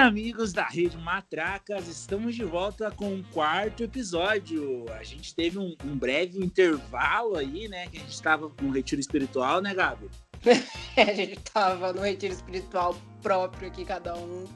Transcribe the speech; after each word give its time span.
amigos 0.00 0.52
da 0.52 0.64
Rede 0.64 0.96
Matracas, 0.96 1.86
estamos 1.86 2.34
de 2.34 2.42
volta 2.42 2.90
com 2.90 3.16
o 3.16 3.24
quarto 3.24 3.82
episódio. 3.82 4.86
A 4.98 5.02
gente 5.02 5.34
teve 5.34 5.58
um, 5.58 5.76
um 5.84 5.96
breve 5.96 6.42
intervalo 6.42 7.36
aí, 7.36 7.68
né? 7.68 7.86
Que 7.86 7.98
a 7.98 8.00
gente 8.00 8.12
estava 8.12 8.48
com 8.48 8.64
um 8.64 8.70
retiro 8.70 9.00
espiritual, 9.00 9.60
né, 9.60 9.74
Gabi? 9.74 10.08
a 10.96 11.12
gente 11.12 11.38
estava 11.38 11.92
no 11.92 12.00
retiro 12.00 12.32
espiritual 12.32 12.96
próprio 13.22 13.68
aqui, 13.68 13.84
cada 13.84 14.16
um, 14.16 14.46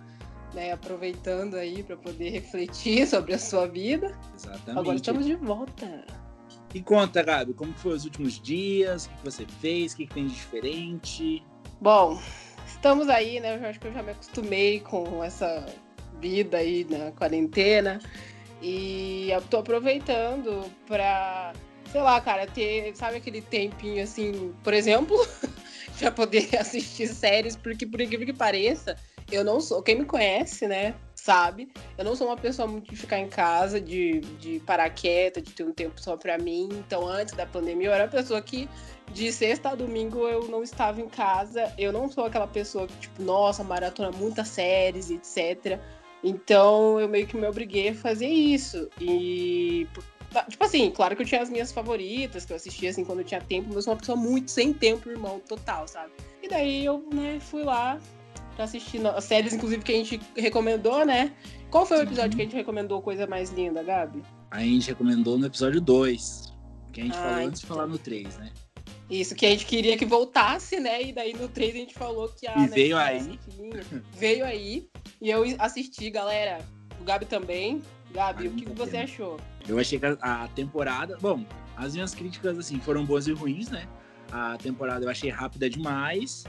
né, 0.54 0.72
aproveitando 0.72 1.56
aí 1.56 1.82
para 1.82 1.96
poder 1.98 2.30
refletir 2.30 3.04
sobre 3.06 3.34
a 3.34 3.38
sua 3.38 3.66
vida. 3.66 4.18
Exatamente. 4.34 4.78
Agora 4.78 4.96
estamos 4.96 5.26
de 5.26 5.34
volta. 5.34 6.06
E 6.72 6.80
conta, 6.80 7.22
Gabi, 7.22 7.52
como 7.52 7.74
foi 7.74 7.92
os 7.92 8.04
últimos 8.04 8.40
dias? 8.40 9.06
O 9.06 9.10
que 9.10 9.24
você 9.24 9.46
fez? 9.60 9.92
O 9.92 9.96
que 9.98 10.06
tem 10.06 10.26
de 10.26 10.34
diferente? 10.34 11.44
Bom, 11.82 12.18
estamos 12.84 13.08
aí, 13.08 13.40
né? 13.40 13.56
Eu 13.56 13.66
acho 13.66 13.80
que 13.80 13.86
eu 13.86 13.94
já 13.94 14.02
me 14.02 14.10
acostumei 14.10 14.78
com 14.78 15.24
essa 15.24 15.64
vida 16.20 16.58
aí 16.58 16.86
na 16.90 17.12
quarentena. 17.12 17.98
E 18.60 19.30
eu 19.30 19.40
tô 19.40 19.56
aproveitando 19.56 20.70
pra, 20.86 21.54
sei 21.90 22.02
lá, 22.02 22.20
cara, 22.20 22.46
ter, 22.46 22.94
sabe 22.94 23.16
aquele 23.16 23.40
tempinho 23.40 24.02
assim, 24.02 24.54
por 24.62 24.74
exemplo, 24.74 25.16
pra 25.98 26.12
poder 26.12 26.46
assistir 26.60 27.06
séries, 27.06 27.56
porque 27.56 27.86
por 27.86 28.02
incrível 28.02 28.26
que 28.26 28.34
pareça, 28.34 28.98
eu 29.34 29.44
não 29.44 29.60
sou. 29.60 29.82
Quem 29.82 29.98
me 29.98 30.04
conhece, 30.04 30.66
né? 30.66 30.94
Sabe? 31.14 31.72
Eu 31.96 32.04
não 32.04 32.14
sou 32.14 32.26
uma 32.26 32.36
pessoa 32.36 32.68
muito 32.68 32.90
de 32.90 32.96
ficar 32.96 33.18
em 33.18 33.28
casa, 33.28 33.80
de, 33.80 34.20
de 34.38 34.60
parar 34.60 34.90
quieta, 34.90 35.40
de 35.40 35.52
ter 35.52 35.64
um 35.64 35.72
tempo 35.72 36.00
só 36.00 36.16
pra 36.16 36.36
mim. 36.36 36.68
Então, 36.72 37.06
antes 37.06 37.34
da 37.34 37.46
pandemia, 37.46 37.88
eu 37.88 37.92
era 37.92 38.04
uma 38.04 38.10
pessoa 38.10 38.40
que 38.42 38.68
de 39.12 39.32
sexta 39.32 39.70
a 39.70 39.74
domingo 39.74 40.26
eu 40.28 40.48
não 40.48 40.62
estava 40.62 41.00
em 41.00 41.08
casa. 41.08 41.72
Eu 41.78 41.92
não 41.92 42.10
sou 42.10 42.24
aquela 42.24 42.46
pessoa 42.46 42.86
que, 42.86 42.96
tipo, 42.98 43.22
nossa, 43.22 43.64
maratona 43.64 44.10
muitas 44.10 44.48
séries, 44.48 45.10
etc. 45.10 45.78
Então 46.24 46.98
eu 46.98 47.06
meio 47.06 47.26
que 47.26 47.36
me 47.36 47.46
obriguei 47.46 47.90
a 47.90 47.94
fazer 47.94 48.28
isso. 48.28 48.88
E. 48.98 49.86
Tipo 50.48 50.64
assim, 50.64 50.90
claro 50.90 51.14
que 51.14 51.22
eu 51.22 51.26
tinha 51.26 51.42
as 51.42 51.48
minhas 51.48 51.70
favoritas, 51.70 52.44
que 52.44 52.52
eu 52.52 52.56
assistia 52.56 52.90
assim 52.90 53.04
quando 53.04 53.20
eu 53.20 53.24
tinha 53.24 53.40
tempo, 53.40 53.68
mas 53.68 53.76
eu 53.76 53.82
sou 53.82 53.92
uma 53.92 54.00
pessoa 54.00 54.16
muito 54.16 54.50
sem 54.50 54.72
tempo, 54.72 55.08
irmão, 55.08 55.38
total, 55.38 55.86
sabe? 55.86 56.10
E 56.42 56.48
daí 56.48 56.84
eu, 56.84 57.06
né, 57.12 57.38
fui 57.40 57.62
lá 57.62 58.00
pra 58.54 58.64
assistir 58.64 59.04
as 59.06 59.24
séries, 59.24 59.52
inclusive, 59.52 59.82
que 59.82 59.92
a 59.92 59.96
gente 59.96 60.20
recomendou, 60.36 61.04
né? 61.04 61.32
Qual 61.70 61.84
foi 61.84 61.98
o 61.98 62.02
episódio 62.02 62.32
Sim. 62.32 62.36
que 62.36 62.42
a 62.42 62.44
gente 62.44 62.56
recomendou 62.56 63.02
coisa 63.02 63.26
mais 63.26 63.50
linda, 63.50 63.82
Gabi? 63.82 64.22
A 64.50 64.60
gente 64.60 64.88
recomendou 64.88 65.38
no 65.38 65.46
episódio 65.46 65.80
2, 65.80 66.52
que 66.92 67.00
a 67.00 67.04
gente 67.04 67.16
ah, 67.16 67.22
falou 67.22 67.46
antes 67.46 67.60
de 67.60 67.66
falar 67.66 67.86
no 67.86 67.98
3, 67.98 68.36
né? 68.38 68.52
Isso, 69.10 69.34
que 69.34 69.44
a 69.44 69.50
gente 69.50 69.66
queria 69.66 69.98
que 69.98 70.06
voltasse, 70.06 70.80
né? 70.80 71.02
E 71.02 71.12
daí 71.12 71.34
no 71.34 71.48
3 71.48 71.74
a 71.74 71.78
gente 71.78 71.94
falou 71.94 72.28
que 72.28 72.46
a. 72.46 72.56
E 72.56 72.68
veio 72.68 72.96
aí. 72.96 73.38
Veio 74.16 74.44
aí. 74.44 74.88
E 75.20 75.30
eu 75.30 75.44
assisti, 75.58 76.08
galera. 76.10 76.60
O 77.00 77.04
Gabi 77.04 77.26
também. 77.26 77.82
Gabi, 78.12 78.44
Ai, 78.44 78.48
o 78.48 78.52
que, 78.52 78.64
que 78.64 78.72
você 78.72 78.98
achou? 78.98 79.38
Eu 79.68 79.78
achei 79.78 79.98
que 79.98 80.06
a 80.06 80.48
temporada. 80.54 81.18
Bom, 81.20 81.44
as 81.76 81.94
minhas 81.94 82.14
críticas, 82.14 82.58
assim, 82.58 82.78
foram 82.80 83.04
boas 83.04 83.26
e 83.26 83.32
ruins, 83.32 83.68
né? 83.68 83.86
A 84.32 84.56
temporada 84.56 85.04
eu 85.04 85.10
achei 85.10 85.30
rápida 85.30 85.68
demais. 85.68 86.44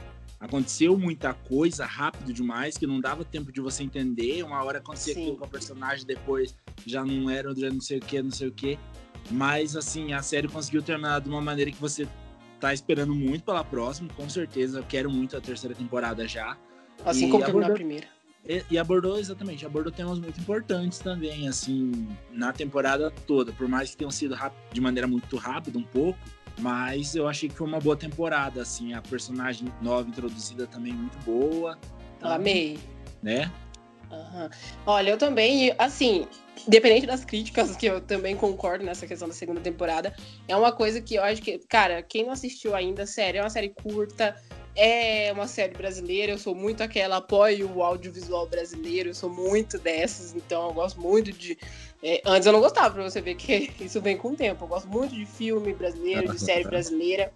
Aconteceu 0.46 0.96
muita 0.96 1.34
coisa 1.34 1.84
rápido 1.84 2.32
demais 2.32 2.78
que 2.78 2.86
não 2.86 3.00
dava 3.00 3.24
tempo 3.24 3.50
de 3.50 3.60
você 3.60 3.82
entender. 3.82 4.44
Uma 4.44 4.62
hora 4.62 4.78
acontecia 4.78 5.12
Sim. 5.12 5.22
aquilo 5.22 5.38
com 5.38 5.44
o 5.44 5.48
personagem, 5.48 6.06
depois 6.06 6.56
já 6.86 7.04
não 7.04 7.28
era, 7.28 7.52
já 7.52 7.68
não 7.68 7.80
sei 7.80 7.98
o 7.98 8.00
que, 8.00 8.22
não 8.22 8.30
sei 8.30 8.46
o 8.46 8.52
que. 8.52 8.78
Mas, 9.28 9.74
assim, 9.74 10.12
a 10.12 10.22
série 10.22 10.46
conseguiu 10.46 10.82
terminar 10.82 11.20
de 11.20 11.28
uma 11.28 11.40
maneira 11.40 11.72
que 11.72 11.80
você 11.80 12.06
tá 12.60 12.72
esperando 12.72 13.12
muito 13.12 13.44
pela 13.44 13.64
próxima, 13.64 14.08
com 14.14 14.28
certeza. 14.28 14.78
Eu 14.78 14.84
quero 14.84 15.10
muito 15.10 15.36
a 15.36 15.40
terceira 15.40 15.74
temporada 15.74 16.28
já. 16.28 16.56
Assim 17.04 17.26
e 17.26 17.30
como 17.30 17.44
terminou 17.44 17.68
a 17.68 17.74
primeira. 17.74 18.06
E, 18.48 18.64
e, 18.70 18.78
abordou, 18.78 19.18
exatamente, 19.18 19.66
abordou 19.66 19.92
temas 19.92 20.20
muito 20.20 20.38
importantes 20.38 21.00
também, 21.00 21.48
assim, 21.48 22.06
na 22.30 22.52
temporada 22.52 23.10
toda. 23.10 23.50
Por 23.50 23.66
mais 23.66 23.90
que 23.90 23.96
tenham 23.96 24.12
sido 24.12 24.36
rápido, 24.36 24.60
de 24.72 24.80
maneira 24.80 25.08
muito 25.08 25.36
rápida, 25.36 25.76
um 25.76 25.82
pouco, 25.82 26.20
mas 26.58 27.14
eu 27.14 27.28
achei 27.28 27.48
que 27.48 27.54
foi 27.54 27.66
uma 27.66 27.80
boa 27.80 27.96
temporada, 27.96 28.62
assim. 28.62 28.94
A 28.94 29.02
personagem 29.02 29.72
nova 29.80 30.08
introduzida 30.08 30.66
também 30.66 30.92
muito 30.92 31.18
boa. 31.18 31.78
Então, 32.16 32.30
Amei. 32.30 32.78
Né? 33.22 33.50
Uhum. 34.10 34.48
Olha, 34.86 35.10
eu 35.10 35.18
também, 35.18 35.74
assim, 35.78 36.26
independente 36.66 37.06
das 37.06 37.24
críticas, 37.24 37.76
que 37.76 37.86
eu 37.86 38.00
também 38.00 38.36
concordo 38.36 38.84
nessa 38.84 39.06
questão 39.06 39.28
da 39.28 39.34
segunda 39.34 39.60
temporada, 39.60 40.14
é 40.46 40.56
uma 40.56 40.72
coisa 40.72 41.00
que 41.00 41.16
eu 41.16 41.22
acho 41.22 41.42
que, 41.42 41.58
cara, 41.68 42.02
quem 42.02 42.24
não 42.24 42.32
assistiu 42.32 42.74
ainda, 42.74 43.06
sério, 43.06 43.38
é 43.38 43.42
uma 43.42 43.50
série 43.50 43.70
curta, 43.70 44.36
é 44.76 45.32
uma 45.32 45.48
série 45.48 45.74
brasileira, 45.74 46.32
eu 46.32 46.38
sou 46.38 46.54
muito 46.54 46.82
aquela, 46.82 47.16
apoio 47.16 47.70
o 47.74 47.82
audiovisual 47.82 48.46
brasileiro, 48.46 49.10
eu 49.10 49.14
sou 49.14 49.30
muito 49.30 49.78
dessas, 49.78 50.34
então 50.34 50.68
eu 50.68 50.74
gosto 50.74 51.00
muito 51.00 51.32
de. 51.32 51.58
É, 52.02 52.22
antes 52.24 52.46
eu 52.46 52.52
não 52.52 52.60
gostava, 52.60 52.94
pra 52.94 53.02
você 53.02 53.20
ver 53.20 53.34
que 53.34 53.72
isso 53.80 54.00
vem 54.00 54.16
com 54.16 54.30
o 54.30 54.36
tempo. 54.36 54.64
Eu 54.64 54.68
gosto 54.68 54.88
muito 54.88 55.14
de 55.14 55.26
filme 55.26 55.72
brasileiro, 55.72 56.32
de 56.32 56.38
série 56.38 56.64
brasileira. 56.64 57.32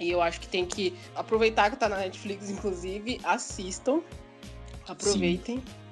E 0.00 0.10
eu 0.10 0.20
acho 0.20 0.40
que 0.40 0.48
tem 0.48 0.66
que 0.66 0.94
aproveitar 1.14 1.70
que 1.70 1.76
tá 1.76 1.88
na 1.88 1.98
Netflix, 1.98 2.50
inclusive, 2.50 3.20
assistam. 3.22 4.00
Aproveitem. 4.88 5.58
Sim. 5.58 5.84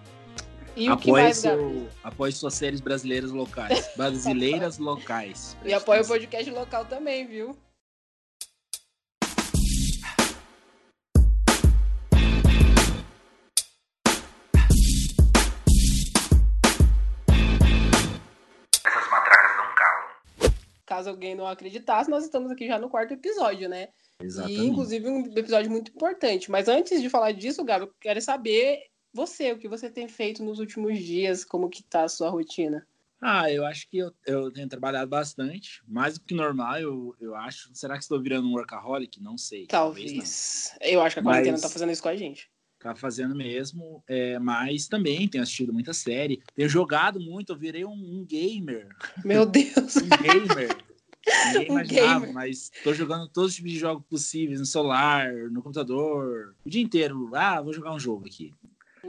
E 0.74 0.88
mais, 1.10 1.36
seu, 1.36 1.86
Apoie 2.02 2.32
suas 2.32 2.54
séries 2.54 2.80
brasileiras 2.80 3.30
locais. 3.30 3.90
Brasileiras 3.94 4.78
locais. 4.80 5.56
E 5.64 5.72
apoie 5.72 6.00
o 6.00 6.06
podcast 6.06 6.50
local 6.50 6.86
também, 6.86 7.26
viu? 7.26 7.56
Caso 20.92 21.08
alguém 21.08 21.34
não 21.34 21.46
acreditasse, 21.46 22.10
nós 22.10 22.22
estamos 22.22 22.50
aqui 22.50 22.66
já 22.66 22.78
no 22.78 22.90
quarto 22.90 23.14
episódio, 23.14 23.66
né? 23.66 23.88
Exatamente. 24.20 24.60
E, 24.60 24.66
inclusive, 24.66 25.08
um 25.08 25.24
episódio 25.34 25.70
muito 25.70 25.90
importante. 25.90 26.50
Mas 26.50 26.68
antes 26.68 27.00
de 27.00 27.08
falar 27.08 27.32
disso, 27.32 27.64
Gabi, 27.64 27.86
eu 27.86 27.94
quero 27.98 28.20
saber 28.20 28.90
você, 29.10 29.52
o 29.52 29.58
que 29.58 29.66
você 29.66 29.88
tem 29.88 30.06
feito 30.06 30.44
nos 30.44 30.58
últimos 30.58 30.98
dias? 30.98 31.46
Como 31.46 31.70
que 31.70 31.82
tá 31.82 32.04
a 32.04 32.08
sua 32.10 32.28
rotina? 32.28 32.86
Ah, 33.22 33.50
eu 33.50 33.64
acho 33.64 33.88
que 33.88 33.96
eu, 33.96 34.12
eu 34.26 34.52
tenho 34.52 34.68
trabalhado 34.68 35.08
bastante, 35.08 35.82
mais 35.88 36.18
do 36.18 36.24
que 36.26 36.34
normal, 36.34 36.78
eu, 36.78 37.16
eu 37.18 37.34
acho. 37.34 37.70
Será 37.72 37.94
que 37.94 38.02
estou 38.02 38.20
virando 38.20 38.46
um 38.46 38.52
workaholic? 38.52 39.18
Não 39.18 39.38
sei. 39.38 39.66
Talvez. 39.68 40.12
talvez 40.12 40.76
eu 40.82 41.00
acho 41.00 41.16
que 41.16 41.20
a 41.20 41.22
quarentena 41.22 41.52
mas... 41.52 41.62
tá 41.62 41.70
fazendo 41.70 41.90
isso 41.92 42.02
com 42.02 42.10
a 42.10 42.16
gente. 42.16 42.50
Tá 42.82 42.96
fazendo 42.96 43.34
mesmo, 43.34 44.02
é, 44.08 44.40
mas 44.40 44.88
também 44.88 45.28
tenho 45.28 45.42
assistido 45.42 45.72
muita 45.72 45.94
série, 45.94 46.42
tenho 46.52 46.68
jogado 46.68 47.20
muito, 47.20 47.52
eu 47.52 47.56
virei 47.56 47.84
um, 47.84 47.92
um 47.92 48.24
gamer. 48.24 48.88
Meu 49.24 49.46
Deus! 49.46 49.96
um 49.96 50.08
gamer. 50.08 50.76
Ninguém 51.54 51.70
um 51.70 51.74
imaginava, 51.74 52.20
gamer. 52.26 52.34
mas 52.34 52.72
tô 52.82 52.92
jogando 52.92 53.28
todos 53.28 53.50
os 53.50 53.56
tipos 53.56 53.70
de 53.70 53.78
jogos 53.78 54.04
possíveis 54.10 54.58
no 54.58 54.66
celular, 54.66 55.32
no 55.50 55.62
computador, 55.62 56.56
o 56.64 56.68
dia 56.68 56.82
inteiro. 56.82 57.30
Ah, 57.34 57.62
vou 57.62 57.72
jogar 57.72 57.94
um 57.94 58.00
jogo 58.00 58.26
aqui. 58.26 58.52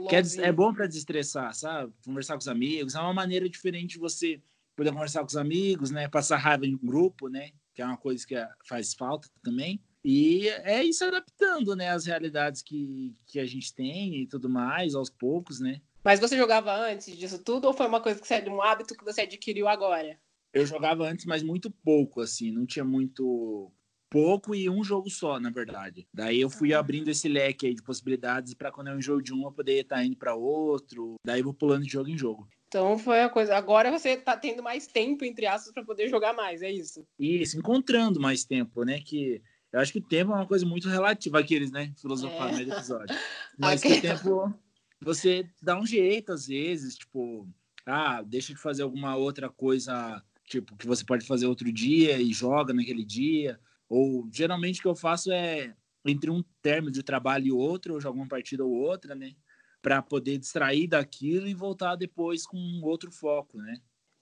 Que 0.08 0.16
é, 0.16 0.22
é 0.48 0.52
bom 0.52 0.72
para 0.72 0.86
desestressar, 0.86 1.54
sabe? 1.54 1.92
Conversar 2.04 2.34
com 2.34 2.40
os 2.40 2.48
amigos. 2.48 2.94
É 2.94 3.00
uma 3.00 3.14
maneira 3.14 3.48
diferente 3.48 3.94
de 3.94 3.98
você 3.98 4.40
poder 4.76 4.92
conversar 4.92 5.20
com 5.20 5.26
os 5.26 5.36
amigos, 5.36 5.90
né? 5.90 6.08
Passar 6.08 6.36
raiva 6.36 6.66
em 6.66 6.76
grupo, 6.76 7.28
né? 7.28 7.50
Que 7.74 7.82
é 7.82 7.86
uma 7.86 7.96
coisa 7.96 8.26
que 8.26 8.34
é, 8.34 8.48
faz 8.66 8.94
falta 8.94 9.28
também. 9.42 9.80
E 10.04 10.48
é 10.48 10.84
isso 10.84 11.04
adaptando, 11.04 11.74
né? 11.74 11.88
As 11.88 12.04
realidades 12.04 12.60
que, 12.60 13.16
que 13.26 13.40
a 13.40 13.46
gente 13.46 13.74
tem 13.74 14.22
e 14.22 14.26
tudo 14.26 14.50
mais, 14.50 14.94
aos 14.94 15.08
poucos, 15.08 15.60
né? 15.60 15.80
Mas 16.04 16.20
você 16.20 16.36
jogava 16.36 16.74
antes 16.74 17.16
disso 17.16 17.42
tudo 17.42 17.66
ou 17.66 17.72
foi 17.72 17.86
uma 17.86 18.02
coisa 18.02 18.20
que 18.20 18.26
você 18.26 18.34
é 18.34 18.40
de 18.42 18.50
um 18.50 18.60
hábito 18.60 18.94
que 18.94 19.04
você 19.04 19.22
adquiriu 19.22 19.66
agora? 19.66 20.18
Eu 20.52 20.66
jogava 20.66 21.04
antes, 21.04 21.24
mas 21.24 21.42
muito 21.42 21.70
pouco, 21.70 22.20
assim. 22.20 22.52
Não 22.52 22.66
tinha 22.66 22.84
muito 22.84 23.72
pouco 24.10 24.54
e 24.54 24.68
um 24.68 24.84
jogo 24.84 25.08
só, 25.10 25.40
na 25.40 25.50
verdade. 25.50 26.06
Daí 26.12 26.40
eu 26.40 26.50
fui 26.50 26.74
abrindo 26.74 27.08
esse 27.08 27.26
leque 27.26 27.66
aí 27.66 27.74
de 27.74 27.82
possibilidades 27.82 28.54
para 28.54 28.70
quando 28.70 28.90
um 28.90 29.00
jogo 29.00 29.22
de 29.22 29.32
um 29.32 29.42
eu 29.44 29.50
poder 29.50 29.80
estar 29.80 29.96
tá 29.96 30.04
indo 30.04 30.16
para 30.16 30.36
outro. 30.36 31.14
Daí 31.26 31.40
eu 31.40 31.44
vou 31.44 31.54
pulando 31.54 31.84
de 31.84 31.90
jogo 31.90 32.10
em 32.10 32.18
jogo. 32.18 32.46
Então 32.68 32.98
foi 32.98 33.22
a 33.22 33.28
coisa. 33.28 33.56
Agora 33.56 33.90
você 33.90 34.16
tá 34.16 34.36
tendo 34.36 34.62
mais 34.62 34.86
tempo, 34.86 35.24
entre 35.24 35.46
aspas, 35.46 35.72
para 35.72 35.84
poder 35.84 36.08
jogar 36.08 36.32
mais, 36.34 36.60
é 36.60 36.70
isso? 36.70 37.04
Isso, 37.18 37.58
encontrando 37.58 38.20
mais 38.20 38.44
tempo, 38.44 38.84
né? 38.84 39.00
Que 39.00 39.42
eu 39.74 39.80
acho 39.80 39.92
que 39.92 40.00
tempo 40.00 40.30
é 40.30 40.36
uma 40.36 40.46
coisa 40.46 40.64
muito 40.64 40.88
relativa, 40.88 41.40
aqueles, 41.40 41.72
né? 41.72 41.92
Filosofar 41.96 42.54
é. 42.54 42.64
no 42.64 42.72
episódio. 42.72 43.16
Mas 43.58 43.80
okay. 43.80 44.00
que 44.00 44.06
o 44.06 44.10
tempo 44.10 44.54
você 45.00 45.50
dá 45.60 45.76
um 45.76 45.84
jeito, 45.84 46.32
às 46.32 46.46
vezes, 46.46 46.96
tipo, 46.96 47.48
ah, 47.84 48.22
deixa 48.22 48.54
de 48.54 48.60
fazer 48.60 48.84
alguma 48.84 49.16
outra 49.16 49.50
coisa, 49.50 50.22
tipo, 50.44 50.76
que 50.76 50.86
você 50.86 51.04
pode 51.04 51.26
fazer 51.26 51.46
outro 51.46 51.72
dia 51.72 52.20
e 52.20 52.32
joga 52.32 52.72
naquele 52.72 53.04
dia. 53.04 53.58
Ou 53.88 54.28
geralmente 54.32 54.78
o 54.78 54.82
que 54.82 54.88
eu 54.88 54.94
faço 54.94 55.32
é 55.32 55.74
entre 56.06 56.30
um 56.30 56.44
termo 56.62 56.88
de 56.88 57.02
trabalho 57.02 57.46
e 57.46 57.52
outro, 57.52 57.94
eu 57.94 58.00
jogo 58.00 58.20
uma 58.20 58.28
partida 58.28 58.64
ou 58.64 58.70
outra, 58.70 59.16
né? 59.16 59.34
Para 59.82 60.00
poder 60.00 60.38
distrair 60.38 60.86
daquilo 60.86 61.48
e 61.48 61.54
voltar 61.54 61.96
depois 61.96 62.46
com 62.46 62.58
outro 62.84 63.10
foco, 63.10 63.58
né? 63.58 63.80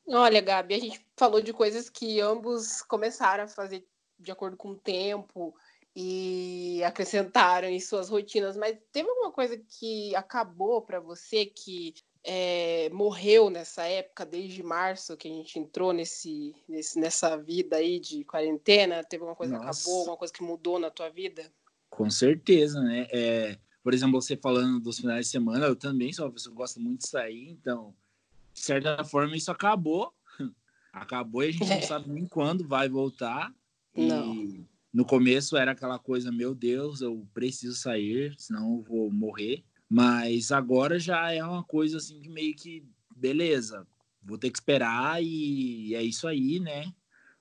Olha, 0.08 0.40
Gabi, 0.40 0.74
a 0.74 0.78
gente 0.78 1.06
falou 1.14 1.42
de 1.42 1.52
coisas 1.52 1.90
que 1.90 2.20
ambos 2.20 2.80
começaram 2.80 3.44
a 3.44 3.48
fazer 3.48 3.86
de 4.22 4.30
acordo 4.30 4.56
com 4.56 4.70
o 4.70 4.78
tempo 4.78 5.54
e 5.94 6.82
acrescentaram 6.84 7.68
em 7.68 7.78
suas 7.78 8.08
rotinas, 8.08 8.56
mas 8.56 8.78
teve 8.90 9.08
alguma 9.08 9.30
coisa 9.30 9.58
que 9.58 10.14
acabou 10.16 10.80
para 10.80 11.00
você 11.00 11.44
que 11.44 11.94
é, 12.24 12.88
morreu 12.90 13.50
nessa 13.50 13.84
época, 13.84 14.24
desde 14.24 14.62
março 14.62 15.16
que 15.16 15.28
a 15.28 15.30
gente 15.30 15.58
entrou 15.58 15.92
nesse, 15.92 16.54
nesse, 16.68 16.98
nessa 16.98 17.36
vida 17.36 17.76
aí 17.76 17.98
de 17.98 18.24
quarentena? 18.24 19.04
Teve 19.04 19.22
alguma 19.22 19.36
coisa 19.36 19.52
Nossa. 19.52 19.64
que 19.64 19.70
acabou, 19.70 20.00
alguma 20.00 20.16
coisa 20.16 20.32
que 20.32 20.42
mudou 20.42 20.78
na 20.78 20.90
tua 20.90 21.10
vida? 21.10 21.52
Com 21.90 22.08
certeza, 22.08 22.80
né? 22.80 23.06
É, 23.10 23.58
por 23.82 23.92
exemplo, 23.92 24.20
você 24.20 24.36
falando 24.36 24.80
dos 24.80 24.98
finais 24.98 25.26
de 25.26 25.32
semana, 25.32 25.66
eu 25.66 25.76
também 25.76 26.12
sou 26.12 26.26
uma 26.26 26.32
pessoa 26.32 26.52
que 26.52 26.58
gosta 26.58 26.80
muito 26.80 27.00
de 27.00 27.08
sair, 27.08 27.50
então, 27.50 27.94
de 28.54 28.60
certa 28.60 29.04
forma, 29.04 29.36
isso 29.36 29.50
acabou. 29.50 30.12
Acabou 30.92 31.42
e 31.42 31.48
a 31.48 31.52
gente 31.52 31.72
é. 31.72 31.80
não 31.80 31.82
sabe 31.86 32.10
nem 32.10 32.26
quando 32.26 32.68
vai 32.68 32.86
voltar. 32.86 33.50
Não. 33.96 34.34
E 34.34 34.66
no 34.92 35.04
começo 35.04 35.56
era 35.56 35.72
aquela 35.72 35.98
coisa, 35.98 36.30
meu 36.30 36.54
Deus, 36.54 37.00
eu 37.00 37.26
preciso 37.32 37.74
sair, 37.74 38.34
senão 38.38 38.76
eu 38.76 38.82
vou 38.82 39.10
morrer. 39.10 39.64
Mas 39.88 40.52
agora 40.52 40.98
já 40.98 41.32
é 41.32 41.42
uma 41.44 41.62
coisa 41.64 41.98
assim 41.98 42.20
que 42.20 42.28
meio 42.28 42.54
que, 42.54 42.84
beleza, 43.14 43.86
vou 44.22 44.38
ter 44.38 44.50
que 44.50 44.58
esperar 44.58 45.22
e 45.22 45.94
é 45.94 46.02
isso 46.02 46.26
aí, 46.26 46.58
né? 46.58 46.92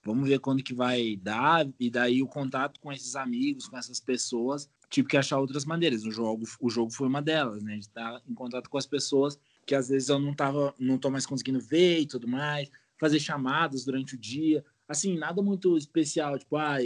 Vamos 0.03 0.27
ver 0.27 0.39
quando 0.39 0.63
que 0.63 0.73
vai 0.73 1.15
dar. 1.15 1.67
E 1.79 1.89
daí 1.89 2.21
o 2.21 2.27
contato 2.27 2.79
com 2.79 2.91
esses 2.91 3.15
amigos, 3.15 3.67
com 3.67 3.77
essas 3.77 3.99
pessoas, 3.99 4.69
tive 4.89 5.07
que 5.07 5.17
achar 5.17 5.39
outras 5.39 5.63
maneiras. 5.63 6.03
O 6.05 6.11
jogo, 6.11 6.45
o 6.59 6.69
jogo 6.69 6.91
foi 6.91 7.07
uma 7.07 7.21
delas, 7.21 7.63
né? 7.63 7.75
De 7.75 7.81
estar 7.85 8.21
em 8.27 8.33
contato 8.33 8.69
com 8.69 8.77
as 8.77 8.85
pessoas 8.85 9.39
que 9.65 9.75
às 9.75 9.89
vezes 9.89 10.09
eu 10.09 10.19
não 10.19 10.33
tava, 10.33 10.73
não 10.79 10.97
tô 10.97 11.09
mais 11.09 11.25
conseguindo 11.25 11.59
ver 11.59 11.99
e 11.99 12.05
tudo 12.05 12.27
mais, 12.27 12.69
fazer 12.97 13.19
chamadas 13.19 13.85
durante 13.85 14.15
o 14.15 14.17
dia. 14.17 14.65
Assim, 14.91 15.17
nada 15.17 15.41
muito 15.41 15.77
especial, 15.77 16.37
tipo, 16.37 16.57
ah, 16.57 16.77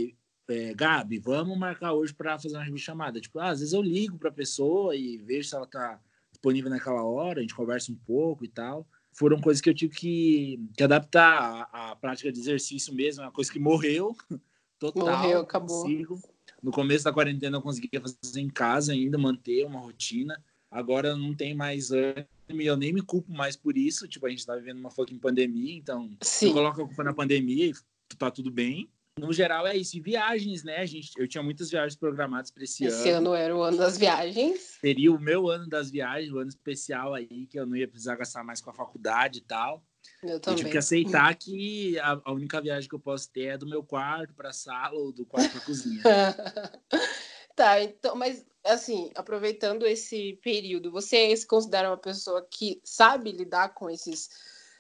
é, 0.48 0.74
Gabi, 0.76 1.18
vamos 1.18 1.58
marcar 1.58 1.94
hoje 1.94 2.14
para 2.14 2.38
fazer 2.38 2.56
uma 2.56 2.78
chamada. 2.78 3.20
Tipo, 3.20 3.40
ah, 3.40 3.50
às 3.50 3.60
vezes 3.60 3.74
eu 3.74 3.82
ligo 3.82 4.18
para 4.18 4.30
a 4.30 4.34
pessoa 4.34 4.96
e 4.96 5.18
vejo 5.18 5.50
se 5.50 5.56
ela 5.56 5.66
está 5.66 6.00
disponível 6.32 6.70
naquela 6.70 7.04
hora, 7.04 7.40
a 7.40 7.42
gente 7.42 7.56
conversa 7.56 7.92
um 7.92 7.96
pouco 7.96 8.46
e 8.46 8.48
tal. 8.48 8.88
Foram 9.12 9.42
coisas 9.42 9.60
que 9.60 9.70
eu 9.70 9.74
tive 9.74 9.96
que, 9.96 10.60
que 10.78 10.84
adaptar 10.84 11.68
à, 11.72 11.96
prática 11.96 12.32
de 12.32 12.40
exercício 12.40 12.94
mesmo, 12.94 13.24
é 13.24 13.26
uma 13.26 13.32
coisa 13.32 13.52
que 13.52 13.58
morreu 13.58 14.16
total. 14.78 15.18
Morreu, 15.18 15.40
acabou. 15.40 15.82
Consigo. 15.82 16.20
No 16.62 16.72
começo 16.72 17.06
da 17.06 17.14
quarentena 17.14 17.58
eu 17.58 17.62
conseguia 17.62 18.02
fazer 18.02 18.40
em 18.40 18.50
casa 18.50 18.94
ainda, 18.94 19.18
manter 19.18 19.66
uma 19.66 19.80
rotina. 19.80 20.40
Agora 20.70 21.16
não 21.16 21.34
tem 21.34 21.56
mais 21.56 21.92
ânimo 21.92 22.28
e 22.50 22.66
eu 22.66 22.76
nem 22.76 22.94
me 22.94 23.02
culpo 23.02 23.32
mais 23.32 23.56
por 23.56 23.78
isso. 23.78 24.08
Tipo, 24.08 24.28
a 24.28 24.30
gente 24.30 24.46
tá 24.46 24.56
vivendo 24.56 24.80
uma 24.80 24.92
fucking 24.92 25.18
pandemia, 25.18 25.76
então 25.76 26.12
Sim. 26.22 26.50
tu 26.50 26.54
coloca 26.54 26.84
a 26.84 26.86
culpa 26.86 27.04
na 27.04 27.14
pandemia 27.14 27.68
e 27.68 27.74
tá 28.16 28.32
tudo 28.32 28.52
bem 28.52 28.90
no 29.18 29.32
geral 29.32 29.66
é 29.66 29.76
isso. 29.76 29.98
E 29.98 30.02
viagens, 30.02 30.64
né? 30.64 30.78
A 30.78 30.86
gente, 30.86 31.12
eu 31.18 31.28
tinha 31.28 31.42
muitas 31.42 31.70
viagens 31.70 31.96
programadas 31.96 32.52
para 32.52 32.64
esse, 32.64 32.84
esse 32.86 32.94
ano. 32.94 33.02
Esse 33.02 33.10
ano 33.10 33.34
era 33.34 33.56
o 33.56 33.62
ano 33.62 33.78
das 33.78 33.98
viagens. 33.98 34.78
Seria 34.82 35.12
o 35.12 35.20
meu 35.20 35.50
ano 35.50 35.68
das 35.68 35.90
viagens, 35.90 36.32
o 36.32 36.38
ano 36.38 36.50
especial 36.50 37.14
aí, 37.14 37.48
que 37.48 37.58
eu 37.58 37.66
não 37.66 37.76
ia 37.76 37.88
precisar 37.88 38.16
gastar 38.16 38.44
mais 38.44 38.60
com 38.60 38.70
a 38.70 38.74
faculdade 38.74 39.40
e 39.40 39.42
tal. 39.42 39.84
Eu 40.22 40.40
também. 40.40 40.54
Eu 40.54 40.56
tive 40.56 40.70
que 40.72 40.78
aceitar 40.78 41.34
que 41.36 41.98
a, 42.00 42.22
a 42.26 42.34
única 42.34 42.62
viagem 42.62 42.90
que 42.90 42.96
eu 42.96 43.00
posso 43.00 43.32
ter 43.32 43.46
é 43.46 43.58
do 43.58 43.68
meu 43.68 43.84
quarto 43.84 44.34
para 44.34 44.50
a 44.50 44.54
sala 44.54 44.96
ou 44.96 45.14
do 45.14 45.26
quarto 45.26 45.50
para 45.50 45.62
a 45.62 45.66
cozinha. 45.66 46.04
tá, 47.56 47.82
então, 47.82 48.16
mas 48.16 48.46
assim, 48.66 49.12
aproveitando 49.16 49.86
esse 49.86 50.38
período, 50.44 50.92
você 50.92 51.36
se 51.38 51.48
considera 51.48 51.90
uma 51.90 51.98
pessoa 51.98 52.46
que 52.52 52.82
sabe 52.84 53.32
lidar 53.32 53.70
com 53.70 53.90
esses 53.90 54.30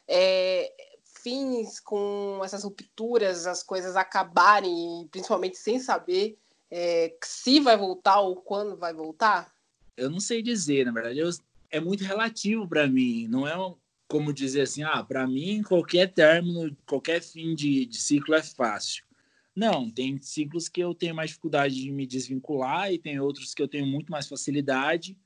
é, 0.07 0.71
fins, 1.25 1.79
com 1.79 2.39
essas 2.43 2.63
rupturas, 2.63 3.47
as 3.47 3.63
coisas 3.63 3.95
acabarem, 3.95 5.07
principalmente 5.09 5.57
sem 5.57 5.79
saber 5.79 6.37
é, 6.69 7.15
se 7.23 7.59
vai 7.59 7.75
voltar 7.75 8.19
ou 8.19 8.35
quando 8.35 8.77
vai 8.77 8.93
voltar? 8.93 9.51
Eu 9.97 10.07
não 10.07 10.19
sei 10.19 10.43
dizer, 10.43 10.85
na 10.85 10.91
verdade, 10.91 11.17
eu, 11.17 11.29
é 11.71 11.79
muito 11.79 12.03
relativo 12.03 12.67
para 12.67 12.87
mim. 12.87 13.27
Não 13.27 13.47
é 13.47 13.55
como 14.07 14.31
dizer 14.31 14.61
assim, 14.61 14.83
ah, 14.83 15.03
para 15.03 15.25
mim 15.25 15.63
qualquer 15.63 16.13
término, 16.13 16.77
qualquer 16.85 17.21
fim 17.21 17.55
de, 17.55 17.87
de 17.87 17.97
ciclo 17.97 18.35
é 18.35 18.43
fácil. 18.43 19.03
Não, 19.55 19.89
tem 19.89 20.21
ciclos 20.21 20.69
que 20.69 20.81
eu 20.81 20.93
tenho 20.93 21.15
mais 21.15 21.31
dificuldade 21.31 21.73
de 21.75 21.89
me 21.91 22.05
desvincular 22.05 22.93
e 22.93 22.99
tem 22.99 23.19
outros 23.19 23.53
que 23.55 23.61
eu 23.63 23.67
tenho 23.67 23.87
muito 23.87 24.11
mais 24.11 24.27
facilidade. 24.27 25.17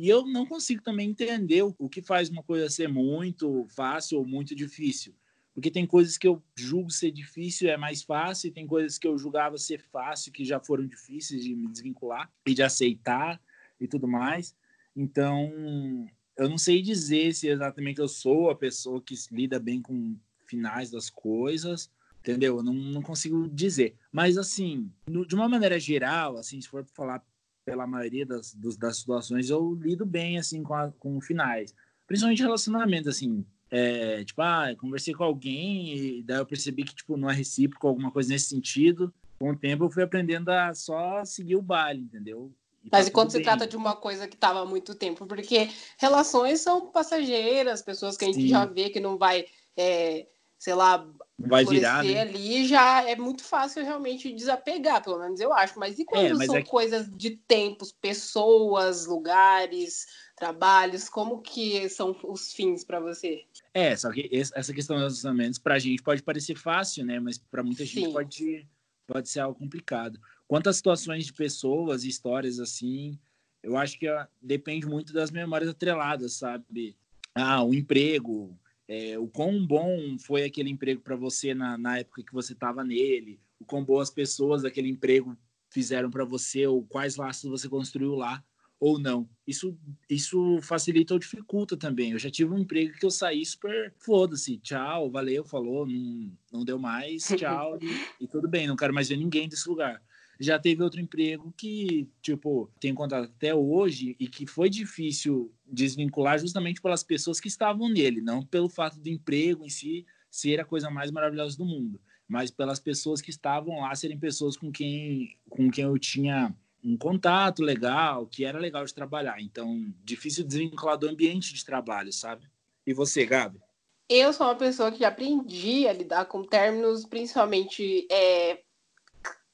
E 0.00 0.08
eu 0.08 0.24
não 0.24 0.46
consigo 0.46 0.82
também 0.82 1.10
entender 1.10 1.62
o 1.62 1.88
que 1.90 2.00
faz 2.00 2.30
uma 2.30 2.42
coisa 2.42 2.70
ser 2.70 2.88
muito 2.88 3.66
fácil 3.68 4.18
ou 4.18 4.26
muito 4.26 4.54
difícil. 4.54 5.12
Porque 5.54 5.70
tem 5.70 5.86
coisas 5.86 6.16
que 6.16 6.26
eu 6.26 6.42
julgo 6.56 6.90
ser 6.90 7.10
difícil, 7.10 7.68
é 7.68 7.76
mais 7.76 8.02
fácil, 8.02 8.48
e 8.48 8.52
tem 8.52 8.66
coisas 8.66 8.98
que 8.98 9.06
eu 9.06 9.18
julgava 9.18 9.58
ser 9.58 9.80
fácil, 9.80 10.32
que 10.32 10.44
já 10.44 10.58
foram 10.58 10.86
difíceis 10.86 11.44
de 11.44 11.54
me 11.54 11.68
desvincular 11.68 12.30
e 12.46 12.54
de 12.54 12.62
aceitar 12.62 13.40
e 13.78 13.86
tudo 13.86 14.08
mais. 14.08 14.56
Então, 14.96 16.06
eu 16.36 16.48
não 16.48 16.56
sei 16.56 16.80
dizer 16.80 17.34
se 17.34 17.48
exatamente 17.48 18.00
eu 18.00 18.08
sou 18.08 18.50
a 18.50 18.54
pessoa 18.54 19.02
que 19.02 19.14
lida 19.30 19.58
bem 19.58 19.82
com 19.82 20.16
finais 20.46 20.90
das 20.90 21.10
coisas, 21.10 21.90
entendeu? 22.20 22.58
Eu 22.58 22.62
não, 22.62 22.74
não 22.74 23.02
consigo 23.02 23.48
dizer. 23.48 23.96
Mas, 24.10 24.38
assim, 24.38 24.90
no, 25.06 25.26
de 25.26 25.34
uma 25.34 25.48
maneira 25.48 25.78
geral, 25.78 26.36
assim, 26.36 26.60
se 26.60 26.68
for 26.68 26.84
falar 26.94 27.22
pela 27.64 27.86
maioria 27.86 28.26
das, 28.26 28.54
dos, 28.54 28.76
das 28.76 28.98
situações, 28.98 29.50
eu 29.50 29.74
lido 29.74 30.04
bem, 30.06 30.38
assim, 30.38 30.62
com, 30.62 30.74
a, 30.74 30.90
com 30.92 31.20
finais. 31.20 31.74
Principalmente 32.06 32.42
relacionamentos, 32.42 33.08
assim, 33.08 33.44
é, 33.74 34.22
tipo, 34.22 34.42
ah, 34.42 34.66
conversei 34.78 35.14
com 35.14 35.24
alguém 35.24 35.96
e 35.96 36.22
daí 36.22 36.36
eu 36.36 36.44
percebi 36.44 36.84
que, 36.84 36.94
tipo, 36.94 37.16
não 37.16 37.30
é 37.30 37.32
recíproco, 37.32 37.88
alguma 37.88 38.10
coisa 38.10 38.28
nesse 38.28 38.50
sentido. 38.50 39.10
Com 39.38 39.52
o 39.52 39.56
tempo 39.56 39.84
eu 39.84 39.90
fui 39.90 40.02
aprendendo 40.02 40.50
a 40.50 40.74
só 40.74 41.24
seguir 41.24 41.56
o 41.56 41.62
baile, 41.62 42.02
entendeu? 42.02 42.52
E 42.84 42.90
Mas 42.92 43.06
tá 43.06 43.08
e 43.08 43.10
quando 43.10 43.30
se 43.30 43.38
bem. 43.38 43.44
trata 43.44 43.66
de 43.66 43.74
uma 43.74 43.96
coisa 43.96 44.28
que 44.28 44.34
estava 44.34 44.60
há 44.60 44.66
muito 44.66 44.94
tempo? 44.94 45.24
Porque 45.24 45.70
relações 45.96 46.60
são 46.60 46.90
passageiras, 46.90 47.80
pessoas 47.80 48.18
que 48.18 48.26
a 48.26 48.28
gente 48.28 48.42
Sim. 48.42 48.48
já 48.48 48.66
vê 48.66 48.90
que 48.90 49.00
não 49.00 49.16
vai, 49.16 49.46
é, 49.74 50.26
sei 50.58 50.74
lá, 50.74 51.08
vai 51.38 51.64
virar 51.64 52.04
né? 52.04 52.20
ali, 52.20 52.66
já 52.66 53.08
é 53.08 53.16
muito 53.16 53.42
fácil 53.42 53.82
realmente 53.82 54.30
desapegar, 54.34 55.02
pelo 55.02 55.18
menos 55.18 55.40
eu 55.40 55.50
acho. 55.50 55.78
Mas 55.78 55.98
e 55.98 56.04
quando 56.04 56.42
é, 56.42 56.46
são 56.46 56.56
é... 56.56 56.62
coisas 56.62 57.10
de 57.16 57.30
tempos, 57.30 57.90
pessoas, 57.90 59.06
lugares, 59.06 60.06
trabalhos, 60.42 61.08
como 61.08 61.40
que 61.40 61.88
são 61.88 62.16
os 62.24 62.52
fins 62.52 62.82
para 62.82 62.98
você? 62.98 63.44
É, 63.72 63.94
só 63.94 64.10
que 64.10 64.28
essa 64.32 64.74
questão 64.74 64.96
dos 64.96 65.04
relacionamentos 65.04 65.56
para 65.56 65.76
a 65.76 65.78
gente 65.78 66.02
pode 66.02 66.20
parecer 66.20 66.56
fácil, 66.56 67.04
né? 67.04 67.20
Mas 67.20 67.38
para 67.38 67.62
muita 67.62 67.86
Sim. 67.86 68.00
gente 68.00 68.12
pode, 68.12 68.68
pode 69.06 69.28
ser 69.28 69.38
algo 69.38 69.56
complicado. 69.56 70.18
Quantas 70.48 70.74
situações 70.74 71.26
de 71.26 71.32
pessoas 71.32 72.02
e 72.02 72.08
histórias 72.08 72.58
assim, 72.58 73.16
eu 73.62 73.76
acho 73.76 73.96
que 73.96 74.08
depende 74.40 74.84
muito 74.84 75.12
das 75.12 75.30
memórias 75.30 75.70
atreladas, 75.70 76.32
sabe? 76.32 76.96
Ah, 77.32 77.62
o 77.62 77.72
emprego, 77.72 78.58
é, 78.88 79.16
o 79.16 79.28
quão 79.28 79.64
bom 79.64 80.18
foi 80.18 80.42
aquele 80.42 80.70
emprego 80.70 81.02
para 81.02 81.14
você 81.14 81.54
na, 81.54 81.78
na 81.78 81.98
época 82.00 82.24
que 82.24 82.32
você 82.32 82.52
estava 82.52 82.82
nele, 82.82 83.38
o 83.60 83.64
quão 83.64 83.84
boas 83.84 84.10
pessoas 84.10 84.62
daquele 84.62 84.88
emprego 84.88 85.38
fizeram 85.70 86.10
para 86.10 86.24
você, 86.24 86.66
ou 86.66 86.82
quais 86.82 87.14
laços 87.14 87.48
você 87.48 87.68
construiu 87.68 88.16
lá 88.16 88.42
ou 88.82 88.98
não. 88.98 89.28
Isso, 89.46 89.78
isso 90.10 90.58
facilita 90.60 91.14
ou 91.14 91.20
dificulta 91.20 91.76
também. 91.76 92.10
Eu 92.10 92.18
já 92.18 92.28
tive 92.28 92.52
um 92.52 92.58
emprego 92.58 92.98
que 92.98 93.06
eu 93.06 93.12
saí 93.12 93.46
super 93.46 93.94
foda-se, 93.96 94.58
tchau, 94.58 95.08
valeu, 95.08 95.44
falou, 95.44 95.86
não, 95.86 96.32
não 96.52 96.64
deu 96.64 96.80
mais, 96.80 97.22
tchau, 97.28 97.78
e, 97.80 97.86
e, 98.24 98.26
tudo 98.26 98.48
bem, 98.48 98.66
não 98.66 98.74
quero 98.74 98.92
mais 98.92 99.08
ver 99.08 99.16
ninguém 99.16 99.48
desse 99.48 99.68
lugar. 99.68 100.02
Já 100.40 100.58
teve 100.58 100.82
outro 100.82 101.00
emprego 101.00 101.54
que, 101.56 102.08
tipo, 102.20 102.68
tenho 102.80 102.96
contato 102.96 103.26
até 103.26 103.54
hoje 103.54 104.16
e 104.18 104.26
que 104.26 104.48
foi 104.48 104.68
difícil 104.68 105.54
desvincular 105.64 106.40
justamente 106.40 106.82
pelas 106.82 107.04
pessoas 107.04 107.38
que 107.38 107.46
estavam 107.46 107.88
nele, 107.88 108.20
não 108.20 108.44
pelo 108.44 108.68
fato 108.68 108.98
do 108.98 109.08
emprego 109.08 109.64
em 109.64 109.68
si 109.68 110.04
ser 110.28 110.58
a 110.58 110.64
coisa 110.64 110.90
mais 110.90 111.12
maravilhosa 111.12 111.56
do 111.56 111.64
mundo, 111.64 112.00
mas 112.26 112.50
pelas 112.50 112.80
pessoas 112.80 113.20
que 113.20 113.30
estavam 113.30 113.82
lá 113.82 113.94
serem 113.94 114.18
pessoas 114.18 114.56
com 114.56 114.72
quem, 114.72 115.36
com 115.48 115.70
quem 115.70 115.84
eu 115.84 115.96
tinha 116.00 116.52
um 116.84 116.96
contato 116.96 117.62
legal, 117.62 118.26
que 118.26 118.44
era 118.44 118.58
legal 118.58 118.84
de 118.84 118.94
trabalhar. 118.94 119.40
Então, 119.40 119.92
difícil 120.02 120.44
desvincular 120.44 120.98
do 120.98 121.08
ambiente 121.08 121.54
de 121.54 121.64
trabalho, 121.64 122.12
sabe? 122.12 122.50
E 122.86 122.92
você, 122.92 123.24
Gabi? 123.24 123.60
Eu 124.08 124.32
sou 124.32 124.46
uma 124.46 124.56
pessoa 124.56 124.90
que 124.90 125.04
aprendi 125.04 125.86
a 125.86 125.92
lidar 125.92 126.26
com 126.26 126.44
términos, 126.44 127.06
principalmente 127.06 128.06
é, 128.10 128.60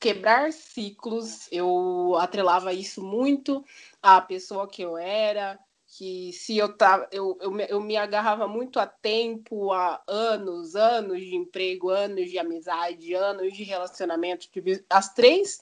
quebrar 0.00 0.52
ciclos. 0.52 1.47
Eu 1.52 2.16
atrelava 2.18 2.73
isso 2.73 3.04
muito 3.04 3.64
à 4.02 4.20
pessoa 4.20 4.66
que 4.66 4.82
eu 4.82 4.97
era, 4.97 5.58
que 5.87 6.32
se 6.32 6.56
eu 6.56 6.76
tava, 6.76 7.06
eu, 7.12 7.38
eu, 7.40 7.61
eu 7.61 7.80
me 7.80 7.97
agarrava 7.97 8.49
muito 8.49 8.80
a 8.80 8.87
tempo, 8.87 9.70
a 9.73 10.02
anos, 10.08 10.75
anos 10.75 11.20
de 11.20 11.37
emprego, 11.37 11.90
anos 11.90 12.30
de 12.30 12.38
amizade, 12.38 13.14
anos 13.14 13.52
de 13.52 13.62
relacionamento. 13.62 14.49
Tive 14.50 14.85
as 14.88 15.12
três 15.12 15.61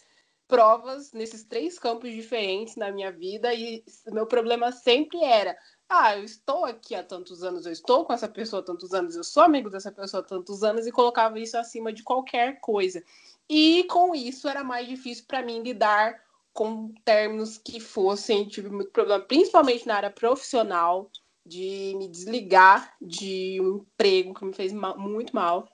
provas 0.48 1.12
nesses 1.12 1.44
três 1.44 1.78
campos 1.78 2.10
diferentes 2.12 2.76
na 2.76 2.90
minha 2.90 3.10
vida 3.10 3.52
e 3.54 3.84
meu 4.06 4.26
problema 4.26 4.72
sempre 4.72 5.22
era 5.22 5.56
ah, 5.88 6.16
eu 6.16 6.24
estou 6.24 6.64
aqui 6.64 6.94
há 6.94 7.02
tantos 7.02 7.44
anos, 7.44 7.64
eu 7.64 7.72
estou 7.72 8.04
com 8.04 8.12
essa 8.12 8.28
pessoa 8.28 8.60
há 8.60 8.64
tantos 8.64 8.92
anos, 8.92 9.14
eu 9.14 9.22
sou 9.22 9.42
amigo 9.42 9.70
dessa 9.70 9.92
pessoa 9.92 10.20
há 10.20 10.26
tantos 10.26 10.64
anos 10.64 10.86
e 10.86 10.92
colocava 10.92 11.38
isso 11.38 11.56
acima 11.56 11.92
de 11.92 12.02
qualquer 12.02 12.60
coisa. 12.60 13.02
E 13.48 13.84
com 13.84 14.14
isso 14.14 14.48
era 14.48 14.64
mais 14.64 14.88
difícil 14.88 15.24
para 15.28 15.42
mim 15.42 15.62
lidar 15.62 16.20
com 16.52 16.92
términos 17.04 17.58
que 17.58 17.78
fossem, 17.78 18.48
tive 18.48 18.68
muito 18.68 18.90
problema, 18.90 19.22
principalmente 19.22 19.86
na 19.86 19.94
área 19.94 20.10
profissional, 20.10 21.10
de 21.46 21.94
me 21.96 22.08
desligar 22.08 22.96
de 23.00 23.60
um 23.60 23.76
emprego 23.76 24.34
que 24.34 24.44
me 24.44 24.52
fez 24.52 24.72
muito 24.72 25.32
mal. 25.32 25.68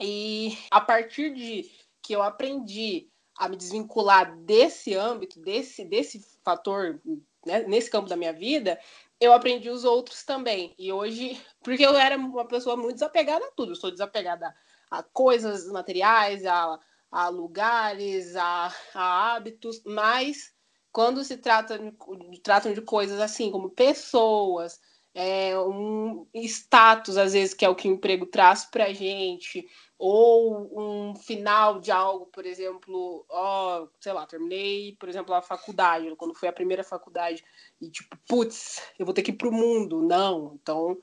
E 0.00 0.58
a 0.70 0.80
partir 0.80 1.32
de 1.32 1.70
que 2.02 2.12
eu 2.14 2.22
aprendi 2.22 3.08
a 3.36 3.48
me 3.48 3.56
desvincular 3.56 4.36
desse 4.38 4.94
âmbito, 4.94 5.40
desse, 5.40 5.84
desse 5.84 6.24
fator, 6.44 7.00
né, 7.46 7.64
nesse 7.64 7.90
campo 7.90 8.08
da 8.08 8.16
minha 8.16 8.32
vida, 8.32 8.78
eu 9.20 9.32
aprendi 9.32 9.70
os 9.70 9.84
outros 9.84 10.22
também. 10.24 10.74
E 10.78 10.92
hoje, 10.92 11.40
porque 11.62 11.84
eu 11.84 11.96
era 11.96 12.16
uma 12.16 12.46
pessoa 12.46 12.76
muito 12.76 12.94
desapegada 12.94 13.44
a 13.44 13.50
tudo, 13.52 13.72
eu 13.72 13.76
sou 13.76 13.90
desapegada 13.90 14.54
a 14.90 15.02
coisas 15.02 15.66
materiais, 15.70 16.44
a, 16.46 16.78
a 17.10 17.28
lugares, 17.28 18.36
a, 18.36 18.72
a 18.94 19.34
hábitos, 19.34 19.82
mas 19.84 20.52
quando 20.92 21.24
se 21.24 21.36
trata 21.36 21.78
de, 21.78 22.40
tratam 22.40 22.72
de 22.72 22.80
coisas 22.80 23.18
assim, 23.20 23.50
como 23.50 23.70
pessoas, 23.70 24.78
é, 25.14 25.58
um 25.58 26.26
status, 26.34 27.16
às 27.16 27.32
vezes, 27.32 27.54
que 27.54 27.64
é 27.64 27.68
o 27.68 27.74
que 27.74 27.88
o 27.88 27.92
emprego 27.92 28.26
traz 28.26 28.64
para 28.64 28.86
a 28.86 28.92
gente, 28.92 29.66
ou 29.98 30.70
um 30.78 31.14
final 31.14 31.80
de 31.80 31.90
algo, 31.90 32.26
por 32.26 32.44
exemplo, 32.44 33.24
ó, 33.28 33.86
sei 34.00 34.12
lá, 34.12 34.26
terminei, 34.26 34.96
por 34.98 35.08
exemplo, 35.08 35.34
a 35.34 35.42
faculdade, 35.42 36.14
quando 36.16 36.34
foi 36.34 36.48
a 36.48 36.52
primeira 36.52 36.82
faculdade, 36.82 37.44
e 37.80 37.90
tipo, 37.90 38.16
putz, 38.28 38.82
eu 38.98 39.06
vou 39.06 39.14
ter 39.14 39.22
que 39.22 39.30
ir 39.30 39.36
pro 39.36 39.52
mundo. 39.52 40.02
Não, 40.02 40.58
então 40.60 40.98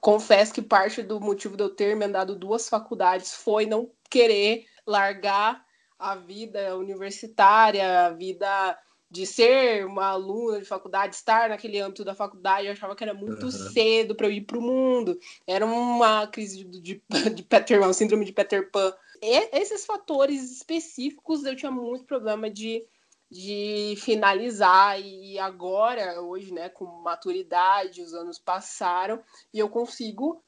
confesso 0.00 0.54
que 0.54 0.62
parte 0.62 1.02
do 1.02 1.20
motivo 1.20 1.56
de 1.56 1.62
eu 1.62 1.70
ter 1.70 1.90
emendado 1.90 2.36
duas 2.36 2.68
faculdades 2.68 3.34
foi 3.34 3.66
não 3.66 3.90
querer 4.10 4.66
largar 4.86 5.64
a 5.98 6.14
vida 6.14 6.76
universitária, 6.76 8.06
a 8.06 8.10
vida 8.10 8.78
de 9.14 9.24
ser 9.26 9.86
uma 9.86 10.06
aluna 10.06 10.58
de 10.58 10.64
faculdade, 10.64 11.14
estar 11.14 11.48
naquele 11.48 11.78
âmbito 11.78 12.04
da 12.04 12.16
faculdade, 12.16 12.66
eu 12.66 12.72
achava 12.72 12.96
que 12.96 13.04
era 13.04 13.14
muito 13.14 13.44
uhum. 13.44 13.50
cedo 13.52 14.12
para 14.12 14.26
eu 14.26 14.32
ir 14.32 14.40
para 14.40 14.58
o 14.58 14.60
mundo. 14.60 15.16
Era 15.46 15.64
uma 15.64 16.26
crise 16.26 16.64
de, 16.64 16.80
de, 16.80 17.02
de 17.32 17.42
Peter 17.44 17.80
Pan, 17.80 17.92
síndrome 17.92 18.24
de 18.24 18.32
Peter 18.32 18.68
Pan. 18.72 18.92
E 19.22 19.56
esses 19.56 19.86
fatores 19.86 20.50
específicos 20.50 21.44
eu 21.44 21.54
tinha 21.54 21.70
muito 21.70 22.04
problema 22.06 22.50
de, 22.50 22.84
de 23.30 23.94
finalizar. 23.98 25.00
E 25.00 25.38
agora, 25.38 26.20
hoje, 26.20 26.52
né, 26.52 26.68
com 26.68 26.84
maturidade, 26.84 28.02
os 28.02 28.14
anos 28.14 28.36
passaram 28.36 29.22
e 29.52 29.60
eu 29.60 29.68
consigo 29.68 30.42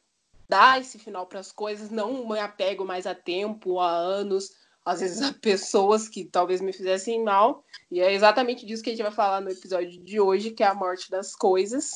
dar 0.49 0.81
esse 0.81 0.99
final 0.99 1.25
para 1.27 1.39
as 1.39 1.53
coisas, 1.53 1.89
não 1.89 2.29
me 2.29 2.41
apego 2.41 2.85
mais 2.85 3.07
a 3.07 3.15
tempo, 3.15 3.79
a 3.79 3.89
anos 3.89 4.66
às 4.87 5.01
vezes 5.01 5.21
a 5.21 5.33
pessoas 5.33 6.09
que 6.09 6.25
talvez 6.25 6.61
me 6.61 6.73
fizessem 6.73 7.25
mal. 7.25 7.65
E 7.91 7.99
é 8.01 8.15
exatamente 8.15 8.65
disso 8.65 8.85
que 8.85 8.91
a 8.91 8.93
gente 8.93 9.03
vai 9.03 9.11
falar 9.11 9.41
no 9.41 9.51
episódio 9.51 10.01
de 10.03 10.21
hoje, 10.21 10.53
que 10.53 10.63
é 10.63 10.67
a 10.67 10.75
morte 10.75 11.11
das 11.11 11.35
coisas. 11.35 11.91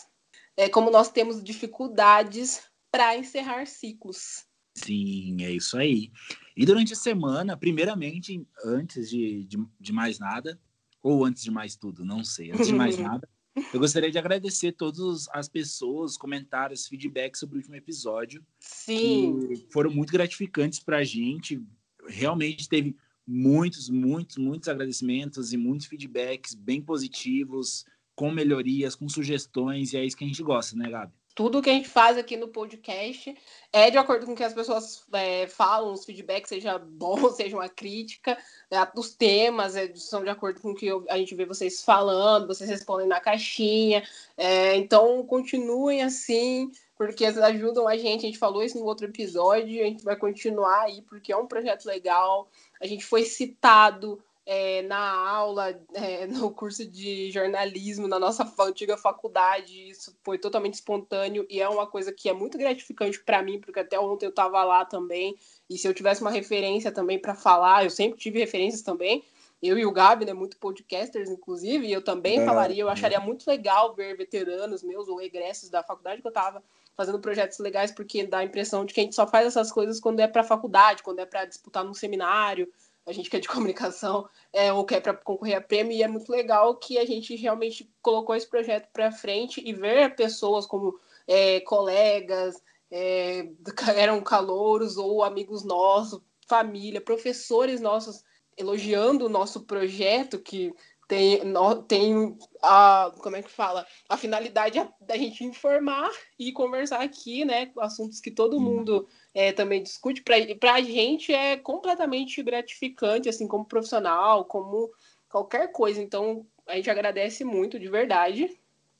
É 0.56 0.68
como 0.68 0.90
nós 0.90 1.08
temos 1.08 1.42
dificuldades 1.42 2.62
para 2.90 3.16
encerrar 3.16 3.64
ciclos. 3.66 4.44
Sim, 4.74 5.36
é 5.40 5.52
isso 5.52 5.78
aí. 5.78 6.10
E 6.56 6.66
durante 6.66 6.92
a 6.92 6.96
semana, 6.96 7.56
primeiramente, 7.56 8.44
antes 8.64 9.08
de, 9.08 9.44
de, 9.44 9.58
de 9.78 9.92
mais 9.92 10.18
nada, 10.18 10.60
ou 11.00 11.24
antes 11.24 11.44
de 11.44 11.50
mais 11.50 11.76
tudo, 11.76 12.04
não 12.04 12.24
sei, 12.24 12.50
antes 12.50 12.66
de 12.66 12.74
mais 12.74 12.98
nada, 12.98 13.28
eu 13.72 13.78
gostaria 13.78 14.10
de 14.10 14.18
agradecer 14.18 14.72
todas 14.72 15.28
as 15.32 15.48
pessoas, 15.48 16.16
comentários, 16.16 16.88
feedbacks 16.88 17.38
sobre 17.38 17.54
o 17.54 17.58
último 17.58 17.76
episódio. 17.76 18.44
Sim. 18.58 19.38
Que 19.46 19.72
foram 19.72 19.90
muito 19.90 20.12
gratificantes 20.12 20.80
para 20.80 20.98
a 20.98 21.04
gente 21.04 21.62
realmente 22.10 22.68
teve 22.68 22.96
muitos, 23.26 23.88
muitos, 23.88 24.36
muitos 24.36 24.68
agradecimentos 24.68 25.52
e 25.52 25.56
muitos 25.56 25.86
feedbacks 25.86 26.54
bem 26.54 26.82
positivos, 26.82 27.84
com 28.14 28.30
melhorias, 28.30 28.94
com 28.94 29.08
sugestões, 29.08 29.92
e 29.92 29.96
é 29.96 30.04
isso 30.04 30.16
que 30.16 30.24
a 30.24 30.26
gente 30.26 30.42
gosta, 30.42 30.76
né, 30.76 30.90
Gabi? 30.90 31.12
Tudo 31.40 31.62
que 31.62 31.70
a 31.70 31.72
gente 31.72 31.88
faz 31.88 32.18
aqui 32.18 32.36
no 32.36 32.48
podcast 32.48 33.34
é 33.72 33.90
de 33.90 33.96
acordo 33.96 34.26
com 34.26 34.32
o 34.32 34.36
que 34.36 34.44
as 34.44 34.52
pessoas 34.52 35.06
é, 35.10 35.46
falam, 35.46 35.90
os 35.90 36.04
feedbacks, 36.04 36.50
seja 36.50 36.78
bom, 36.78 37.16
seja 37.32 37.56
uma 37.56 37.66
crítica, 37.66 38.36
é, 38.70 38.76
os 38.94 39.14
temas 39.14 39.74
é, 39.74 39.90
são 39.94 40.22
de 40.22 40.28
acordo 40.28 40.60
com 40.60 40.72
o 40.72 40.74
que 40.74 40.84
eu, 40.84 41.02
a 41.08 41.16
gente 41.16 41.34
vê 41.34 41.46
vocês 41.46 41.82
falando, 41.82 42.46
vocês 42.46 42.68
respondem 42.68 43.08
na 43.08 43.20
caixinha. 43.20 44.06
É, 44.36 44.76
então, 44.76 45.24
continuem 45.24 46.02
assim, 46.02 46.70
porque 46.94 47.24
ajudam 47.24 47.88
a 47.88 47.96
gente. 47.96 48.26
A 48.26 48.28
gente 48.28 48.38
falou 48.38 48.62
isso 48.62 48.78
no 48.78 48.84
outro 48.84 49.06
episódio, 49.06 49.82
a 49.82 49.86
gente 49.86 50.04
vai 50.04 50.16
continuar 50.16 50.82
aí, 50.82 51.00
porque 51.08 51.32
é 51.32 51.36
um 51.38 51.46
projeto 51.46 51.86
legal. 51.86 52.50
A 52.82 52.86
gente 52.86 53.02
foi 53.02 53.24
citado 53.24 54.22
é, 54.52 54.82
na 54.82 54.98
aula, 54.98 55.80
é, 55.94 56.26
no 56.26 56.50
curso 56.50 56.84
de 56.84 57.30
jornalismo, 57.30 58.08
na 58.08 58.18
nossa 58.18 58.52
antiga 58.58 58.96
faculdade. 58.96 59.90
Isso 59.90 60.12
foi 60.24 60.38
totalmente 60.38 60.74
espontâneo 60.74 61.46
e 61.48 61.60
é 61.60 61.68
uma 61.68 61.86
coisa 61.86 62.12
que 62.12 62.28
é 62.28 62.32
muito 62.32 62.58
gratificante 62.58 63.22
para 63.22 63.44
mim, 63.44 63.60
porque 63.60 63.78
até 63.78 64.00
ontem 64.00 64.26
eu 64.26 64.30
estava 64.30 64.64
lá 64.64 64.84
também. 64.84 65.36
E 65.68 65.78
se 65.78 65.86
eu 65.86 65.94
tivesse 65.94 66.20
uma 66.20 66.32
referência 66.32 66.90
também 66.90 67.16
para 67.16 67.32
falar, 67.32 67.84
eu 67.84 67.90
sempre 67.90 68.18
tive 68.18 68.40
referências 68.40 68.82
também 68.82 69.22
eu 69.62 69.78
e 69.78 69.84
o 69.84 69.92
Gabi, 69.92 70.24
né, 70.24 70.32
muito 70.32 70.56
podcasters, 70.56 71.28
inclusive, 71.28 71.86
e 71.86 71.92
eu 71.92 72.02
também 72.02 72.40
é, 72.40 72.44
falaria, 72.46 72.82
eu 72.82 72.88
acharia 72.88 73.20
muito 73.20 73.46
legal 73.46 73.94
ver 73.94 74.16
veteranos 74.16 74.82
meus 74.82 75.06
ou 75.06 75.20
egressos 75.20 75.68
da 75.68 75.82
faculdade 75.82 76.22
que 76.22 76.26
eu 76.26 76.30
estava 76.30 76.62
fazendo 76.96 77.20
projetos 77.20 77.58
legais, 77.58 77.92
porque 77.92 78.26
dá 78.26 78.38
a 78.38 78.44
impressão 78.44 78.86
de 78.86 78.94
que 78.94 79.00
a 79.00 79.02
gente 79.02 79.14
só 79.14 79.26
faz 79.26 79.46
essas 79.46 79.70
coisas 79.70 80.00
quando 80.00 80.20
é 80.20 80.26
para 80.26 80.42
faculdade, 80.42 81.02
quando 81.02 81.18
é 81.18 81.26
para 81.26 81.44
disputar 81.44 81.84
num 81.84 81.92
seminário, 81.92 82.72
a 83.10 83.12
gente 83.12 83.28
que 83.28 83.36
é 83.36 83.40
de 83.40 83.48
comunicação, 83.48 84.28
é, 84.52 84.72
ou 84.72 84.84
quer 84.84 85.00
para 85.00 85.14
concorrer 85.14 85.56
a 85.56 85.60
prêmio, 85.60 85.92
e 85.92 86.02
é 86.02 86.08
muito 86.08 86.30
legal 86.30 86.76
que 86.76 86.98
a 86.98 87.04
gente 87.04 87.34
realmente 87.36 87.90
colocou 88.00 88.34
esse 88.34 88.48
projeto 88.48 88.88
para 88.92 89.12
frente 89.12 89.62
e 89.64 89.72
ver 89.72 90.14
pessoas 90.14 90.66
como 90.66 90.98
é, 91.26 91.60
colegas, 91.60 92.62
é, 92.90 93.48
eram 93.96 94.20
calouros 94.20 94.96
ou 94.96 95.22
amigos 95.22 95.64
nossos, 95.64 96.20
família, 96.48 97.00
professores 97.00 97.80
nossos 97.80 98.24
elogiando 98.56 99.26
o 99.26 99.28
nosso 99.28 99.62
projeto, 99.62 100.38
que 100.38 100.72
tem, 101.10 101.40
tem 101.88 102.38
a, 102.62 103.12
como 103.18 103.34
é 103.34 103.42
que 103.42 103.50
fala, 103.50 103.84
a 104.08 104.16
finalidade 104.16 104.80
da 105.00 105.16
gente 105.16 105.42
informar 105.42 106.08
e 106.38 106.52
conversar 106.52 107.00
aqui, 107.00 107.44
né, 107.44 107.72
assuntos 107.80 108.20
que 108.20 108.30
todo 108.30 108.60
mundo 108.60 109.08
é, 109.34 109.50
também 109.50 109.82
discute. 109.82 110.22
Para 110.22 110.74
a 110.74 110.80
gente 110.80 111.34
é 111.34 111.56
completamente 111.56 112.40
gratificante, 112.44 113.28
assim, 113.28 113.48
como 113.48 113.64
profissional, 113.64 114.44
como 114.44 114.88
qualquer 115.28 115.72
coisa. 115.72 116.00
Então, 116.00 116.46
a 116.64 116.76
gente 116.76 116.88
agradece 116.88 117.42
muito, 117.42 117.76
de 117.76 117.88
verdade. 117.88 118.48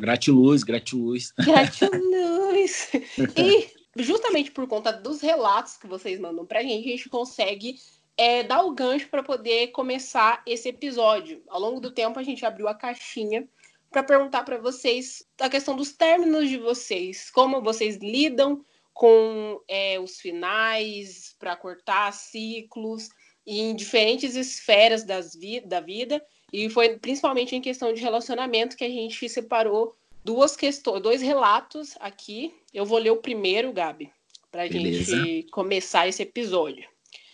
Gratiluz, 0.01 0.65
gratiluz. 0.65 1.33
Gratiluz. 1.39 2.91
e 3.37 3.69
justamente 4.03 4.51
por 4.51 4.67
conta 4.67 4.93
dos 4.93 5.21
relatos 5.21 5.77
que 5.77 5.87
vocês 5.87 6.19
mandam 6.19 6.45
para 6.45 6.59
a 6.59 6.63
gente, 6.65 6.89
a 6.89 6.91
gente 6.91 7.09
consegue 7.09 7.77
é, 8.21 8.43
dar 8.43 8.63
o 8.63 8.75
gancho 8.75 9.09
para 9.09 9.23
poder 9.23 9.69
começar 9.69 10.43
esse 10.45 10.69
episódio. 10.69 11.43
Ao 11.49 11.59
longo 11.59 11.81
do 11.81 11.91
tempo, 11.91 12.19
a 12.19 12.23
gente 12.23 12.45
abriu 12.45 12.69
a 12.69 12.75
caixinha 12.75 13.49
para 13.91 14.03
perguntar 14.03 14.45
para 14.45 14.59
vocês 14.59 15.27
a 15.41 15.49
questão 15.49 15.75
dos 15.75 15.93
términos 15.93 16.47
de 16.51 16.59
vocês, 16.59 17.31
como 17.31 17.63
vocês 17.63 17.97
lidam 17.97 18.63
com 18.93 19.59
é, 19.67 19.99
os 19.99 20.21
finais 20.21 21.35
para 21.39 21.57
cortar 21.57 22.13
ciclos 22.13 23.09
em 23.47 23.75
diferentes 23.75 24.37
esferas 24.37 25.03
das 25.03 25.35
vi 25.35 25.61
da 25.61 25.81
vida 25.81 26.23
e 26.53 26.69
foi 26.69 26.99
principalmente 26.99 27.57
em 27.57 27.61
questão 27.63 27.91
de 27.91 28.03
relacionamento 28.03 28.77
que 28.77 28.85
a 28.85 28.91
gente 28.91 29.31
separou 29.31 29.97
duas 30.23 30.55
questões, 30.55 31.01
dois 31.01 31.23
relatos 31.23 31.95
aqui. 32.01 32.55
Eu 32.75 32.85
vou 32.85 32.99
ler 32.99 33.13
o 33.13 33.23
primeiro, 33.23 33.73
Gabi, 33.73 34.13
para 34.53 34.65
a 34.65 34.69
gente 34.69 35.47
começar 35.51 36.07
esse 36.07 36.23
episódio. 36.23 36.87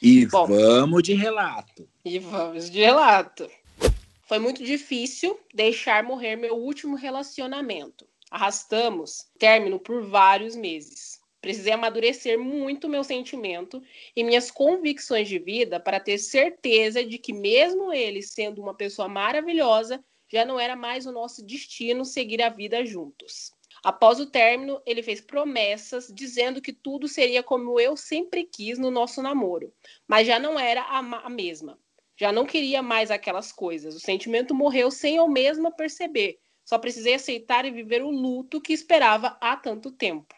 E 0.03 0.27
Bom, 0.27 0.47
vamos 0.47 1.03
de 1.03 1.15
relato. 1.15 1.89
E 2.05 2.19
vamos 2.19 2.71
de 2.71 2.81
relato. 2.81 3.51
Foi 4.27 4.39
muito 4.39 4.65
difícil 4.65 5.39
deixar 5.55 6.03
morrer 6.03 6.37
meu 6.37 6.55
último 6.57 6.97
relacionamento. 6.97 8.07
Arrastamos 8.31 9.27
término 9.39 9.79
por 9.79 10.03
vários 10.03 10.57
meses. 10.57 11.21
Precisei 11.41 11.73
amadurecer 11.73 12.39
muito 12.39 12.89
meu 12.89 13.05
sentimento 13.05 13.81
e 14.17 14.25
minhas 14.25 14.51
convicções 14.51 15.29
de 15.29 15.39
vida 15.39 15.79
para 15.79 16.01
ter 16.01 16.19
certeza 16.19 17.05
de 17.05 17.19
que, 17.19 17.33
mesmo 17.33 17.93
ele 17.93 18.21
sendo 18.21 18.61
uma 18.61 18.75
pessoa 18.75 19.07
maravilhosa, 19.09 20.05
já 20.29 20.45
não 20.45 20.59
era 20.59 20.75
mais 20.75 21.07
o 21.07 21.13
nosso 21.13 21.45
destino 21.47 22.05
seguir 22.05 22.43
a 22.43 22.49
vida 22.49 22.85
juntos. 22.85 23.53
Após 23.83 24.19
o 24.21 24.27
término, 24.27 24.81
ele 24.85 25.03
fez 25.03 25.21
promessas 25.21 26.13
dizendo 26.13 26.61
que 26.61 26.73
tudo 26.73 27.07
seria 27.07 27.43
como 27.43 27.79
eu 27.79 27.97
sempre 27.97 28.45
quis 28.45 28.79
no 28.79 28.91
nosso 28.91 29.23
namoro, 29.23 29.73
mas 30.07 30.27
já 30.27 30.39
não 30.39 30.59
era 30.59 30.83
a, 30.83 30.99
a 30.99 31.31
mesma. 31.31 31.79
Já 32.19 32.33
não 32.33 32.47
queria 32.47 32.83
mais 32.83 33.11
aquelas 33.11 33.53
coisas. 33.53 33.95
O 33.95 34.01
sentimento 34.01 34.55
morreu 34.55 34.91
sem 34.91 35.17
eu 35.17 35.29
mesma 35.29 35.71
perceber. 35.71 36.39
Só 36.65 36.79
precisei 36.79 37.15
aceitar 37.15 37.65
e 37.65 37.71
viver 37.71 38.03
o 38.03 38.11
luto 38.11 38.61
que 38.61 38.73
esperava 38.73 39.37
há 39.41 39.57
tanto 39.57 39.93
tempo. 39.93 40.35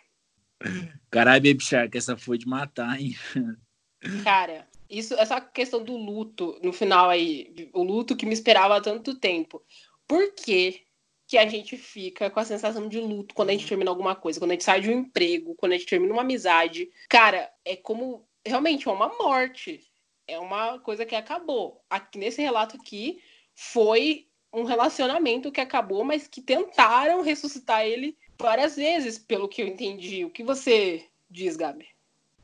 Caralho, 1.11 1.43
Baby 1.43 1.63
Shark, 1.63 1.97
essa 1.97 2.17
foi 2.17 2.37
de 2.37 2.47
matar, 2.47 3.01
hein? 3.01 3.15
Cara, 4.25 4.69
isso, 4.91 5.15
essa 5.15 5.41
questão 5.41 5.83
do 5.83 5.97
luto, 5.97 6.59
no 6.63 6.73
final 6.73 7.09
aí, 7.09 7.71
o 7.73 7.83
luto 7.83 8.17
que 8.17 8.27
me 8.27 8.33
esperava 8.33 8.77
há 8.77 8.81
tanto 8.81 9.15
tempo. 9.15 9.63
Por 10.07 10.35
que, 10.35 10.83
que 11.29 11.37
a 11.37 11.47
gente 11.47 11.77
fica 11.77 12.31
com 12.31 12.41
a 12.41 12.45
sensação 12.45 12.89
de 12.89 12.99
luto 12.99 13.35
quando 13.35 13.51
a 13.51 13.53
gente 13.53 13.67
termina 13.67 13.91
alguma 13.91 14.17
coisa? 14.17 14.41
Quando 14.41 14.53
a 14.53 14.55
gente 14.55 14.65
sai 14.65 14.81
de 14.81 14.89
um 14.89 15.01
emprego, 15.01 15.55
quando 15.55 15.73
a 15.73 15.77
gente 15.77 15.87
termina 15.87 16.15
uma 16.15 16.23
amizade? 16.23 16.91
Cara, 17.09 17.53
é 17.67 17.77
como. 17.77 18.27
Realmente, 18.45 18.89
é 18.89 18.91
uma 18.91 19.09
morte. 19.09 19.87
É 20.27 20.39
uma 20.39 20.79
coisa 20.79 21.05
que 21.05 21.15
acabou. 21.15 21.85
Aqui 21.91 22.19
nesse 22.19 22.41
relato 22.41 22.77
aqui, 22.77 23.21
foi 23.55 24.27
um 24.51 24.65
relacionamento 24.65 25.53
que 25.53 25.61
acabou, 25.61 26.03
mas 26.03 26.27
que 26.27 26.41
tentaram 26.41 27.21
ressuscitar 27.21 27.85
ele 27.85 28.17
várias 28.41 28.77
vezes, 28.77 29.19
pelo 29.19 29.49
que 29.49 29.61
eu 29.61 29.67
entendi. 29.67 30.25
O 30.25 30.31
que 30.31 30.43
você 30.43 31.05
diz, 31.31 31.57
Gabi? 31.57 31.87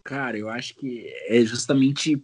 Cara, 0.03 0.37
eu 0.37 0.51
acho 0.51 0.75
que 0.75 1.11
é 1.27 1.41
justamente 1.41 2.23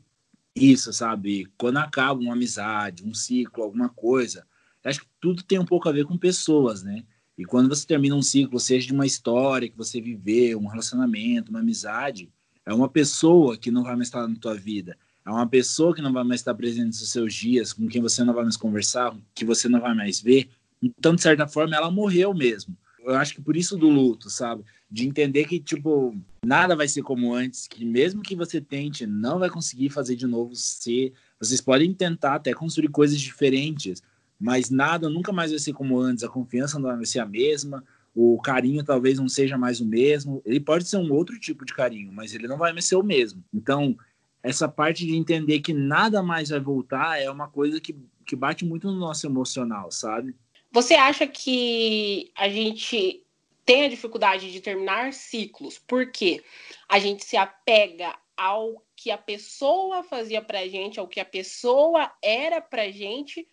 isso, 0.54 0.92
sabe? 0.92 1.46
Quando 1.56 1.78
acaba 1.78 2.20
uma 2.20 2.34
amizade, 2.34 3.02
um 3.02 3.14
ciclo, 3.14 3.64
alguma 3.64 3.88
coisa, 3.88 4.46
acho 4.84 5.00
que 5.00 5.08
tudo 5.20 5.42
tem 5.42 5.58
um 5.58 5.64
pouco 5.64 5.88
a 5.88 5.92
ver 5.92 6.04
com 6.04 6.16
pessoas, 6.16 6.82
né? 6.82 7.04
E 7.36 7.44
quando 7.44 7.68
você 7.68 7.86
termina 7.86 8.14
um 8.14 8.22
ciclo, 8.22 8.60
seja 8.60 8.86
de 8.86 8.92
uma 8.92 9.06
história 9.06 9.68
que 9.68 9.76
você 9.76 10.00
viveu, 10.00 10.58
um 10.58 10.66
relacionamento, 10.66 11.50
uma 11.50 11.60
amizade, 11.60 12.30
é 12.66 12.72
uma 12.72 12.88
pessoa 12.88 13.56
que 13.56 13.70
não 13.70 13.82
vai 13.82 13.96
mais 13.96 14.08
estar 14.08 14.28
na 14.28 14.36
tua 14.36 14.54
vida. 14.54 14.96
É 15.24 15.30
uma 15.30 15.46
pessoa 15.46 15.94
que 15.94 16.02
não 16.02 16.12
vai 16.12 16.24
mais 16.24 16.40
estar 16.40 16.54
presente 16.54 16.86
nos 16.86 17.10
seus 17.10 17.34
dias, 17.34 17.72
com 17.72 17.86
quem 17.88 18.00
você 18.00 18.24
não 18.24 18.34
vai 18.34 18.42
mais 18.42 18.56
conversar, 18.56 19.16
que 19.34 19.44
você 19.44 19.68
não 19.68 19.80
vai 19.80 19.94
mais 19.94 20.20
ver. 20.20 20.50
Então, 20.82 21.14
de 21.14 21.22
certa 21.22 21.46
forma, 21.46 21.76
ela 21.76 21.90
morreu 21.90 22.34
mesmo. 22.34 22.76
Eu 23.02 23.14
acho 23.16 23.34
que 23.34 23.40
por 23.40 23.56
isso 23.56 23.76
do 23.76 23.88
luto, 23.88 24.28
sabe? 24.28 24.64
De 24.90 25.06
entender 25.06 25.46
que, 25.46 25.58
tipo, 25.58 26.14
nada 26.44 26.76
vai 26.76 26.88
ser 26.88 27.02
como 27.02 27.34
antes, 27.34 27.66
que 27.66 27.84
mesmo 27.84 28.22
que 28.22 28.36
você 28.36 28.60
tente, 28.60 29.06
não 29.06 29.38
vai 29.38 29.48
conseguir 29.48 29.88
fazer 29.88 30.16
de 30.16 30.26
novo 30.26 30.54
ser. 30.54 31.12
Vocês 31.38 31.60
podem 31.60 31.92
tentar 31.94 32.34
até 32.34 32.52
construir 32.52 32.88
coisas 32.88 33.20
diferentes, 33.20 34.02
mas 34.40 34.70
nada 34.70 35.08
nunca 35.08 35.32
mais 35.32 35.50
vai 35.50 35.60
ser 35.60 35.72
como 35.72 35.98
antes. 35.98 36.24
A 36.24 36.28
confiança 36.28 36.78
não 36.78 36.96
vai 36.96 37.04
ser 37.04 37.18
a 37.18 37.26
mesma, 37.26 37.84
o 38.14 38.40
carinho 38.40 38.82
talvez 38.82 39.18
não 39.18 39.28
seja 39.28 39.58
mais 39.58 39.80
o 39.80 39.84
mesmo. 39.86 40.42
Ele 40.46 40.58
pode 40.58 40.88
ser 40.88 40.96
um 40.96 41.12
outro 41.12 41.38
tipo 41.38 41.64
de 41.64 41.74
carinho, 41.74 42.10
mas 42.12 42.34
ele 42.34 42.48
não 42.48 42.56
vai 42.56 42.72
mais 42.72 42.86
ser 42.86 42.96
o 42.96 43.02
mesmo. 43.02 43.44
Então, 43.52 43.96
essa 44.42 44.68
parte 44.68 45.06
de 45.06 45.14
entender 45.14 45.60
que 45.60 45.74
nada 45.74 46.22
mais 46.22 46.48
vai 46.48 46.60
voltar 46.60 47.20
é 47.20 47.30
uma 47.30 47.48
coisa 47.48 47.80
que, 47.80 47.94
que 48.24 48.34
bate 48.34 48.64
muito 48.64 48.90
no 48.90 48.98
nosso 48.98 49.26
emocional, 49.26 49.92
sabe? 49.92 50.34
Você 50.72 50.94
acha 50.94 51.26
que 51.26 52.32
a 52.34 52.48
gente 52.48 53.22
tem 53.64 53.84
a 53.84 53.88
dificuldade 53.88 54.50
de 54.50 54.60
terminar 54.60 55.12
ciclos 55.12 55.78
porque 55.78 56.42
a 56.88 56.98
gente 56.98 57.24
se 57.24 57.36
apega 57.36 58.16
ao 58.36 58.82
que 58.96 59.10
a 59.10 59.18
pessoa 59.18 60.02
fazia 60.02 60.40
pra 60.40 60.66
gente, 60.66 60.98
ao 60.98 61.06
que 61.06 61.20
a 61.20 61.24
pessoa 61.24 62.10
era 62.22 62.60
pra 62.60 62.90
gente, 62.90 63.46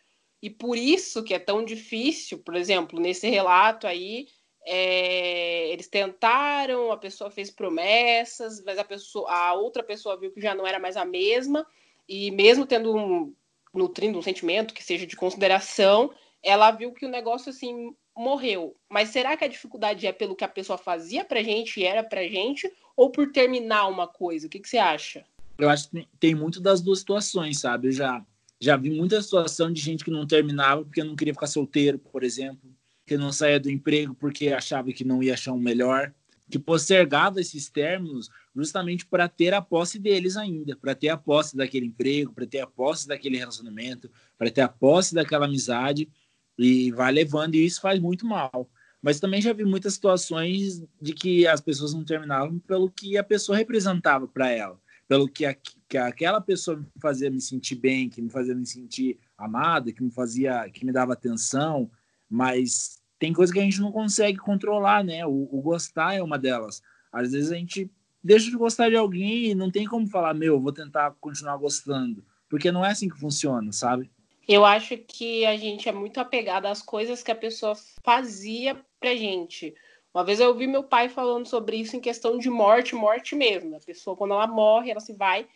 e 0.48 0.50
por 0.50 0.78
isso 0.78 1.24
que 1.24 1.34
é 1.34 1.40
tão 1.40 1.62
difícil, 1.66 2.38
por 2.40 2.56
exemplo, 2.56 3.02
nesse 3.02 3.30
relato 3.30 3.86
aí, 3.86 4.30
é, 4.66 5.70
eles 5.74 5.90
tentaram, 5.90 6.90
a 6.90 6.96
pessoa 6.96 7.30
fez 7.30 7.52
promessas, 7.52 8.64
mas 8.64 8.80
a, 8.80 8.84
pessoa, 8.86 9.30
a 9.30 9.54
outra 9.56 9.84
pessoa 9.84 10.18
viu 10.18 10.32
que 10.32 10.40
já 10.40 10.56
não 10.56 10.66
era 10.66 10.80
mais 10.80 10.96
a 10.96 11.04
mesma, 11.04 11.68
e 12.08 12.32
mesmo 12.32 12.66
tendo 12.66 12.96
um, 12.96 13.36
nutrindo 13.74 14.18
um 14.18 14.22
sentimento 14.22 14.74
que 14.74 14.82
seja 14.82 15.06
de 15.06 15.18
consideração, 15.18 16.14
ela 16.42 16.72
viu 16.72 16.94
que 16.94 17.06
o 17.06 17.10
negócio 17.10 17.50
assim 17.50 17.94
morreu. 18.16 18.74
Mas 18.88 19.10
será 19.10 19.36
que 19.36 19.44
a 19.44 19.50
dificuldade 19.50 20.08
é 20.08 20.14
pelo 20.14 20.34
que 20.34 20.46
a 20.46 20.48
pessoa 20.48 20.78
fazia 20.78 21.26
pra 21.26 21.44
gente 21.44 21.82
e 21.82 21.84
era 21.84 22.06
pra 22.06 22.26
gente, 22.26 22.72
ou 22.96 23.12
por 23.12 23.34
terminar 23.34 23.90
uma 23.90 24.08
coisa? 24.08 24.48
O 24.48 24.50
que, 24.50 24.62
que 24.62 24.70
você 24.70 24.78
acha? 24.78 25.26
Eu 25.58 25.70
acho 25.70 25.90
que 25.90 26.08
tem 26.18 26.34
muito 26.34 26.62
das 26.62 26.80
duas 26.80 27.00
situações, 27.00 27.60
sabe? 27.60 27.90
Eu 27.90 27.92
já, 27.92 28.26
já 28.60 28.76
vi 28.76 28.90
muita 28.90 29.22
situação 29.22 29.72
de 29.72 29.82
gente 29.82 30.04
que 30.04 30.12
não 30.12 30.26
terminava 30.26 30.84
porque 30.84 31.04
não 31.04 31.16
queria 31.16 31.34
ficar 31.34 31.48
solteiro, 31.48 32.00
por 32.00 32.24
exemplo, 32.24 32.74
que 33.06 33.18
não 33.18 33.32
saía 33.32 33.60
do 33.60 33.70
emprego 33.70 34.16
porque 34.16 34.50
achava 34.50 34.92
que 34.92 35.04
não 35.04 35.22
ia 35.22 35.34
achar 35.34 35.54
um 35.54 35.60
melhor, 35.60 36.14
que 36.50 36.58
postergava 36.58 37.42
esses 37.42 37.70
términos 37.70 38.30
justamente 38.56 39.06
para 39.06 39.28
ter 39.28 39.54
a 39.54 39.62
posse 39.62 40.00
deles 40.00 40.38
ainda, 40.38 40.76
para 40.76 40.96
ter 40.96 41.10
a 41.10 41.18
posse 41.18 41.56
daquele 41.56 41.86
emprego, 41.86 42.34
para 42.34 42.48
ter 42.48 42.60
a 42.60 42.68
posse 42.68 43.08
daquele 43.08 43.38
relacionamento, 43.38 44.10
para 44.38 44.50
ter 44.50 44.62
a 44.62 44.68
posse 44.68 45.14
daquela 45.14 45.46
amizade. 45.46 46.10
E 46.58 46.92
vai 46.92 47.12
levando, 47.12 47.54
e 47.56 47.66
isso 47.66 47.80
faz 47.80 48.00
muito 48.00 48.26
mal. 48.26 48.70
Mas 49.02 49.20
também 49.20 49.42
já 49.42 49.54
vi 49.54 49.64
muitas 49.64 49.94
situações 49.94 50.84
de 51.00 51.14
que 51.14 51.46
as 51.46 51.62
pessoas 51.62 51.94
não 51.94 52.04
terminavam 52.04 52.58
pelo 52.60 52.90
que 52.90 53.16
a 53.18 53.24
pessoa 53.24 53.58
representava 53.58 54.28
para 54.28 54.50
ela, 54.50 54.80
pelo 55.08 55.28
que, 55.28 55.46
a, 55.46 55.56
que 55.88 55.98
aquela 55.98 56.42
pessoa 56.42 56.78
me 56.78 56.86
fazia 57.02 57.32
me 57.32 57.40
sentir 57.40 57.76
bem, 57.76 58.10
que 58.10 58.22
me 58.22 58.30
fazia 58.30 58.54
me 58.54 58.66
sentir 58.66 59.18
amado, 59.38 59.94
que 59.94 60.04
me 60.04 60.12
fazia, 60.12 60.70
que 60.70 60.86
me 60.86 60.92
dava 60.92 61.14
atenção, 61.14 61.90
mas 62.30 63.02
tem 63.18 63.34
coisa 63.34 63.54
que 63.54 63.60
a 63.60 63.64
gente 63.64 63.80
não 63.80 63.92
consegue 63.92 64.38
controlar, 64.38 65.04
né? 65.04 65.26
O, 65.26 65.48
o 65.52 65.62
gostar 65.62 66.14
é 66.16 66.22
uma 66.22 66.38
delas. 66.38 66.82
Às 67.12 67.32
vezes 67.32 67.52
a 67.52 67.56
gente 67.56 67.90
deixa 68.24 68.50
de 68.50 68.58
gostar 68.58 68.90
de 68.90 68.98
alguém 68.98 69.46
e 69.46 69.56
não 69.56 69.72
tem 69.72 69.86
como 69.86 70.08
falar, 70.08 70.34
meu, 70.34 70.60
vou 70.60 70.74
tentar 70.74 71.12
continuar 71.22 71.58
gostando, 71.58 72.24
porque 72.50 72.72
não 72.72 72.84
é 72.84 72.92
assim 72.92 73.08
que 73.08 73.20
funciona, 73.20 73.72
sabe? 73.72 74.12
Eu 74.48 74.66
acho 74.66 74.98
que 74.98 75.46
a 75.46 75.58
gente 75.58 75.90
é 75.90 75.92
muito 75.92 76.20
apegado 76.20 76.68
às 76.68 76.82
coisas 76.82 77.22
que 77.22 77.32
a 77.32 77.36
pessoa 77.36 77.74
fazia 78.04 78.80
pra 79.00 79.16
gente. 79.16 79.76
Uma 80.18 80.24
vez 80.24 80.40
eu 80.40 80.48
ouvi 80.48 80.66
meu 80.66 80.84
pai 80.84 81.10
falando 81.10 81.46
sobre 81.46 81.78
isso 81.78 81.96
em 81.96 82.00
questão 82.00 82.40
de 82.40 82.50
morte, 82.50 82.96
morte 82.96 83.36
mesmo. 83.36 83.76
A 83.76 83.80
pessoa, 83.80 84.18
quando 84.18 84.34
ela 84.34 84.48
morre, 84.48 84.90
ela 84.90 85.00
se 85.00 85.14
vai. 85.14 85.48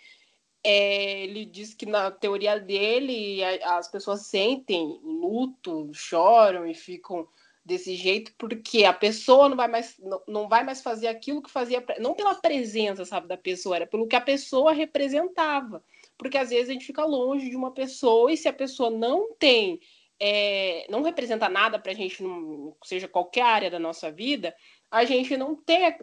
É, 0.63 1.24
ele 1.24 1.45
diz 1.45 1.74
que 1.74 1.88
na 1.88 2.12
teoria 2.12 2.60
dele, 2.60 3.43
as 3.63 3.88
pessoas 3.88 4.28
sentem 4.28 5.00
luto, 5.04 5.89
choram 5.95 6.67
e 6.67 6.76
ficam 6.76 7.28
desse 7.65 7.95
jeito 7.95 8.36
porque 8.38 8.86
a 8.86 8.93
pessoa 8.93 9.50
não 9.50 9.58
vai 9.58 9.67
mais 9.67 9.97
não, 9.97 10.21
não 10.28 10.47
vai 10.47 10.63
mais 10.63 10.80
fazer 10.80 11.08
aquilo 11.08 11.41
que 11.41 11.50
fazia 11.50 11.84
não 12.00 12.15
pela 12.15 12.34
presença 12.34 13.06
sabe 13.06 13.28
da 13.28 13.38
pessoa 13.38 13.76
era 13.76 13.86
pelo 13.86 14.08
que 14.08 14.15
a 14.15 14.21
pessoa 14.21 14.74
representava 14.74 15.84
porque 16.17 16.39
às 16.39 16.50
vezes 16.50 16.69
a 16.69 16.74
gente 16.74 16.88
fica 16.88 17.06
longe 17.06 17.52
de 17.52 17.56
uma 17.56 17.71
pessoa 17.71 18.32
e 18.32 18.38
se 18.38 18.47
a 18.47 18.54
pessoa 18.54 18.91
não 18.91 19.34
tem, 19.34 19.80
é, 20.23 20.86
não 20.88 21.01
representa 21.01 21.49
nada 21.49 21.79
para 21.79 21.91
a 21.91 21.95
gente, 21.95 22.21
num, 22.21 22.75
seja 22.84 23.07
qualquer 23.07 23.41
área 23.41 23.71
da 23.71 23.79
nossa 23.79 24.12
vida, 24.12 24.55
a 24.91 25.03
gente 25.03 25.36
não 25.36 25.55
tem. 25.55 25.97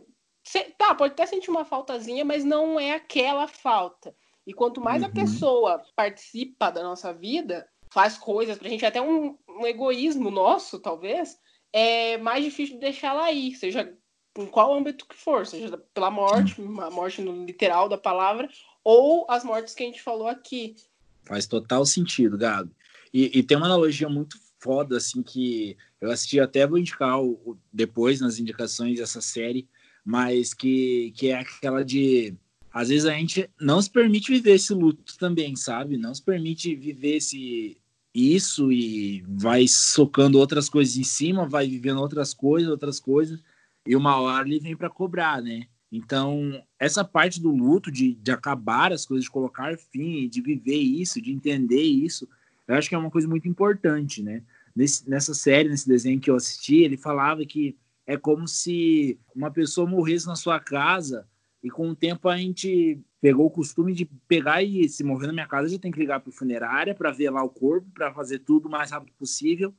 Tá, 0.77 0.93
pode 0.95 1.13
até 1.13 1.25
sentir 1.25 1.51
uma 1.51 1.65
faltazinha, 1.65 2.25
mas 2.25 2.45
não 2.45 2.81
é 2.81 2.93
aquela 2.93 3.47
falta. 3.47 4.13
E 4.45 4.53
quanto 4.53 4.81
mais 4.81 5.03
uhum. 5.03 5.09
a 5.09 5.13
pessoa 5.13 5.83
participa 5.95 6.71
da 6.71 6.83
nossa 6.83 7.13
vida, 7.13 7.69
faz 7.93 8.19
coisas 8.19 8.59
pra 8.59 8.69
gente, 8.69 8.85
até 8.85 9.01
um, 9.01 9.39
um 9.49 9.65
egoísmo 9.65 10.31
nosso, 10.31 10.81
talvez, 10.81 11.39
é 11.73 12.19
mais 12.19 12.43
difícil 12.43 12.75
de 12.75 12.81
deixar 12.81 13.15
ela 13.15 13.31
ir, 13.31 13.55
seja 13.55 13.95
em 14.37 14.47
qual 14.47 14.75
âmbito 14.75 15.07
que 15.07 15.15
for, 15.15 15.47
seja 15.47 15.79
pela 15.95 16.11
morte, 16.11 16.61
a 16.61 16.91
morte 16.91 17.21
no 17.21 17.45
literal 17.45 17.89
da 17.89 17.99
palavra, 17.99 18.49
ou 18.83 19.27
as 19.29 19.45
mortes 19.45 19.75
que 19.75 19.85
a 19.85 19.87
gente 19.87 20.03
falou 20.03 20.27
aqui. 20.27 20.75
Faz 21.25 21.47
total 21.47 21.85
sentido, 21.85 22.39
Gabi. 22.39 22.75
E, 23.13 23.39
e 23.39 23.43
tem 23.43 23.57
uma 23.57 23.67
analogia 23.67 24.09
muito 24.09 24.37
foda, 24.61 24.97
assim, 24.97 25.23
que 25.23 25.77
eu 26.01 26.11
assisti 26.11 26.41
até, 26.41 26.67
vou 26.67 26.79
indicar 26.79 27.21
o, 27.21 27.59
depois 27.73 28.21
nas 28.21 28.39
indicações 28.39 28.99
dessa 28.99 29.21
série, 29.21 29.69
mas 30.05 30.55
que, 30.55 31.13
que 31.17 31.29
é 31.29 31.41
aquela 31.41 31.85
de. 31.85 32.35
Às 32.73 32.89
vezes 32.89 33.07
a 33.07 33.13
gente 33.13 33.49
não 33.61 33.81
se 33.81 33.91
permite 33.91 34.31
viver 34.31 34.53
esse 34.53 34.73
luto 34.75 35.17
também, 35.19 35.57
sabe? 35.57 35.97
Não 35.97 36.15
se 36.15 36.23
permite 36.23 36.75
viver 36.75 37.17
esse, 37.17 37.79
isso 38.15 38.73
e 38.73 39.23
vai 39.29 39.67
socando 39.69 40.39
outras 40.39 40.69
coisas 40.69 40.97
em 40.97 41.05
cima, 41.05 41.49
vai 41.49 41.69
vivendo 41.69 42.01
outras 42.01 42.35
coisas, 42.35 42.71
outras 42.71 42.99
coisas, 42.99 43.43
e 43.87 43.95
uma 43.95 44.17
hora 44.17 44.47
ele 44.47 44.61
vem 44.61 44.77
para 44.77 44.91
cobrar, 44.91 45.43
né? 45.43 45.67
Então, 45.91 46.63
essa 46.79 47.03
parte 47.03 47.41
do 47.41 47.51
luto, 47.51 47.91
de, 47.91 48.15
de 48.15 48.31
acabar 48.31 48.93
as 48.93 49.07
coisas, 49.07 49.25
de 49.25 49.31
colocar 49.31 49.79
fim, 49.79 50.29
de 50.29 50.43
viver 50.43 50.77
isso, 50.77 51.21
de 51.21 51.33
entender 51.33 51.83
isso, 51.83 52.29
eu 52.69 52.75
acho 52.75 52.89
que 52.89 52.95
é 52.95 52.99
uma 52.99 53.11
coisa 53.11 53.27
muito 53.27 53.49
importante, 53.49 54.23
né? 54.23 54.43
Nesse, 54.77 55.09
nessa 55.09 55.35
série, 55.35 55.69
nesse 55.69 55.89
desenho 55.89 56.21
que 56.21 56.31
eu 56.31 56.37
assisti, 56.37 56.77
ele 56.77 56.97
falava 56.97 57.45
que 57.45 57.77
é 58.07 58.17
como 58.17 58.47
se 58.47 59.19
uma 59.35 59.51
pessoa 59.51 59.89
morresse 59.89 60.27
na 60.27 60.37
sua 60.37 60.61
casa 60.61 61.27
e 61.63 61.71
com 61.71 61.89
o 61.89 61.97
tempo 61.97 62.29
a 62.29 62.37
gente 62.37 63.01
pegou 63.21 63.47
o 63.47 63.51
costume 63.51 63.93
de 63.93 64.05
pegar 64.05 64.63
e 64.63 64.89
se 64.89 65.03
morrer 65.03 65.27
na 65.27 65.33
minha 65.33 65.47
casa, 65.47 65.69
já 65.69 65.79
tem 65.79 65.91
que 65.91 65.99
ligar 65.99 66.21
para 66.21 66.31
funerária 66.31 66.95
para 66.95 67.11
ver 67.11 67.31
lá 67.31 67.43
o 67.43 67.49
corpo, 67.49 67.89
para 67.93 68.13
fazer 68.13 68.39
tudo 68.41 68.69
o 68.69 68.71
mais 68.71 68.91
rápido 68.91 69.13
possível. 69.15 69.75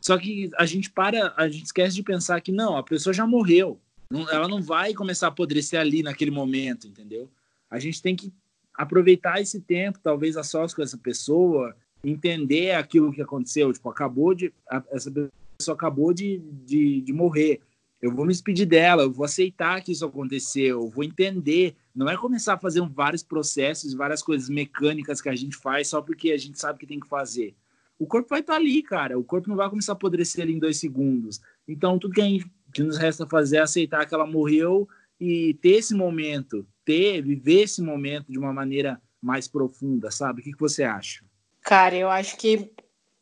Só 0.00 0.16
que 0.16 0.50
a 0.56 0.64
gente 0.64 0.90
para, 0.90 1.34
a 1.36 1.48
gente 1.48 1.64
esquece 1.64 1.96
de 1.96 2.02
pensar 2.02 2.40
que 2.40 2.52
não, 2.52 2.76
a 2.76 2.82
pessoa 2.82 3.12
já 3.12 3.26
morreu. 3.26 3.80
Não, 4.08 4.30
ela 4.30 4.46
não 4.46 4.62
vai 4.62 4.94
começar 4.94 5.26
a 5.26 5.30
apodrecer 5.30 5.80
ali 5.80 6.02
naquele 6.02 6.30
momento, 6.30 6.86
entendeu? 6.86 7.28
A 7.68 7.78
gente 7.78 8.00
tem 8.00 8.14
que 8.14 8.32
aproveitar 8.72 9.40
esse 9.40 9.60
tempo, 9.60 9.98
talvez 10.00 10.36
a 10.36 10.44
sós 10.44 10.72
com 10.72 10.82
essa 10.82 10.96
pessoa, 10.96 11.74
entender 12.10 12.72
aquilo 12.72 13.12
que 13.12 13.20
aconteceu. 13.20 13.72
Tipo, 13.72 13.90
acabou 13.90 14.34
de. 14.34 14.52
A, 14.70 14.82
essa 14.90 15.10
pessoa 15.58 15.74
acabou 15.74 16.12
de, 16.12 16.38
de, 16.64 17.00
de 17.00 17.12
morrer. 17.12 17.60
Eu 18.00 18.14
vou 18.14 18.26
me 18.26 18.32
despedir 18.32 18.66
dela, 18.66 19.02
eu 19.02 19.10
vou 19.10 19.24
aceitar 19.24 19.82
que 19.82 19.90
isso 19.90 20.04
aconteceu, 20.04 20.82
eu 20.82 20.90
vou 20.90 21.02
entender. 21.02 21.74
Não 21.94 22.08
é 22.08 22.16
começar 22.16 22.54
a 22.54 22.58
fazer 22.58 22.86
vários 22.88 23.22
processos, 23.22 23.94
várias 23.94 24.22
coisas 24.22 24.50
mecânicas 24.50 25.20
que 25.20 25.30
a 25.30 25.34
gente 25.34 25.56
faz 25.56 25.88
só 25.88 26.02
porque 26.02 26.30
a 26.30 26.36
gente 26.36 26.60
sabe 26.60 26.78
que 26.78 26.86
tem 26.86 27.00
que 27.00 27.08
fazer. 27.08 27.54
O 27.98 28.06
corpo 28.06 28.28
vai 28.28 28.40
estar 28.40 28.52
tá 28.52 28.58
ali, 28.58 28.82
cara. 28.82 29.18
O 29.18 29.24
corpo 29.24 29.48
não 29.48 29.56
vai 29.56 29.68
começar 29.70 29.92
a 29.92 29.94
apodrecer 29.94 30.42
ali 30.42 30.52
em 30.52 30.58
dois 30.58 30.76
segundos. 30.76 31.40
Então, 31.66 31.98
tudo 31.98 32.12
que, 32.12 32.20
gente, 32.20 32.50
que 32.72 32.82
nos 32.82 32.98
resta 32.98 33.26
fazer 33.26 33.56
é 33.56 33.60
aceitar 33.60 34.06
que 34.06 34.14
ela 34.14 34.26
morreu 34.26 34.86
e 35.18 35.54
ter 35.54 35.76
esse 35.76 35.94
momento, 35.94 36.66
ter, 36.84 37.22
viver 37.22 37.62
esse 37.62 37.80
momento 37.80 38.30
de 38.30 38.38
uma 38.38 38.52
maneira 38.52 39.00
mais 39.22 39.48
profunda, 39.48 40.10
sabe? 40.10 40.42
O 40.42 40.44
que, 40.44 40.52
que 40.52 40.60
você 40.60 40.84
acha? 40.84 41.24
Cara, 41.66 41.96
eu 41.96 42.08
acho 42.08 42.36
que 42.36 42.72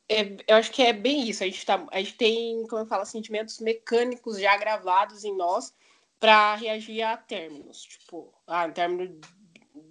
é, 0.06 0.36
eu 0.46 0.56
acho 0.56 0.70
que 0.70 0.82
é 0.82 0.92
bem 0.92 1.26
isso. 1.26 1.42
A 1.42 1.46
gente, 1.46 1.64
tá, 1.64 1.86
a 1.90 1.98
gente 1.98 2.14
tem, 2.14 2.66
como 2.66 2.82
eu 2.82 2.86
falo, 2.86 3.06
sentimentos 3.06 3.58
mecânicos 3.58 4.38
já 4.38 4.54
gravados 4.58 5.24
em 5.24 5.34
nós 5.34 5.72
para 6.20 6.54
reagir 6.54 7.00
a 7.00 7.16
términos. 7.16 7.80
Tipo, 7.80 8.30
ah, 8.46 8.66
um 8.66 8.72
término 8.72 9.18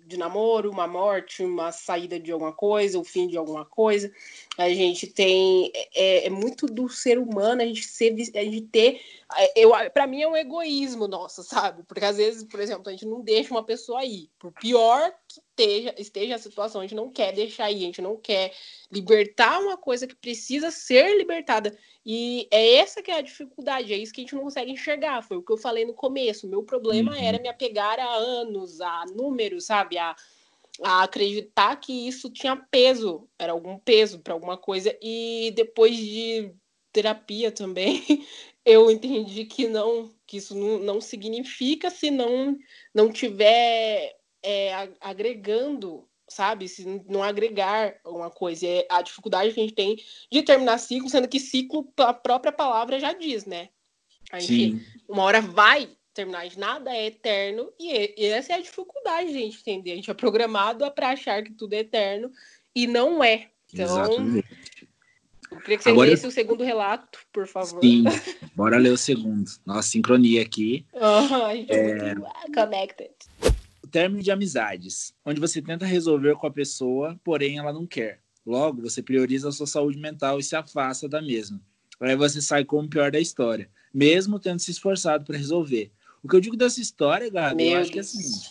de 0.05 0.17
namoro, 0.17 0.69
uma 0.69 0.87
morte, 0.87 1.43
uma 1.43 1.71
saída 1.71 2.19
de 2.19 2.31
alguma 2.31 2.53
coisa, 2.53 2.99
o 2.99 3.03
fim 3.03 3.27
de 3.27 3.37
alguma 3.37 3.65
coisa. 3.65 4.13
A 4.55 4.69
gente 4.69 5.07
tem 5.07 5.71
é, 5.95 6.27
é 6.27 6.29
muito 6.29 6.67
do 6.67 6.87
ser 6.87 7.17
humano 7.17 7.63
a 7.63 7.65
gente 7.65 7.83
ser 7.83 8.13
a 8.13 8.43
gente 8.43 8.61
ter 8.67 9.01
é, 9.35 9.59
eu 9.59 9.71
para 9.91 10.05
mim 10.05 10.21
é 10.21 10.27
um 10.27 10.37
egoísmo 10.37 11.07
nosso, 11.07 11.41
sabe? 11.41 11.81
Porque 11.87 12.05
às 12.05 12.17
vezes, 12.17 12.43
por 12.43 12.59
exemplo, 12.59 12.87
a 12.87 12.91
gente 12.91 13.07
não 13.07 13.21
deixa 13.21 13.51
uma 13.51 13.63
pessoa 13.63 14.05
ir, 14.05 14.29
por 14.37 14.51
pior 14.51 15.11
que 15.27 15.41
esteja, 15.53 15.95
esteja 15.97 16.35
a 16.35 16.39
situação, 16.39 16.81
a 16.81 16.83
gente 16.83 16.95
não 16.95 17.09
quer 17.09 17.31
deixar 17.31 17.71
ir, 17.71 17.77
a 17.77 17.85
gente 17.85 18.01
não 18.01 18.17
quer 18.17 18.53
libertar 18.91 19.59
uma 19.59 19.77
coisa 19.77 20.07
que 20.07 20.15
precisa 20.15 20.71
ser 20.71 21.15
libertada. 21.17 21.77
E 22.05 22.47
é 22.51 22.75
essa 22.75 23.01
que 23.01 23.11
é 23.11 23.17
a 23.17 23.21
dificuldade, 23.21 23.93
é 23.93 23.97
isso 23.97 24.11
que 24.11 24.21
a 24.21 24.23
gente 24.23 24.35
não 24.35 24.43
consegue 24.43 24.71
enxergar. 24.71 25.21
Foi 25.21 25.37
o 25.37 25.43
que 25.43 25.53
eu 25.53 25.57
falei 25.57 25.85
no 25.85 25.93
começo. 25.93 26.47
O 26.47 26.49
meu 26.49 26.63
problema 26.63 27.13
uhum. 27.13 27.23
era 27.23 27.39
me 27.39 27.47
apegar 27.47 27.99
a 27.99 28.13
anos, 28.15 28.81
a 28.81 29.05
números, 29.15 29.65
sabe? 29.65 29.97
A, 29.97 30.15
a 30.81 31.03
acreditar 31.03 31.75
que 31.77 32.07
isso 32.07 32.29
tinha 32.29 32.55
peso, 32.55 33.27
era 33.37 33.53
algum 33.53 33.77
peso 33.77 34.19
para 34.19 34.33
alguma 34.33 34.57
coisa. 34.57 34.97
E 35.01 35.53
depois 35.55 35.95
de 35.95 36.51
terapia 36.91 37.51
também, 37.51 38.03
eu 38.65 38.89
entendi 38.91 39.45
que 39.45 39.67
não, 39.67 40.11
que 40.25 40.37
isso 40.37 40.55
não, 40.55 40.79
não 40.79 41.01
significa 41.01 41.89
se 41.89 42.11
não, 42.11 42.57
não 42.93 43.11
tiver 43.11 44.15
é, 44.43 44.89
agregando 44.99 46.07
sabe? 46.27 46.67
Se 46.67 47.03
não 47.07 47.23
agregar 47.23 47.95
uma 48.05 48.29
coisa. 48.29 48.65
É 48.65 48.85
a 48.89 49.01
dificuldade 49.01 49.53
que 49.53 49.59
a 49.59 49.63
gente 49.63 49.75
tem 49.75 49.97
de 50.31 50.41
terminar 50.41 50.77
ciclo, 50.77 51.09
sendo 51.09 51.27
que 51.27 51.39
ciclo, 51.39 51.87
a 51.97 52.13
própria 52.13 52.51
palavra 52.51 52.99
já 52.99 53.13
diz, 53.13 53.45
né? 53.45 53.69
A 54.31 54.39
gente, 54.39 54.77
Sim. 54.77 54.81
uma 55.07 55.23
hora 55.23 55.41
vai 55.41 55.89
terminar, 56.13 56.45
nada 56.57 56.95
é 56.95 57.07
eterno, 57.07 57.71
e, 57.79 58.13
essa 58.25 58.53
é 58.53 58.55
a 58.55 58.61
dificuldade 58.61 59.31
de 59.31 59.37
a 59.37 59.41
gente 59.41 59.59
entender. 59.59 59.91
A 59.91 59.95
gente 59.95 60.11
é 60.11 60.13
programado 60.13 60.89
para 60.91 61.09
achar 61.09 61.43
que 61.43 61.51
tudo 61.51 61.73
é 61.73 61.79
eterno 61.79 62.31
e 62.75 62.87
não 62.87 63.23
é. 63.23 63.49
Então, 63.71 63.85
Exatamente. 63.85 64.47
eu 65.51 65.59
queria 65.59 65.77
que 65.77 65.83
você 65.83 65.89
Agora, 65.89 66.09
lesse 66.09 66.27
o 66.27 66.31
segundo 66.31 66.63
relato, 66.63 67.19
por 67.31 67.47
favor. 67.47 67.81
Sim, 67.81 68.03
bora 68.55 68.77
ler 68.77 68.91
o 68.91 68.97
segundo. 68.97 69.49
Nossa, 69.65 69.89
sincronia 69.89 70.41
aqui. 70.43 70.85
A 70.93 71.55
gente 71.55 71.71
é, 71.71 71.89
é 71.89 72.15
muito 72.15 72.51
connected 72.53 73.11
término 73.93 74.23
de 74.23 74.31
amizades, 74.31 75.13
onde 75.23 75.39
você 75.39 75.61
tenta 75.61 75.85
resolver 75.85 76.35
com 76.35 76.47
a 76.47 76.51
pessoa, 76.51 77.15
porém 77.23 77.59
ela 77.59 77.71
não 77.71 77.85
quer. 77.85 78.19
Logo, 78.43 78.81
você 78.81 79.03
prioriza 79.03 79.47
a 79.47 79.51
sua 79.51 79.67
saúde 79.67 79.99
mental 79.99 80.39
e 80.39 80.43
se 80.43 80.55
afasta 80.55 81.07
da 81.07 81.21
mesma. 81.21 81.61
Aí 82.01 82.15
você 82.15 82.41
sai 82.41 82.65
como 82.65 82.87
o 82.87 82.89
pior 82.89 83.11
da 83.11 83.19
história, 83.19 83.69
mesmo 83.93 84.39
tendo 84.39 84.59
se 84.59 84.71
esforçado 84.71 85.23
para 85.23 85.37
resolver. 85.37 85.91
O 86.23 86.27
que 86.27 86.35
eu 86.35 86.41
digo 86.41 86.57
dessa 86.57 86.81
história, 86.81 87.29
Gabi, 87.29 87.69
eu 87.69 87.77
acho 87.77 87.91
que 87.91 87.99
é 87.99 88.01
assim: 88.01 88.41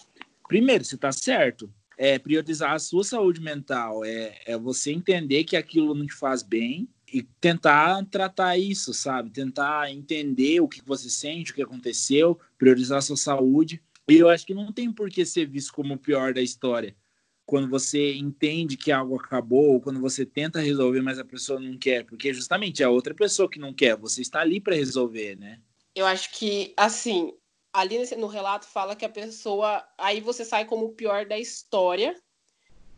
primeiro, 0.47 0.85
você 0.85 0.95
está 0.95 1.11
certo. 1.11 1.69
É 1.99 2.19
priorizar 2.19 2.73
a 2.73 2.79
sua 2.79 3.05
saúde 3.05 3.41
mental, 3.41 4.05
é, 4.05 4.41
é 4.47 4.57
você 4.57 4.93
entender 4.93 5.45
que 5.45 5.57
aquilo 5.57 5.95
não 5.95 6.07
te 6.07 6.15
faz 6.15 6.43
bem 6.43 6.89
e 7.13 7.23
tentar 7.23 8.03
tratar 8.07 8.57
isso, 8.57 8.95
sabe? 8.95 9.31
Tentar 9.31 9.93
entender 9.93 10.61
o 10.61 10.69
que 10.69 10.81
você 10.85 11.11
sente, 11.11 11.53
o 11.53 11.55
que 11.55 11.63
aconteceu, 11.63 12.41
priorizar 12.57 12.99
a 12.99 13.03
sua 13.03 13.17
saúde 13.17 13.83
e 14.09 14.17
eu 14.17 14.29
acho 14.29 14.47
que 14.47 14.55
não 14.55 14.73
tem 14.73 14.93
por 14.93 15.09
que 15.11 15.25
ser 15.25 15.47
visto 15.47 15.73
como 15.73 15.95
o 15.95 15.99
pior 15.99 16.35
da 16.35 16.43
história. 16.43 16.97
Quando 17.45 17.69
você 17.69 18.15
entende 18.15 18.77
que 18.77 18.91
algo 18.93 19.17
acabou, 19.17 19.75
ou 19.75 19.81
quando 19.81 20.01
você 20.01 20.25
tenta 20.25 20.61
resolver, 20.61 21.03
mas 21.03 21.19
a 21.19 21.25
pessoa 21.25 21.61
não 21.61 21.77
quer, 21.77 22.05
porque 22.05 22.33
justamente 22.33 22.83
é 22.83 22.87
a 22.87 22.91
outra 22.91 23.15
pessoa 23.15 23.51
que 23.51 23.59
não 23.59 23.75
quer, 23.75 23.97
você 23.97 24.23
está 24.23 24.41
ali 24.41 24.61
para 24.61 24.75
resolver, 24.75 25.37
né? 25.37 25.61
Eu 25.95 26.07
acho 26.07 26.33
que, 26.33 26.73
assim, 26.77 27.33
ali 27.73 27.99
no 28.17 28.27
relato 28.27 28.67
fala 28.67 28.97
que 28.97 29.05
a 29.05 29.09
pessoa. 29.09 29.85
Aí 29.99 30.21
você 30.21 30.45
sai 30.45 30.65
como 30.65 30.87
o 30.87 30.95
pior 30.95 31.27
da 31.27 31.39
história, 31.39 32.15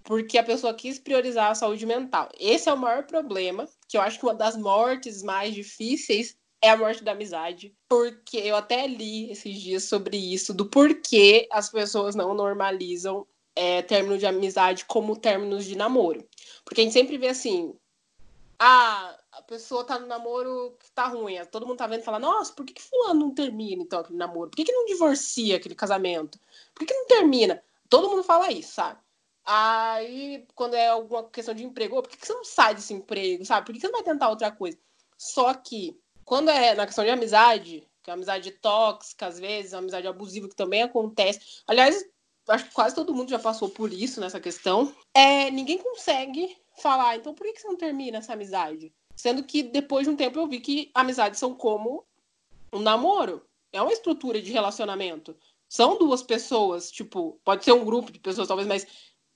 porque 0.03 0.37
a 0.37 0.45
pessoa 0.45 0.75
quis 0.75 0.99
priorizar 0.99 1.51
a 1.51 1.55
saúde 1.55 1.87
mental. 1.87 2.29
Esse 2.39 2.69
é 2.69 2.73
o 2.73 2.79
maior 2.79 3.05
problema, 3.05 3.69
que 3.89 3.97
eu 3.97 4.03
acho 4.03 4.19
que 4.19 4.27
uma 4.27 4.35
das 4.35 4.57
mortes 4.57 5.23
mais 5.23 5.55
difíceis 5.55 6.37
é 6.65 6.71
a 6.71 6.77
morte 6.77 7.05
da 7.05 7.13
amizade. 7.13 7.77
Porque 7.89 8.39
eu 8.39 8.57
até 8.57 8.87
li 8.87 9.31
esses 9.31 9.61
dias 9.61 9.85
sobre 9.85 10.17
isso, 10.17 10.55
do 10.55 10.67
porquê 10.67 11.47
as 11.53 11.69
pessoas 11.69 12.15
não 12.15 12.33
normalizam 12.35 13.27
é, 13.55 13.83
término 13.83 14.17
de 14.17 14.27
amizade 14.27 14.85
como 14.87 15.17
términos 15.17 15.67
de 15.67 15.77
namoro. 15.77 16.27
Porque 16.65 16.81
a 16.81 16.85
gente 16.85 16.95
sempre 16.95 17.19
vê 17.19 17.29
assim, 17.29 17.75
ah, 18.59 19.15
a 19.33 19.43
pessoa 19.43 19.85
tá 19.85 19.99
no 19.99 20.07
namoro 20.07 20.75
que 20.81 20.91
tá 20.93 21.07
ruim. 21.07 21.37
Todo 21.51 21.67
mundo 21.67 21.77
tá 21.77 21.87
vendo 21.87 22.01
e 22.01 22.05
fala, 22.05 22.19
nossa, 22.19 22.53
por 22.55 22.65
que, 22.65 22.73
que 22.73 22.83
fulano 22.83 23.21
não 23.21 23.35
termina 23.35 23.83
então 23.83 24.01
aquele 24.01 24.19
namoro? 24.19 24.49
Por 24.51 24.57
que, 24.57 24.65
que 24.65 24.73
não 24.73 24.87
divorcia 24.87 25.57
aquele 25.57 25.75
casamento? 25.75 26.41
Por 26.75 26.81
que, 26.81 26.87
que 26.87 26.99
não 26.99 27.07
termina? 27.07 27.63
Todo 27.91 28.09
mundo 28.09 28.23
fala 28.25 28.51
isso, 28.51 28.73
sabe? 28.73 28.99
Aí, 29.45 30.47
quando 30.55 30.75
é 30.75 30.89
alguma 30.89 31.29
questão 31.29 31.55
de 31.55 31.63
emprego, 31.63 32.01
por 32.01 32.09
que, 32.09 32.17
que 32.17 32.27
você 32.27 32.33
não 32.33 32.45
sai 32.45 32.75
desse 32.75 32.95
emprego, 32.95 33.45
sabe? 33.45 33.67
Por 33.67 33.73
que, 33.73 33.79
que 33.79 33.87
você 33.87 33.93
não 33.93 33.99
vai 33.99 34.03
tentar 34.03 34.31
outra 34.31 34.51
coisa? 34.51 34.79
Só 35.19 35.53
que 35.53 36.01
quando 36.25 36.51
é 36.51 36.75
na 36.75 36.87
questão 36.87 37.05
de 37.05 37.11
amizade, 37.11 37.87
que 38.03 38.11
é 38.11 38.13
uma 38.13 38.17
amizade 38.17 38.51
tóxica, 38.51 39.27
às 39.27 39.39
vezes, 39.39 39.75
amizade 39.75 40.07
abusiva 40.07 40.49
que 40.49 40.57
também 40.57 40.83
acontece. 40.83 41.41
Aliás, 41.67 42.05
acho 42.49 42.67
que 42.67 42.75
quase 42.75 42.95
todo 42.95 43.15
mundo 43.15 43.31
já 43.31 43.39
passou 43.39 43.69
por 43.69 43.93
isso 43.93 44.21
nessa 44.21 44.41
questão. 44.41 44.95
É, 45.15 45.51
ninguém 45.51 45.79
consegue 45.79 46.57
falar, 46.77 47.17
então 47.17 47.35
por 47.35 47.47
que 47.47 47.61
você 47.61 47.69
não 47.69 47.77
termina 47.77 48.19
essa 48.19 48.33
amizade? 48.33 48.93
Sendo 49.17 49.45
que 49.45 49.63
depois 49.63 50.07
de 50.07 50.13
um 50.13 50.17
tempo 50.17 50.39
eu 50.39 50.47
vi 50.47 50.61
que 50.61 50.91
amizades 50.95 51.39
são 51.39 51.55
como 51.55 52.05
um 52.73 52.81
namoro. 52.81 53.43
É 53.73 53.81
uma 53.81 53.93
estrutura 53.93 54.41
de 54.41 54.53
relacionamento. 54.53 55.37
São 55.69 55.99
duas 55.99 56.23
pessoas, 56.23 56.91
tipo, 56.91 57.41
pode 57.45 57.65
ser 57.65 57.73
um 57.73 57.85
grupo 57.85 58.13
de 58.13 58.19
pessoas, 58.19 58.49
talvez, 58.49 58.69
mas 58.69 58.87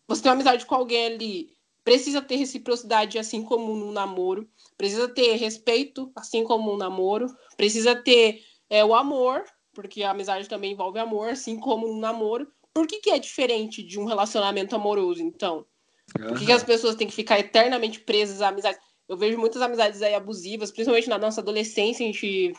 você 0.07 0.23
tem 0.23 0.31
uma 0.31 0.35
amizade 0.35 0.67
com 0.67 0.75
alguém 0.75 1.07
ali 1.07 1.59
Precisa 1.89 2.21
ter 2.21 2.37
reciprocidade, 2.37 3.19
assim 3.19 3.43
como 3.43 3.75
no 3.75 3.91
namoro. 3.91 4.47
Precisa 4.79 5.09
ter 5.09 5.35
respeito, 5.35 6.11
assim 6.15 6.45
como 6.45 6.71
no 6.71 6.79
namoro. 6.79 7.27
Precisa 7.57 7.97
ter 7.97 8.43
é, 8.71 8.85
o 8.85 8.95
amor, 8.95 9.45
porque 9.75 10.05
a 10.05 10.13
amizade 10.13 10.49
também 10.49 10.73
envolve 10.73 10.99
amor, 11.01 11.31
assim 11.31 11.59
como 11.59 11.89
no 11.89 12.01
namoro. 12.01 12.47
Por 12.73 12.87
que, 12.87 13.01
que 13.01 13.11
é 13.11 13.19
diferente 13.19 13.83
de 13.83 13.99
um 13.99 14.05
relacionamento 14.05 14.77
amoroso, 14.77 15.21
então? 15.21 15.67
Por 16.13 16.39
que, 16.39 16.47
que 16.47 16.53
as 16.53 16.63
pessoas 16.63 16.95
têm 16.95 17.09
que 17.09 17.15
ficar 17.15 17.39
eternamente 17.39 18.01
presas 18.01 18.41
à 18.41 18.49
amizade? 18.49 18.79
Eu 19.09 19.17
vejo 19.17 19.37
muitas 19.37 19.61
amizades 19.61 20.01
aí 20.01 20.15
abusivas, 20.15 20.71
principalmente 20.71 21.09
na 21.09 21.19
nossa 21.19 21.41
adolescência, 21.41 22.05
a 22.05 22.07
gente 22.07 22.55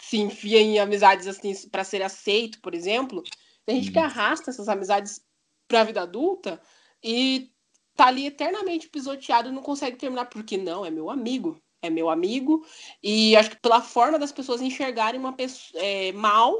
se 0.00 0.18
enfia 0.18 0.60
em 0.60 0.78
amizades 0.78 1.26
assim 1.26 1.52
para 1.68 1.82
ser 1.82 2.02
aceito, 2.02 2.60
por 2.60 2.74
exemplo. 2.74 3.22
Tem 3.66 3.76
gente 3.76 3.90
que 3.90 3.98
uhum. 3.98 4.04
arrasta 4.04 4.50
essas 4.50 4.68
amizades 4.68 5.20
para 5.66 5.80
a 5.80 5.84
vida 5.84 6.02
adulta 6.02 6.60
e 7.02 7.50
tá 7.96 8.06
ali 8.06 8.26
eternamente 8.26 8.88
pisoteado 8.88 9.48
e 9.48 9.52
não 9.52 9.62
consegue 9.62 9.96
terminar, 9.96 10.26
porque 10.26 10.56
não, 10.56 10.84
é 10.84 10.90
meu 10.90 11.10
amigo, 11.10 11.60
é 11.86 11.90
meu 11.90 12.10
amigo, 12.10 12.64
e 13.02 13.36
acho 13.36 13.50
que 13.50 13.56
pela 13.56 13.80
forma 13.80 14.18
das 14.18 14.32
pessoas 14.32 14.60
enxergarem 14.60 15.20
uma 15.20 15.32
pessoa 15.32 15.82
é, 15.82 16.12
mal 16.12 16.58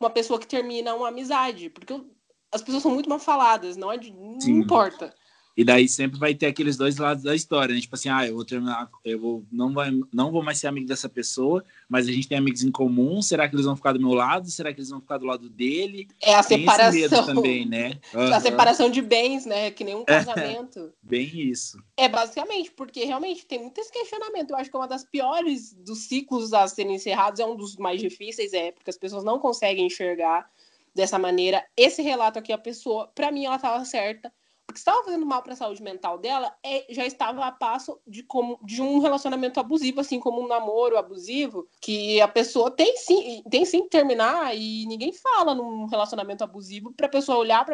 uma 0.00 0.10
pessoa 0.10 0.40
que 0.40 0.46
termina 0.46 0.94
uma 0.94 1.08
amizade, 1.08 1.68
porque 1.68 1.92
eu, 1.92 2.10
as 2.50 2.62
pessoas 2.62 2.82
são 2.82 2.92
muito 2.92 3.08
mal 3.08 3.18
faladas, 3.18 3.76
não, 3.76 3.92
é 3.92 3.98
de, 3.98 4.10
não 4.10 4.38
importa. 4.48 5.14
E 5.56 5.64
daí 5.64 5.88
sempre 5.88 6.18
vai 6.18 6.34
ter 6.34 6.46
aqueles 6.46 6.76
dois 6.76 6.96
lados 6.96 7.24
da 7.24 7.34
história, 7.34 7.74
né? 7.74 7.80
Tipo 7.80 7.94
assim, 7.94 8.08
ah, 8.08 8.26
eu 8.26 8.34
vou 8.34 8.44
terminar, 8.44 8.88
eu 9.04 9.18
vou, 9.18 9.44
não, 9.50 9.72
vai, 9.72 9.90
não 10.12 10.30
vou 10.30 10.42
mais 10.42 10.58
ser 10.58 10.68
amigo 10.68 10.86
dessa 10.86 11.08
pessoa, 11.08 11.64
mas 11.88 12.08
a 12.08 12.12
gente 12.12 12.28
tem 12.28 12.38
amigos 12.38 12.62
em 12.62 12.70
comum. 12.70 13.20
Será 13.20 13.48
que 13.48 13.54
eles 13.54 13.66
vão 13.66 13.76
ficar 13.76 13.92
do 13.92 14.00
meu 14.00 14.12
lado? 14.12 14.50
Será 14.50 14.72
que 14.72 14.80
eles 14.80 14.90
vão 14.90 15.00
ficar 15.00 15.18
do 15.18 15.26
lado 15.26 15.48
dele? 15.48 16.08
É 16.22 16.34
a 16.34 16.42
tem 16.42 16.60
separação. 16.60 17.26
também, 17.26 17.66
né? 17.66 17.98
Uhum. 18.14 18.32
A 18.32 18.40
separação 18.40 18.90
de 18.90 19.02
bens, 19.02 19.44
né? 19.44 19.70
Que 19.70 19.84
nem 19.84 19.94
um 19.94 20.04
casamento. 20.04 20.92
bem 21.02 21.28
isso. 21.40 21.82
É 21.96 22.08
basicamente, 22.08 22.70
porque 22.70 23.04
realmente 23.04 23.44
tem 23.44 23.60
muito 23.60 23.78
esse 23.80 23.92
questionamento. 23.92 24.50
Eu 24.50 24.56
acho 24.56 24.70
que 24.70 24.76
é 24.76 24.80
uma 24.80 24.88
das 24.88 25.04
piores 25.04 25.74
dos 25.74 26.00
ciclos 26.00 26.52
a 26.52 26.66
serem 26.68 26.94
encerrados, 26.94 27.40
é 27.40 27.44
um 27.44 27.56
dos 27.56 27.76
mais 27.76 28.00
difíceis, 28.00 28.52
é, 28.52 28.72
porque 28.72 28.90
as 28.90 28.96
pessoas 28.96 29.24
não 29.24 29.38
conseguem 29.38 29.86
enxergar 29.86 30.48
dessa 30.94 31.18
maneira. 31.18 31.64
Esse 31.76 32.02
relato 32.02 32.38
aqui, 32.38 32.52
a 32.52 32.58
pessoa, 32.58 33.08
para 33.14 33.30
mim, 33.30 33.44
ela 33.44 33.56
estava 33.56 33.84
certa 33.84 34.32
que 34.72 34.78
estava 34.78 35.02
fazendo 35.04 35.26
mal 35.26 35.42
para 35.42 35.52
a 35.52 35.56
saúde 35.56 35.82
mental 35.82 36.18
dela 36.18 36.54
é, 36.64 36.86
já 36.90 37.06
estava 37.06 37.44
a 37.44 37.52
passo 37.52 38.00
de, 38.06 38.22
como, 38.22 38.58
de 38.62 38.80
um 38.82 38.98
relacionamento 38.98 39.58
abusivo, 39.60 40.00
assim 40.00 40.20
como 40.20 40.40
um 40.40 40.46
namoro 40.46 40.96
abusivo, 40.96 41.68
que 41.80 42.20
a 42.20 42.28
pessoa 42.28 42.70
tem 42.70 42.96
sim, 42.96 43.42
tem 43.50 43.64
sim 43.64 43.82
que 43.82 43.90
terminar 43.90 44.56
e 44.56 44.86
ninguém 44.86 45.12
fala 45.12 45.54
num 45.54 45.86
relacionamento 45.86 46.44
abusivo 46.44 46.92
para 46.92 47.06
a 47.06 47.10
pessoa 47.10 47.38
olhar 47.38 47.64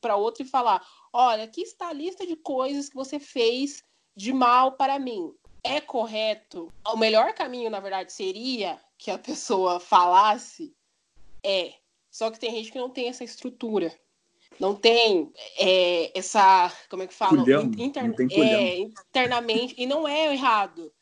para 0.00 0.16
outra 0.16 0.42
e 0.42 0.48
falar: 0.48 0.86
olha, 1.12 1.44
aqui 1.44 1.62
está 1.62 1.88
a 1.88 1.92
lista 1.92 2.26
de 2.26 2.36
coisas 2.36 2.88
que 2.88 2.94
você 2.94 3.18
fez 3.18 3.82
de 4.14 4.32
mal 4.32 4.72
para 4.72 4.98
mim. 4.98 5.32
É 5.62 5.80
correto? 5.80 6.72
O 6.86 6.96
melhor 6.96 7.34
caminho, 7.34 7.70
na 7.70 7.80
verdade, 7.80 8.12
seria 8.12 8.80
que 8.96 9.10
a 9.10 9.18
pessoa 9.18 9.80
falasse 9.80 10.74
é. 11.42 11.74
Só 12.10 12.30
que 12.30 12.38
tem 12.38 12.50
gente 12.52 12.72
que 12.72 12.78
não 12.78 12.88
tem 12.88 13.08
essa 13.08 13.24
estrutura 13.24 13.92
não 14.60 14.74
tem 14.74 15.32
é, 15.58 16.18
essa, 16.18 16.72
como 16.88 17.02
é 17.02 17.06
que 17.06 17.14
fala? 17.14 17.44
É, 18.30 18.78
internamente, 18.78 19.74
e 19.76 19.86
não 19.86 20.06
é 20.06 20.32
errado. 20.32 20.92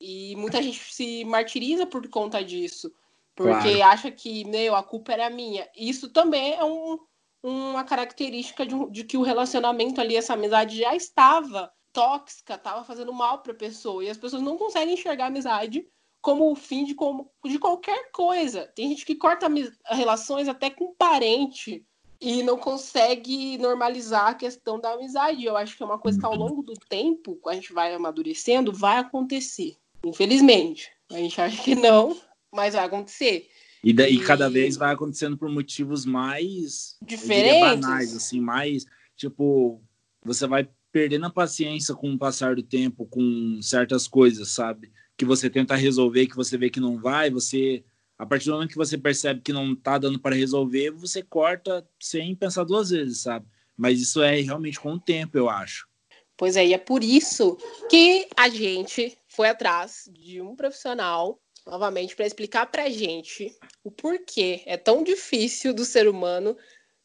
E 0.00 0.34
muita 0.36 0.62
gente 0.62 0.78
se 0.92 1.24
martiriza 1.24 1.86
por 1.86 2.08
conta 2.08 2.42
disso, 2.42 2.90
porque 3.34 3.74
claro. 3.76 3.92
acha 3.92 4.10
que, 4.10 4.44
meu, 4.46 4.74
a 4.74 4.82
culpa 4.82 5.12
era 5.12 5.28
minha. 5.28 5.68
Isso 5.76 6.08
também 6.08 6.54
é 6.54 6.64
um, 6.64 6.98
uma 7.42 7.84
característica 7.84 8.64
de, 8.64 8.74
de, 8.90 9.04
que 9.04 9.16
o 9.16 9.22
relacionamento 9.22 10.00
ali, 10.00 10.16
essa 10.16 10.34
amizade 10.34 10.78
já 10.78 10.94
estava 10.94 11.70
tóxica, 11.92 12.54
estava 12.54 12.84
fazendo 12.84 13.12
mal 13.12 13.42
para 13.42 13.52
a 13.52 13.56
pessoa, 13.56 14.04
e 14.04 14.08
as 14.08 14.16
pessoas 14.16 14.42
não 14.42 14.56
conseguem 14.56 14.94
enxergar 14.94 15.24
a 15.24 15.28
amizade 15.28 15.86
como 16.20 16.50
o 16.50 16.54
fim 16.54 16.84
de, 16.84 16.94
como, 16.94 17.30
de 17.44 17.58
qualquer 17.58 18.10
coisa. 18.12 18.66
Tem 18.74 18.88
gente 18.88 19.04
que 19.04 19.14
corta 19.14 19.48
relações 19.90 20.48
até 20.48 20.70
com 20.70 20.94
parente, 20.94 21.84
e 22.20 22.42
não 22.42 22.58
consegue 22.58 23.56
normalizar 23.56 24.28
a 24.28 24.34
questão 24.34 24.78
da 24.78 24.92
amizade. 24.92 25.44
Eu 25.44 25.56
acho 25.56 25.76
que 25.76 25.82
é 25.82 25.86
uma 25.86 25.98
coisa 25.98 26.18
que 26.18 26.26
ao 26.26 26.34
longo 26.34 26.62
do 26.62 26.74
tempo, 26.74 27.36
quando 27.40 27.54
a 27.54 27.60
gente 27.60 27.72
vai 27.72 27.94
amadurecendo, 27.94 28.72
vai 28.72 28.98
acontecer. 28.98 29.76
Infelizmente. 30.04 30.90
A 31.10 31.16
gente 31.16 31.40
acha 31.40 31.62
que 31.62 31.74
não, 31.74 32.16
mas 32.52 32.74
vai 32.74 32.84
acontecer. 32.84 33.48
E, 33.82 33.92
daí, 33.92 34.16
e... 34.16 34.24
cada 34.24 34.50
vez 34.50 34.76
vai 34.76 34.92
acontecendo 34.92 35.36
por 35.38 35.48
motivos 35.48 36.04
mais 36.04 36.96
diferentes, 37.02 37.80
banais, 37.80 38.14
assim, 38.14 38.40
mais 38.40 38.84
tipo, 39.16 39.82
você 40.24 40.46
vai 40.46 40.68
perdendo 40.92 41.26
a 41.26 41.30
paciência 41.30 41.94
com 41.94 42.12
o 42.12 42.18
passar 42.18 42.56
do 42.56 42.62
tempo 42.62 43.06
com 43.06 43.60
certas 43.62 44.08
coisas, 44.08 44.48
sabe? 44.48 44.92
Que 45.16 45.24
você 45.24 45.48
tenta 45.48 45.74
resolver, 45.74 46.26
que 46.26 46.36
você 46.36 46.56
vê 46.58 46.70
que 46.70 46.80
não 46.80 46.98
vai, 46.98 47.30
você 47.30 47.84
a 48.20 48.26
partir 48.26 48.50
do 48.50 48.52
momento 48.52 48.72
que 48.72 48.76
você 48.76 48.98
percebe 48.98 49.40
que 49.40 49.50
não 49.50 49.74
tá 49.74 49.96
dando 49.96 50.20
para 50.20 50.36
resolver, 50.36 50.90
você 50.90 51.22
corta 51.22 51.88
sem 51.98 52.34
pensar 52.34 52.64
duas 52.64 52.90
vezes, 52.90 53.22
sabe? 53.22 53.46
Mas 53.74 53.98
isso 53.98 54.20
é 54.20 54.38
realmente 54.42 54.78
com 54.78 54.92
o 54.92 55.00
tempo, 55.00 55.38
eu 55.38 55.48
acho. 55.48 55.88
Pois 56.36 56.54
é, 56.54 56.66
e 56.66 56.74
é 56.74 56.78
por 56.78 57.02
isso 57.02 57.56
que 57.88 58.28
a 58.36 58.50
gente 58.50 59.16
foi 59.26 59.48
atrás 59.48 60.10
de 60.12 60.38
um 60.38 60.54
profissional, 60.54 61.40
novamente, 61.66 62.14
para 62.14 62.26
explicar 62.26 62.66
para 62.66 62.90
gente 62.90 63.56
o 63.82 63.90
porquê 63.90 64.60
é 64.66 64.76
tão 64.76 65.02
difícil 65.02 65.72
do 65.72 65.86
ser 65.86 66.06
humano 66.06 66.54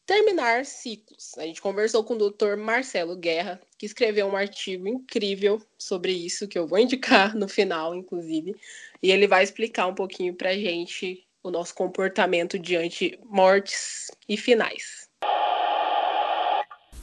terminar 0.06 0.64
ciclos. 0.64 1.36
A 1.36 1.42
gente 1.42 1.60
conversou 1.60 2.04
com 2.04 2.14
o 2.14 2.30
Dr. 2.30 2.56
Marcelo 2.56 3.16
Guerra, 3.16 3.60
que 3.76 3.84
escreveu 3.84 4.26
um 4.28 4.36
artigo 4.36 4.86
incrível 4.86 5.60
sobre 5.76 6.12
isso, 6.12 6.46
que 6.46 6.58
eu 6.58 6.66
vou 6.66 6.78
indicar 6.78 7.36
no 7.36 7.48
final, 7.48 7.94
inclusive. 7.94 8.54
E 9.02 9.10
ele 9.10 9.26
vai 9.26 9.42
explicar 9.42 9.86
um 9.88 9.94
pouquinho 9.94 10.34
para 10.34 10.54
gente 10.54 11.26
o 11.42 11.50
nosso 11.50 11.74
comportamento 11.74 12.58
diante 12.58 13.18
mortes 13.24 14.10
e 14.28 14.36
finais. 14.36 15.08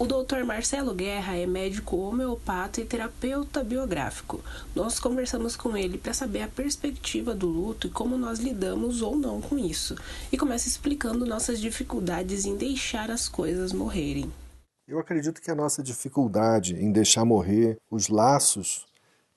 O 0.04 0.06
Dr. 0.06 0.44
Marcelo 0.44 0.94
Guerra 0.94 1.38
é 1.38 1.46
médico 1.46 1.96
homeopata 1.96 2.82
e 2.82 2.86
terapeuta 2.86 3.64
biográfico. 3.64 4.42
Nós 4.76 5.00
conversamos 5.00 5.56
com 5.56 5.78
ele 5.78 5.98
para 5.98 6.14
saber 6.14 6.42
a 6.42 6.48
perspectiva 6.50 7.34
do 7.34 7.48
luto 7.48 7.88
e 7.88 7.90
como 7.90 8.18
nós 8.18 8.38
lidamos 8.40 9.02
ou 9.02 9.16
não 9.16 9.40
com 9.40 9.58
isso. 9.58 9.96
E 10.30 10.38
começa 10.38 10.68
explicando 10.68 11.26
nossas 11.26 11.58
dificuldades 11.58 12.44
em 12.44 12.58
deixar 12.58 13.10
as 13.10 13.30
coisas 13.30 13.72
morrerem. 13.72 14.30
Eu 14.86 15.00
acredito 15.00 15.42
que 15.42 15.50
a 15.50 15.56
nossa 15.56 15.82
dificuldade 15.82 16.76
em 16.76 16.92
deixar 16.92 17.24
morrer 17.24 17.78
os 17.90 18.10
laços, 18.10 18.86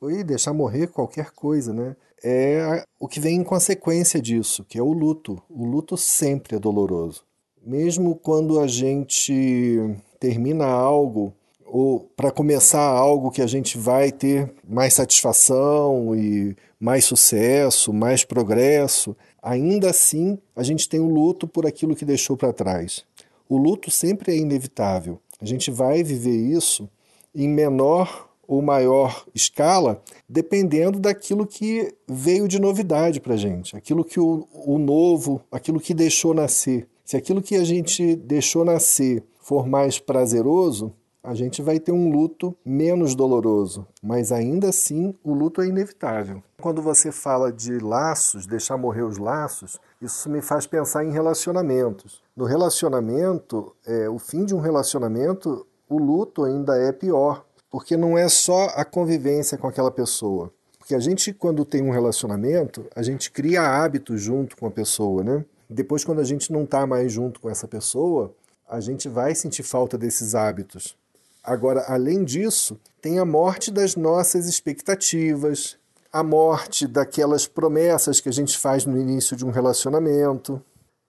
ou 0.00 0.10
deixar 0.24 0.52
morrer 0.52 0.88
qualquer 0.88 1.30
coisa, 1.30 1.72
né? 1.72 1.94
é 2.24 2.84
o 2.98 3.06
que 3.06 3.20
vem 3.20 3.36
em 3.36 3.44
consequência 3.44 4.20
disso, 4.20 4.64
que 4.64 4.80
é 4.80 4.82
o 4.82 4.92
luto. 4.92 5.40
O 5.48 5.64
luto 5.64 5.96
sempre 5.96 6.56
é 6.56 6.58
doloroso. 6.58 7.22
Mesmo 7.64 8.16
quando 8.16 8.58
a 8.58 8.66
gente 8.66 9.96
termina 10.18 10.66
algo 10.66 11.32
ou 11.64 12.00
para 12.16 12.30
começar 12.30 12.80
algo 12.80 13.30
que 13.30 13.42
a 13.42 13.46
gente 13.46 13.76
vai 13.76 14.12
ter 14.12 14.52
mais 14.66 14.94
satisfação 14.94 16.14
e 16.14 16.56
mais 16.78 17.04
sucesso, 17.04 17.92
mais 17.92 18.24
progresso, 18.24 19.16
ainda 19.42 19.90
assim 19.90 20.38
a 20.54 20.62
gente 20.62 20.88
tem 20.88 21.00
o 21.00 21.08
luto 21.08 21.46
por 21.48 21.66
aquilo 21.66 21.96
que 21.96 22.04
deixou 22.04 22.36
para 22.36 22.52
trás. 22.52 23.04
O 23.48 23.56
luto 23.56 23.90
sempre 23.90 24.32
é 24.32 24.36
inevitável. 24.36 25.20
A 25.40 25.44
gente 25.44 25.70
vai 25.70 26.02
viver 26.02 26.36
isso 26.36 26.88
em 27.34 27.48
menor 27.48 28.28
ou 28.48 28.62
maior 28.62 29.26
escala, 29.34 30.02
dependendo 30.28 31.00
daquilo 31.00 31.46
que 31.46 31.92
veio 32.06 32.46
de 32.46 32.60
novidade 32.60 33.20
para 33.20 33.34
a 33.34 33.36
gente, 33.36 33.76
aquilo 33.76 34.04
que 34.04 34.20
o, 34.20 34.46
o 34.52 34.78
novo, 34.78 35.42
aquilo 35.50 35.80
que 35.80 35.92
deixou 35.92 36.32
nascer. 36.32 36.86
Se 37.04 37.16
aquilo 37.16 37.42
que 37.42 37.56
a 37.56 37.64
gente 37.64 38.16
deixou 38.16 38.64
nascer 38.64 39.22
for 39.46 39.64
mais 39.64 40.00
prazeroso, 40.00 40.92
a 41.22 41.32
gente 41.32 41.62
vai 41.62 41.78
ter 41.78 41.92
um 41.92 42.10
luto 42.10 42.52
menos 42.64 43.14
doloroso, 43.14 43.86
mas 44.02 44.32
ainda 44.32 44.70
assim 44.70 45.14
o 45.22 45.32
luto 45.32 45.62
é 45.62 45.68
inevitável. 45.68 46.42
Quando 46.60 46.82
você 46.82 47.12
fala 47.12 47.52
de 47.52 47.78
laços, 47.78 48.44
deixar 48.44 48.76
morrer 48.76 49.02
os 49.02 49.18
laços, 49.18 49.78
isso 50.02 50.28
me 50.28 50.42
faz 50.42 50.66
pensar 50.66 51.04
em 51.04 51.12
relacionamentos. 51.12 52.24
No 52.36 52.44
relacionamento, 52.44 53.72
é, 53.86 54.08
o 54.08 54.18
fim 54.18 54.44
de 54.44 54.52
um 54.52 54.58
relacionamento, 54.58 55.64
o 55.88 55.96
luto 55.96 56.42
ainda 56.42 56.76
é 56.76 56.90
pior, 56.90 57.44
porque 57.70 57.96
não 57.96 58.18
é 58.18 58.28
só 58.28 58.64
a 58.74 58.84
convivência 58.84 59.56
com 59.56 59.68
aquela 59.68 59.92
pessoa. 59.92 60.52
Porque 60.76 60.92
a 60.92 60.98
gente, 60.98 61.32
quando 61.32 61.64
tem 61.64 61.84
um 61.84 61.92
relacionamento, 61.92 62.84
a 62.96 63.02
gente 63.02 63.30
cria 63.30 63.62
hábitos 63.62 64.20
junto 64.20 64.56
com 64.56 64.66
a 64.66 64.72
pessoa, 64.72 65.22
né? 65.22 65.44
Depois, 65.70 66.04
quando 66.04 66.20
a 66.20 66.24
gente 66.24 66.52
não 66.52 66.64
está 66.64 66.84
mais 66.84 67.12
junto 67.12 67.40
com 67.40 67.48
essa 67.48 67.68
pessoa, 67.68 68.34
a 68.68 68.80
gente 68.80 69.08
vai 69.08 69.34
sentir 69.34 69.62
falta 69.62 69.96
desses 69.96 70.34
hábitos. 70.34 70.96
Agora, 71.42 71.84
além 71.88 72.24
disso, 72.24 72.78
tem 73.00 73.18
a 73.18 73.24
morte 73.24 73.70
das 73.70 73.94
nossas 73.94 74.46
expectativas, 74.46 75.76
a 76.12 76.22
morte 76.22 76.86
daquelas 76.86 77.46
promessas 77.46 78.20
que 78.20 78.28
a 78.28 78.32
gente 78.32 78.58
faz 78.58 78.84
no 78.84 78.98
início 78.98 79.36
de 79.36 79.44
um 79.44 79.50
relacionamento, 79.50 80.60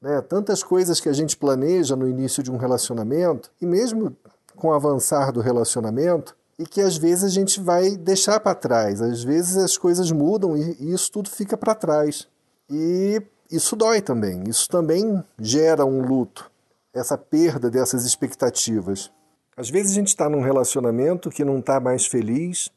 né? 0.01 0.21
tantas 0.21 0.61
coisas 0.61 0.99
que 0.99 1.09
a 1.09 1.13
gente 1.13 1.35
planeja 1.35 1.95
no 1.95 2.07
início 2.07 2.43
de 2.43 2.51
um 2.51 2.57
relacionamento, 2.57 3.51
e 3.61 3.65
mesmo 3.65 4.15
com 4.55 4.67
o 4.67 4.73
avançar 4.73 5.31
do 5.31 5.39
relacionamento, 5.39 6.35
e 6.59 6.65
que 6.65 6.81
às 6.81 6.97
vezes 6.97 7.23
a 7.23 7.29
gente 7.29 7.59
vai 7.59 7.95
deixar 7.95 8.39
para 8.39 8.55
trás. 8.55 9.01
Às 9.01 9.23
vezes 9.23 9.57
as 9.57 9.77
coisas 9.77 10.11
mudam 10.11 10.57
e, 10.57 10.93
isso 10.93 11.11
tudo 11.11 11.29
fica 11.29 11.55
para 11.55 11.75
trás. 11.75 12.27
E 12.69 13.21
isso 13.51 13.75
dói 13.75 14.01
também. 14.01 14.43
Isso 14.47 14.67
também 14.67 15.23
gera 15.39 15.85
um 15.85 16.01
luto, 16.01 16.51
essa 16.97 17.17
perda 17.17 17.69
dessas 17.69 18.05
expectativas. 18.05 19.11
Às 19.55 19.69
vezes 19.69 19.91
a 19.91 19.95
gente 19.95 20.09
está 20.09 20.29
num 20.29 20.41
relacionamento 20.41 21.29
que 21.29 21.43
não 21.43 21.59
está 21.59 21.79
mais 21.79 22.05
feliz, 22.05 22.69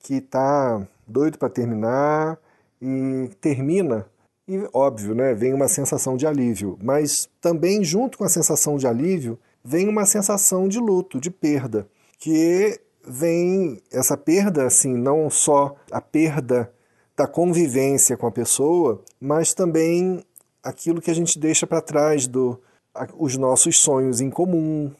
que 0.00 0.14
está 0.14 0.86
doido 1.06 1.38
para 1.38 1.48
terminar 1.48 2.38
e 2.80 3.30
termina. 3.40 4.06
E 4.46 4.68
óbvio, 4.72 5.14
né, 5.14 5.32
vem 5.32 5.54
uma 5.54 5.68
sensação 5.68 6.16
de 6.16 6.26
alívio, 6.26 6.78
mas 6.82 7.28
também 7.40 7.82
junto 7.82 8.18
com 8.18 8.24
a 8.24 8.28
sensação 8.28 8.76
de 8.76 8.86
alívio 8.86 9.38
vem 9.64 9.88
uma 9.88 10.04
sensação 10.04 10.68
de 10.68 10.78
luto, 10.78 11.18
de 11.18 11.30
perda, 11.30 11.88
que 12.18 12.78
vem 13.06 13.80
essa 13.90 14.16
perda, 14.16 14.66
assim, 14.66 14.94
não 14.94 15.30
só 15.30 15.74
a 15.90 16.00
perda 16.00 16.70
da 17.16 17.26
convivência 17.26 18.16
com 18.16 18.26
a 18.26 18.32
pessoa, 18.32 19.02
mas 19.20 19.54
também 19.54 20.22
aquilo 20.62 21.00
que 21.00 21.10
a 21.10 21.14
gente 21.14 21.38
deixa 21.38 21.66
para 21.66 21.80
trás 21.80 22.26
do 22.26 22.60
os 23.18 23.36
nossos 23.36 23.78
sonhos 23.78 24.20
em 24.20 24.30
comum, 24.30 24.92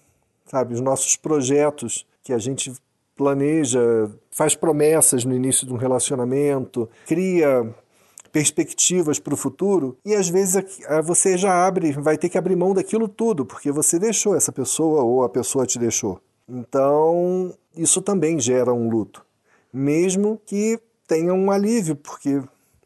sabe, 0.47 0.75
os 0.75 0.81
nossos 0.81 1.17
projetos 1.17 2.07
que 2.23 2.33
a 2.33 2.39
gente 2.39 2.73
planeja, 3.17 4.11
faz 4.31 4.55
promessas 4.55 5.25
no 5.25 5.35
início 5.35 5.67
de 5.67 5.73
um 5.73 5.77
relacionamento, 5.77 6.89
cria 7.07 7.73
perspectivas 8.33 9.21
para 9.21 9.35
o 9.35 9.37
futuro 9.37 9.97
e 10.05 10.13
às 10.15 10.29
vezes 10.29 10.65
você 11.05 11.39
já 11.39 11.65
abre, 11.65 11.93
vai 11.93 12.19
ter 12.19 12.29
que 12.29 12.37
abrir 12.37 12.57
mão 12.57 12.75
daquilo 12.75 13.07
tudo 13.07 13.47
porque 13.47 13.71
você 13.71 13.97
deixou 13.97 14.35
essa 14.35 14.51
pessoa 14.51 15.03
ou 15.03 15.23
a 15.23 15.29
pessoa 15.29 15.65
te 15.65 15.79
deixou. 15.79 16.21
Então, 16.49 17.55
isso 17.77 18.03
também 18.03 18.41
gera 18.41 18.73
um 18.73 18.91
luto, 18.91 19.25
mesmo 19.73 20.41
que 20.45 20.81
tenha 21.07 21.33
um 21.33 21.51
alívio, 21.51 21.95
porque 21.95 22.43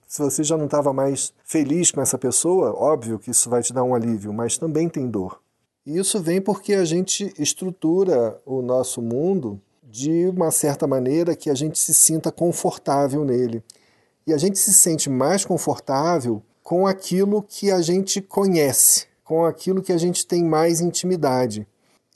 se 0.08 0.22
você 0.22 0.42
já 0.42 0.56
não 0.56 0.64
estava 0.64 0.92
mais 0.92 1.34
feliz 1.44 1.90
com 1.90 2.00
essa 2.00 2.16
pessoa, 2.16 2.72
óbvio 2.72 3.18
que 3.18 3.30
isso 3.30 3.50
vai 3.50 3.62
te 3.62 3.74
dar 3.74 3.84
um 3.84 3.94
alívio, 3.94 4.32
mas 4.32 4.56
também 4.56 4.88
tem 4.88 5.06
dor. 5.06 5.40
E 5.84 5.98
isso 5.98 6.20
vem 6.20 6.40
porque 6.40 6.72
a 6.74 6.84
gente 6.84 7.32
estrutura 7.38 8.40
o 8.46 8.62
nosso 8.62 9.02
mundo 9.02 9.60
de 9.82 10.26
uma 10.26 10.50
certa 10.50 10.86
maneira 10.86 11.36
que 11.36 11.50
a 11.50 11.54
gente 11.54 11.78
se 11.78 11.92
sinta 11.92 12.32
confortável 12.32 13.24
nele. 13.24 13.62
E 14.26 14.32
a 14.32 14.38
gente 14.38 14.58
se 14.58 14.72
sente 14.72 15.08
mais 15.08 15.44
confortável 15.44 16.42
com 16.62 16.86
aquilo 16.86 17.42
que 17.42 17.70
a 17.70 17.80
gente 17.80 18.20
conhece, 18.20 19.06
com 19.24 19.44
aquilo 19.44 19.82
que 19.82 19.92
a 19.92 19.98
gente 19.98 20.26
tem 20.26 20.44
mais 20.44 20.80
intimidade. 20.80 21.66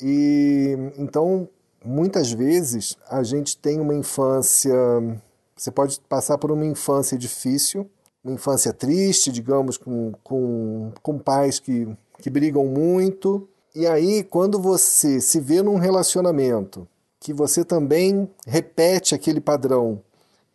E 0.01 0.77
então, 0.99 1.49
muitas 1.85 2.31
vezes, 2.33 2.97
a 3.09 3.23
gente 3.23 3.57
tem 3.57 3.81
uma 3.81 3.95
infância. 3.95 4.75
Você 5.62 5.70
pode 5.70 6.01
passar 6.09 6.38
por 6.38 6.51
uma 6.51 6.66
infância 6.66 7.16
difícil, 7.16 7.88
uma 8.25 8.35
infância 8.35 8.72
triste, 8.72 9.31
digamos, 9.31 9.77
com, 9.77 10.11
com, 10.25 10.90
com 11.01 11.18
pais 11.20 11.61
que, 11.61 11.87
que 12.18 12.29
brigam 12.29 12.66
muito. 12.66 13.48
E 13.72 13.87
aí, 13.87 14.25
quando 14.25 14.61
você 14.61 15.20
se 15.20 15.38
vê 15.38 15.62
num 15.62 15.77
relacionamento 15.77 16.88
que 17.20 17.33
você 17.33 17.64
também 17.64 18.29
repete 18.44 19.14
aquele 19.14 19.40
padrão 19.40 20.03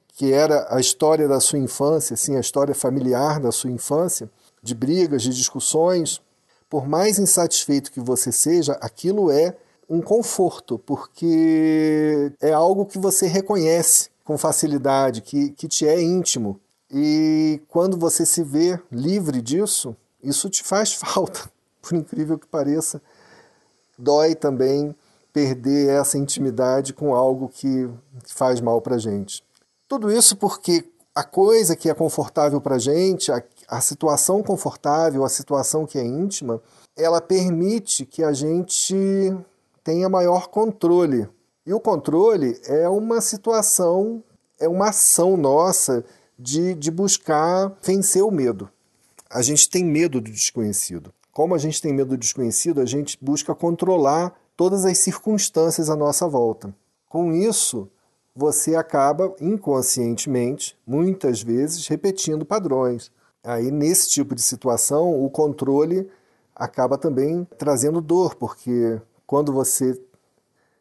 que 0.09 0.33
era 0.33 0.67
a 0.69 0.77
história 0.77 1.25
da 1.25 1.39
sua 1.39 1.59
infância, 1.59 2.15
assim, 2.15 2.35
a 2.35 2.41
história 2.41 2.75
familiar 2.75 3.39
da 3.39 3.53
sua 3.53 3.71
infância, 3.71 4.29
de 4.61 4.75
brigas, 4.75 5.23
de 5.23 5.29
discussões, 5.29 6.21
por 6.69 6.85
mais 6.85 7.17
insatisfeito 7.17 7.93
que 7.93 8.01
você 8.01 8.29
seja, 8.29 8.73
aquilo 8.81 9.31
é 9.31 9.55
um 9.89 10.01
conforto, 10.01 10.77
porque 10.77 12.33
é 12.41 12.51
algo 12.51 12.85
que 12.85 12.99
você 12.99 13.25
reconhece 13.25 14.09
com 14.27 14.37
facilidade, 14.37 15.21
que, 15.21 15.51
que 15.51 15.69
te 15.69 15.87
é 15.87 16.01
íntimo. 16.01 16.59
E 16.91 17.61
quando 17.69 17.97
você 17.97 18.25
se 18.25 18.43
vê 18.43 18.77
livre 18.91 19.41
disso, 19.41 19.95
isso 20.21 20.49
te 20.49 20.63
faz 20.63 20.91
falta, 20.99 21.49
por 21.81 21.95
incrível 21.95 22.37
que 22.37 22.45
pareça. 22.45 23.01
Dói 23.97 24.35
também 24.35 24.93
perder 25.31 25.91
essa 25.91 26.17
intimidade 26.17 26.93
com 26.93 27.15
algo 27.15 27.47
que 27.47 27.89
faz 28.25 28.59
mal 28.59 28.81
para 28.81 28.97
gente. 28.97 29.41
Tudo 29.87 30.11
isso 30.11 30.35
porque 30.35 30.83
a 31.15 31.23
coisa 31.23 31.73
que 31.73 31.89
é 31.89 31.93
confortável 31.93 32.59
para 32.59 32.77
gente, 32.77 33.31
a, 33.31 33.41
a 33.69 33.79
situação 33.79 34.43
confortável, 34.43 35.23
a 35.23 35.29
situação 35.29 35.85
que 35.85 35.97
é 35.97 36.03
íntima, 36.03 36.61
ela 36.97 37.21
permite 37.21 38.05
que 38.05 38.21
a 38.21 38.33
gente 38.33 38.93
tenha 39.85 40.09
maior 40.09 40.49
controle. 40.49 41.29
E 41.67 41.73
o 41.73 41.81
controle 41.81 42.57
é 42.63 42.87
uma 42.87 43.19
situação, 43.19 44.23
é 44.57 44.69
uma 44.69 44.87
ação 44.87 45.35
nossa 45.35 46.05
de, 46.39 46.73
de 46.73 46.89
buscar 46.89 47.77
vencer 47.83 48.23
o 48.23 48.31
medo. 48.31 48.69
A 49.29 49.41
gente 49.41 49.69
tem 49.69 49.83
medo 49.83 50.21
do 50.21 50.31
desconhecido. 50.31 51.13
Como 51.33 51.53
a 51.53 51.57
gente 51.57 51.81
tem 51.81 51.91
medo 51.91 52.11
do 52.11 52.17
desconhecido, 52.17 52.79
a 52.79 52.85
gente 52.85 53.17
busca 53.21 53.53
controlar 53.53 54.33
todas 54.55 54.85
as 54.85 54.97
circunstâncias 54.99 55.89
à 55.89 55.95
nossa 55.97 56.25
volta. 56.25 56.73
Com 57.09 57.33
isso, 57.33 57.89
você 58.33 58.73
acaba 58.77 59.35
inconscientemente, 59.41 60.73
muitas 60.87 61.41
vezes, 61.41 61.85
repetindo 61.85 62.45
padrões. 62.45 63.11
Aí, 63.43 63.71
nesse 63.71 64.07
tipo 64.09 64.33
de 64.33 64.41
situação, 64.41 65.21
o 65.21 65.29
controle 65.29 66.09
acaba 66.55 66.97
também 66.97 67.45
trazendo 67.57 67.99
dor, 67.99 68.35
porque 68.35 69.01
quando 69.25 69.51
você 69.51 70.01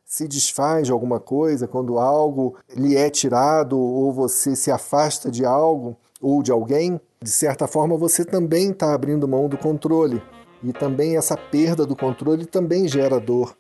se 0.07 0.29
desfaz 0.29 0.87
de 0.87 0.93
alguma 0.93 1.19
coisa, 1.19 1.67
quando 1.67 1.99
algo 1.99 2.57
lhe 2.77 2.97
é 2.97 3.11
tirado 3.11 3.77
ou 3.77 4.13
você 4.13 4.55
se 4.55 4.71
afasta 4.71 5.29
de 5.33 5.45
algo 5.45 5.97
ou 6.23 6.45
de 6.45 6.53
alguém, 6.53 7.01
de 7.21 7.31
certa 7.31 7.67
forma 7.67 7.97
você 7.97 8.25
também 8.25 8.71
está 8.71 8.95
abrindo 8.95 9.27
mão 9.27 9.49
do 9.49 9.59
controle. 9.59 10.23
E 10.63 10.73
também 10.73 11.17
essa 11.17 11.37
perda 11.37 11.85
do 11.85 11.97
controle 11.97 12.47
também 12.47 12.87
gera 12.87 13.19
dor. 13.19 13.57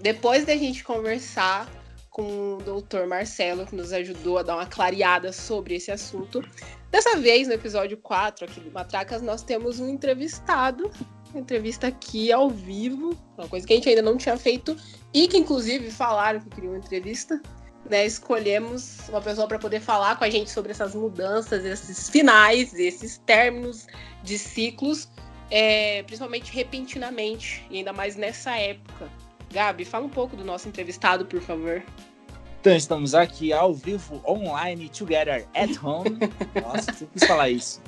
depois 0.00 0.44
da 0.44 0.56
gente 0.56 0.82
conversar 0.82 1.68
com 2.10 2.56
o 2.56 2.62
doutor 2.62 3.06
Marcelo, 3.06 3.64
que 3.64 3.74
nos 3.74 3.92
ajudou 3.92 4.38
a 4.38 4.42
dar 4.42 4.56
uma 4.56 4.66
clareada 4.66 5.32
sobre 5.32 5.76
esse 5.76 5.90
assunto, 5.90 6.42
dessa 6.90 7.16
vez, 7.16 7.46
no 7.46 7.54
episódio 7.54 7.96
4 7.96 8.44
aqui 8.44 8.60
do 8.60 8.70
Matracas, 8.70 9.22
nós 9.22 9.42
temos 9.42 9.78
um 9.78 9.88
entrevistado, 9.88 10.90
uma 11.30 11.40
entrevista 11.40 11.86
aqui 11.86 12.32
ao 12.32 12.50
vivo, 12.50 13.16
uma 13.38 13.48
coisa 13.48 13.66
que 13.66 13.72
a 13.72 13.76
gente 13.76 13.88
ainda 13.88 14.02
não 14.02 14.16
tinha 14.16 14.36
feito 14.36 14.76
e 15.14 15.28
que, 15.28 15.38
inclusive, 15.38 15.90
falaram 15.90 16.40
que 16.40 16.50
queriam 16.50 16.72
uma 16.72 16.78
entrevista. 16.78 17.40
Né, 17.88 18.04
escolhemos 18.06 19.08
uma 19.08 19.22
pessoa 19.22 19.48
para 19.48 19.58
poder 19.58 19.80
falar 19.80 20.16
com 20.16 20.22
a 20.22 20.30
gente 20.30 20.50
sobre 20.50 20.70
essas 20.70 20.94
mudanças, 20.94 21.64
esses 21.64 22.10
finais, 22.10 22.74
esses 22.74 23.18
términos 23.18 23.86
de 24.22 24.38
ciclos, 24.38 25.08
é, 25.50 26.02
principalmente 26.02 26.52
repentinamente, 26.52 27.66
e 27.70 27.78
ainda 27.78 27.92
mais 27.92 28.16
nessa 28.16 28.54
época. 28.56 29.10
Gabi, 29.52 29.84
fala 29.84 30.06
um 30.06 30.10
pouco 30.10 30.36
do 30.36 30.44
nosso 30.44 30.68
entrevistado, 30.68 31.26
por 31.26 31.40
favor. 31.40 31.82
Então, 32.60 32.76
estamos 32.76 33.14
aqui 33.14 33.52
ao 33.52 33.72
vivo, 33.72 34.22
online, 34.26 34.88
together 34.88 35.46
at 35.54 35.82
home. 35.82 36.18
Nossa, 36.62 36.92
sempre 36.92 37.18
quis 37.18 37.26
falar 37.26 37.50
isso. 37.50 37.82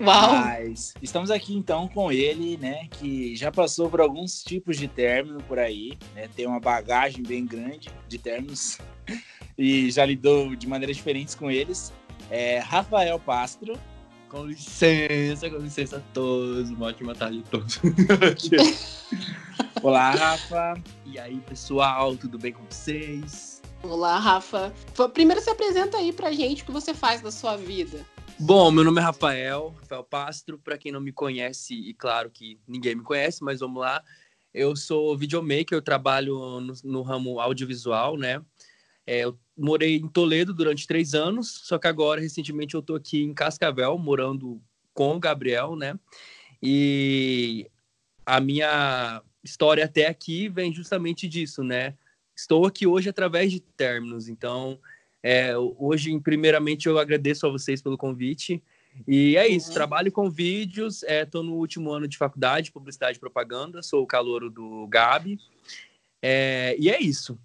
Uau! 0.00 0.32
Mas 0.32 0.94
estamos 1.00 1.30
aqui 1.30 1.54
então 1.54 1.86
com 1.88 2.10
ele, 2.10 2.56
né, 2.56 2.88
que 2.92 3.36
já 3.36 3.52
passou 3.52 3.88
por 3.88 4.00
alguns 4.00 4.42
tipos 4.42 4.76
de 4.76 4.88
término 4.88 5.42
por 5.42 5.58
aí, 5.58 5.92
né, 6.14 6.28
tem 6.34 6.46
uma 6.46 6.58
bagagem 6.58 7.22
bem 7.22 7.44
grande 7.44 7.90
de 8.08 8.18
términos 8.18 8.78
e 9.56 9.90
já 9.90 10.04
lidou 10.04 10.56
de 10.56 10.66
maneiras 10.66 10.96
diferentes 10.96 11.34
com 11.34 11.50
eles. 11.50 11.92
É 12.30 12.58
Rafael 12.58 13.18
Pastro. 13.18 13.78
Com 14.28 14.46
licença, 14.46 15.48
com 15.48 15.58
licença 15.58 15.98
a 15.98 16.00
todos, 16.12 16.68
uma 16.70 16.86
ótima 16.86 17.14
tarde 17.14 17.44
a 17.46 17.50
todos. 17.50 17.80
Olá, 19.82 20.10
Rafa. 20.10 20.82
E 21.04 21.18
aí, 21.18 21.38
pessoal, 21.40 22.16
tudo 22.16 22.38
bem 22.38 22.52
com 22.52 22.64
vocês? 22.64 23.62
Olá, 23.82 24.18
Rafa. 24.18 24.72
Primeiro 25.12 25.40
se 25.40 25.50
apresenta 25.50 25.98
aí 25.98 26.12
pra 26.12 26.32
gente 26.32 26.62
o 26.62 26.66
que 26.66 26.72
você 26.72 26.94
faz 26.94 27.20
da 27.20 27.30
sua 27.30 27.56
vida. 27.56 28.04
Bom, 28.38 28.70
meu 28.70 28.82
nome 28.82 29.00
é 29.00 29.04
Rafael, 29.04 29.74
Rafael 29.80 30.04
Pastro. 30.04 30.58
Para 30.58 30.78
quem 30.78 30.90
não 30.90 31.00
me 31.00 31.12
conhece, 31.12 31.74
e 31.74 31.94
claro 31.94 32.30
que 32.30 32.58
ninguém 32.66 32.96
me 32.96 33.02
conhece, 33.02 33.44
mas 33.44 33.60
vamos 33.60 33.80
lá. 33.80 34.02
Eu 34.52 34.74
sou 34.74 35.16
videomaker, 35.16 35.76
eu 35.76 35.82
trabalho 35.82 36.60
no, 36.60 36.72
no 36.82 37.02
ramo 37.02 37.38
audiovisual, 37.38 38.16
né? 38.16 38.42
É, 39.06 39.24
eu 39.24 39.38
morei 39.56 39.96
em 39.96 40.08
Toledo 40.08 40.52
durante 40.52 40.86
três 40.86 41.14
anos, 41.14 41.60
só 41.64 41.78
que 41.78 41.86
agora, 41.86 42.20
recentemente, 42.20 42.74
eu 42.74 42.82
tô 42.82 42.94
aqui 42.94 43.22
em 43.22 43.34
Cascavel, 43.34 43.96
morando 43.98 44.60
com 44.92 45.14
o 45.14 45.20
Gabriel, 45.20 45.76
né? 45.76 45.98
E 46.62 47.70
a 48.24 48.40
minha 48.40 49.22
história 49.46 49.84
até 49.84 50.06
aqui 50.06 50.48
vem 50.48 50.72
justamente 50.72 51.28
disso, 51.28 51.62
né? 51.62 51.94
Estou 52.34 52.66
aqui 52.66 52.86
hoje 52.86 53.08
através 53.08 53.50
de 53.50 53.60
términos, 53.60 54.28
então 54.28 54.78
é, 55.22 55.56
hoje, 55.56 56.16
primeiramente, 56.20 56.86
eu 56.86 56.98
agradeço 56.98 57.46
a 57.46 57.50
vocês 57.50 57.82
pelo 57.82 57.98
convite. 57.98 58.62
E 59.08 59.36
é 59.36 59.46
isso, 59.48 59.68
uhum. 59.68 59.74
trabalho 59.74 60.12
com 60.12 60.30
vídeos, 60.30 61.02
estou 61.02 61.42
é, 61.42 61.44
no 61.44 61.54
último 61.54 61.90
ano 61.90 62.06
de 62.06 62.16
faculdade, 62.16 62.70
publicidade 62.72 63.16
e 63.16 63.20
propaganda, 63.20 63.82
sou 63.82 64.02
o 64.02 64.06
calouro 64.06 64.48
do 64.48 64.86
Gabi. 64.86 65.38
É, 66.22 66.76
e 66.78 66.88
é 66.88 67.00
isso. 67.00 67.38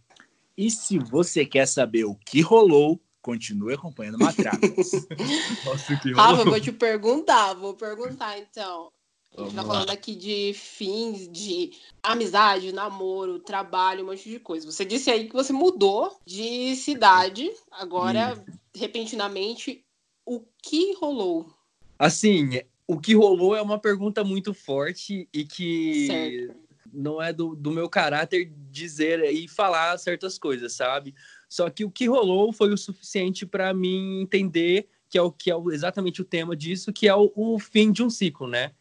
E 0.58 0.70
se 0.70 1.00
você 1.00 1.46
quer 1.46 1.68
saber 1.68 2.06
o 2.06 2.16
que 2.16 2.42
rolou, 2.42 3.00
continue 3.22 3.74
acompanhando 3.74 4.20
Matracas. 4.20 4.92
Nossa, 5.66 5.96
que 5.98 6.12
rolou. 6.12 6.36
Rafa, 6.36 6.50
vou 6.50 6.60
te 6.60 6.72
perguntar, 6.72 7.54
vou 7.54 7.74
perguntar 7.74 8.38
então. 8.38 8.92
A 9.38 9.44
gente 9.44 9.56
tá 9.56 9.64
falando 9.64 9.90
aqui 9.90 10.14
de 10.14 10.54
fins 10.54 11.28
de 11.30 11.72
amizade, 12.04 12.74
namoro, 12.74 13.40
trabalho, 13.40 14.04
um 14.04 14.08
monte 14.08 14.30
de 14.30 14.40
coisa. 14.40 14.70
Você 14.70 14.84
disse 14.84 15.10
aí 15.10 15.28
que 15.28 15.34
você 15.34 15.54
mudou 15.54 16.20
de 16.26 16.76
cidade, 16.76 17.50
agora, 17.72 18.36
hum. 18.36 18.54
repentinamente, 18.76 19.86
o 20.26 20.42
que 20.62 20.94
rolou? 20.96 21.50
Assim, 21.98 22.62
o 22.86 23.00
que 23.00 23.16
rolou 23.16 23.56
é 23.56 23.62
uma 23.62 23.80
pergunta 23.80 24.22
muito 24.22 24.54
forte 24.54 25.30
e 25.34 25.46
que 25.46 26.08
certo. 26.08 26.56
não 26.92 27.22
é 27.22 27.32
do, 27.32 27.56
do 27.56 27.72
meu 27.72 27.88
caráter 27.88 28.52
dizer 28.70 29.24
e 29.32 29.48
falar 29.48 29.98
certas 29.98 30.38
coisas, 30.38 30.74
sabe? 30.74 31.16
Só 31.48 31.70
que 31.70 31.86
o 31.86 31.92
que 31.92 32.06
rolou 32.06 32.52
foi 32.52 32.74
o 32.74 32.78
suficiente 32.78 33.46
para 33.46 33.74
mim 33.74 34.22
entender 34.22 34.90
que 35.10 35.18
é 35.18 35.22
o 35.22 35.32
que 35.32 35.52
é 35.52 35.56
exatamente 35.72 36.22
o 36.22 36.26
tema 36.26 36.56
disso, 36.56 36.92
que 36.92 37.08
é 37.08 37.16
o, 37.16 37.32
o 37.36 37.60
fim 37.60 37.92
de 37.92 38.04
um 38.04 38.10
ciclo, 38.10 38.48
né? 38.48 38.74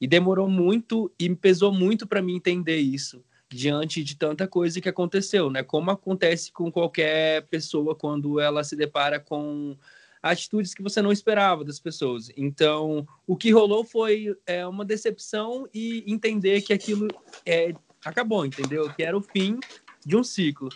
E 0.00 0.06
demorou 0.06 0.48
muito 0.48 1.10
e 1.18 1.34
pesou 1.34 1.72
muito 1.72 2.06
para 2.06 2.22
mim 2.22 2.36
entender 2.36 2.78
isso 2.78 3.24
diante 3.48 4.02
de 4.02 4.16
tanta 4.16 4.46
coisa 4.48 4.80
que 4.80 4.88
aconteceu, 4.88 5.48
né? 5.48 5.62
Como 5.62 5.90
acontece 5.90 6.50
com 6.50 6.70
qualquer 6.70 7.46
pessoa 7.46 7.94
quando 7.94 8.40
ela 8.40 8.64
se 8.64 8.74
depara 8.74 9.20
com 9.20 9.76
atitudes 10.22 10.74
que 10.74 10.82
você 10.82 11.00
não 11.00 11.12
esperava 11.12 11.64
das 11.64 11.78
pessoas. 11.78 12.30
Então, 12.36 13.06
o 13.26 13.36
que 13.36 13.52
rolou 13.52 13.84
foi 13.84 14.36
é, 14.46 14.66
uma 14.66 14.84
decepção 14.84 15.68
e 15.72 16.04
entender 16.06 16.62
que 16.62 16.72
aquilo 16.72 17.06
é, 17.44 17.72
acabou, 18.04 18.44
entendeu? 18.44 18.92
Que 18.92 19.02
era 19.02 19.16
o 19.16 19.22
fim 19.22 19.58
de 20.04 20.16
um 20.16 20.24
ciclo. 20.24 20.68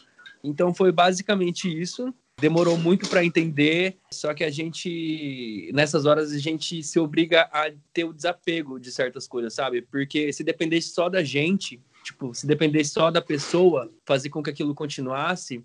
Então 0.43 0.73
foi 0.75 0.91
basicamente 0.93 1.68
isso. 1.68 2.14
Demorou 2.41 2.76
muito 2.78 3.09
para 3.09 3.24
entender, 3.24 3.99
só 4.11 4.32
que 4.32 4.43
a 4.43 4.51
gente, 4.51 5.70
nessas 5.74 6.07
horas, 6.07 6.32
a 6.32 6.38
gente 6.38 6.82
se 6.82 6.99
obriga 6.99 7.43
a 7.53 7.70
ter 7.93 8.05
o 8.05 8.12
desapego 8.12 8.80
de 8.80 8.91
certas 8.91 9.26
coisas, 9.26 9.55
sabe? 9.55 9.82
Porque 9.82 10.32
se 10.32 10.43
dependesse 10.43 10.88
só 10.88 11.09
da 11.09 11.22
gente, 11.22 11.80
tipo, 12.03 12.34
se 12.34 12.47
dependesse 12.47 12.91
só 12.91 13.11
da 13.11 13.20
pessoa, 13.20 13.93
fazer 14.07 14.30
com 14.30 14.43
que 14.43 14.51
aquilo 14.51 14.74
continuasse, 14.74 15.62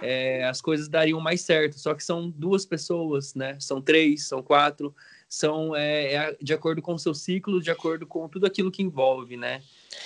é, 0.00 0.44
as 0.44 0.60
coisas 0.60 0.88
dariam 0.88 1.20
mais 1.20 1.40
certo. 1.42 1.78
Só 1.78 1.94
que 1.94 2.04
são 2.04 2.30
duas 2.30 2.64
pessoas, 2.64 3.34
né? 3.34 3.56
São 3.60 3.80
três, 3.80 4.26
são 4.26 4.42
quatro, 4.42 4.94
são 5.28 5.74
é, 5.74 6.14
é, 6.14 6.36
de 6.40 6.52
acordo 6.52 6.82
com 6.82 6.94
o 6.94 6.98
seu 6.98 7.14
ciclo, 7.14 7.60
de 7.60 7.70
acordo 7.70 8.06
com 8.06 8.28
tudo 8.28 8.46
aquilo 8.46 8.70
que 8.70 8.82
envolve, 8.82 9.36
né? 9.36 9.62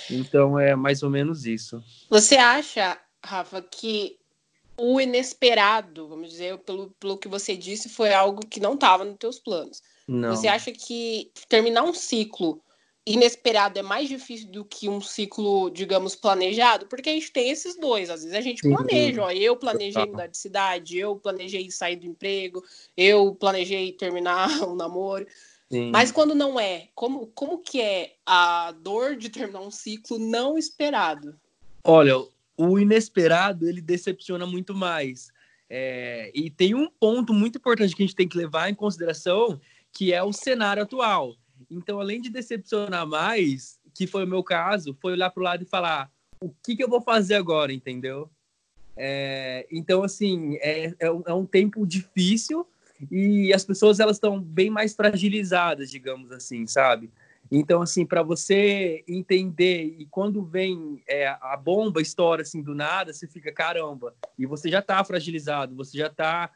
Então 0.09 0.57
é 0.57 0.75
mais 0.75 1.03
ou 1.03 1.09
menos 1.09 1.45
isso. 1.45 1.83
Você 2.09 2.35
acha, 2.35 2.97
Rafa, 3.23 3.61
que 3.61 4.17
o 4.81 4.99
inesperado, 4.99 6.07
vamos 6.07 6.31
dizer, 6.31 6.57
pelo, 6.59 6.89
pelo 6.99 7.17
que 7.17 7.27
você 7.27 7.55
disse, 7.55 7.87
foi 7.87 8.11
algo 8.11 8.45
que 8.45 8.59
não 8.59 8.73
estava 8.73 9.05
nos 9.05 9.17
teus 9.17 9.37
planos. 9.37 9.83
Não. 10.07 10.35
Você 10.35 10.47
acha 10.47 10.71
que 10.71 11.31
terminar 11.47 11.83
um 11.83 11.93
ciclo 11.93 12.59
inesperado 13.05 13.77
é 13.77 13.83
mais 13.83 14.09
difícil 14.09 14.49
do 14.49 14.65
que 14.65 14.89
um 14.89 14.99
ciclo, 14.99 15.69
digamos, 15.69 16.15
planejado? 16.15 16.87
Porque 16.87 17.11
a 17.11 17.13
gente 17.13 17.31
tem 17.31 17.51
esses 17.51 17.79
dois. 17.79 18.09
Às 18.09 18.23
vezes 18.23 18.35
a 18.35 18.41
gente 18.41 18.61
planeja, 18.63 19.23
ó, 19.23 19.31
eu 19.31 19.55
planejei 19.55 20.05
mudar 20.05 20.27
de 20.27 20.37
cidade, 20.37 20.97
eu 20.97 21.15
planejei 21.15 21.69
sair 21.69 21.97
do 21.97 22.07
emprego, 22.07 22.63
eu 22.97 23.35
planejei 23.35 23.91
terminar 23.91 24.49
um 24.67 24.75
namoro. 24.75 25.27
Sim. 25.71 25.91
Mas 25.91 26.11
quando 26.11 26.33
não 26.33 26.59
é, 26.59 26.89
como, 26.95 27.27
como 27.27 27.59
que 27.59 27.79
é 27.79 28.15
a 28.25 28.73
dor 28.79 29.15
de 29.15 29.29
terminar 29.29 29.61
um 29.61 29.71
ciclo 29.71 30.17
não 30.17 30.57
esperado? 30.57 31.39
Olha, 31.83 32.15
o 32.57 32.79
inesperado 32.79 33.67
ele 33.67 33.81
decepciona 33.81 34.45
muito 34.45 34.73
mais. 34.73 35.31
É, 35.69 36.31
e 36.35 36.49
tem 36.49 36.75
um 36.75 36.89
ponto 36.89 37.33
muito 37.33 37.57
importante 37.57 37.95
que 37.95 38.03
a 38.03 38.05
gente 38.05 38.15
tem 38.15 38.27
que 38.27 38.37
levar 38.37 38.69
em 38.69 38.75
consideração, 38.75 39.59
que 39.91 40.13
é 40.13 40.21
o 40.21 40.33
cenário 40.33 40.83
atual. 40.83 41.35
Então, 41.69 41.99
além 41.99 42.21
de 42.21 42.29
decepcionar 42.29 43.07
mais, 43.07 43.79
que 43.93 44.05
foi 44.05 44.25
o 44.25 44.27
meu 44.27 44.43
caso, 44.43 44.97
foi 45.01 45.13
olhar 45.13 45.29
para 45.29 45.41
o 45.41 45.43
lado 45.43 45.63
e 45.63 45.67
falar: 45.67 46.11
o 46.41 46.49
que, 46.63 46.75
que 46.75 46.83
eu 46.83 46.89
vou 46.89 47.01
fazer 47.01 47.35
agora, 47.35 47.71
entendeu? 47.71 48.29
É, 48.97 49.65
então, 49.71 50.03
assim, 50.03 50.57
é, 50.57 50.93
é, 50.99 51.11
um, 51.11 51.23
é 51.25 51.33
um 51.33 51.45
tempo 51.45 51.85
difícil 51.85 52.67
e 53.09 53.53
as 53.53 53.63
pessoas 53.63 53.99
elas 53.99 54.17
estão 54.17 54.39
bem 54.39 54.69
mais 54.69 54.93
fragilizadas, 54.93 55.89
digamos 55.89 56.31
assim, 56.31 56.67
sabe? 56.67 57.09
Então, 57.51 57.81
assim, 57.81 58.05
para 58.05 58.23
você 58.23 59.03
entender, 59.05 59.97
e 59.99 60.05
quando 60.05 60.41
vem 60.41 61.03
é, 61.05 61.27
a 61.27 61.57
bomba 61.57 62.01
estoura 62.01 62.43
assim 62.43 62.61
do 62.61 62.73
nada, 62.73 63.11
você 63.11 63.27
fica, 63.27 63.51
caramba, 63.51 64.15
e 64.39 64.45
você 64.45 64.69
já 64.69 64.79
está 64.79 65.03
fragilizado, 65.03 65.75
você 65.75 65.97
já 65.97 66.07
está 66.07 66.49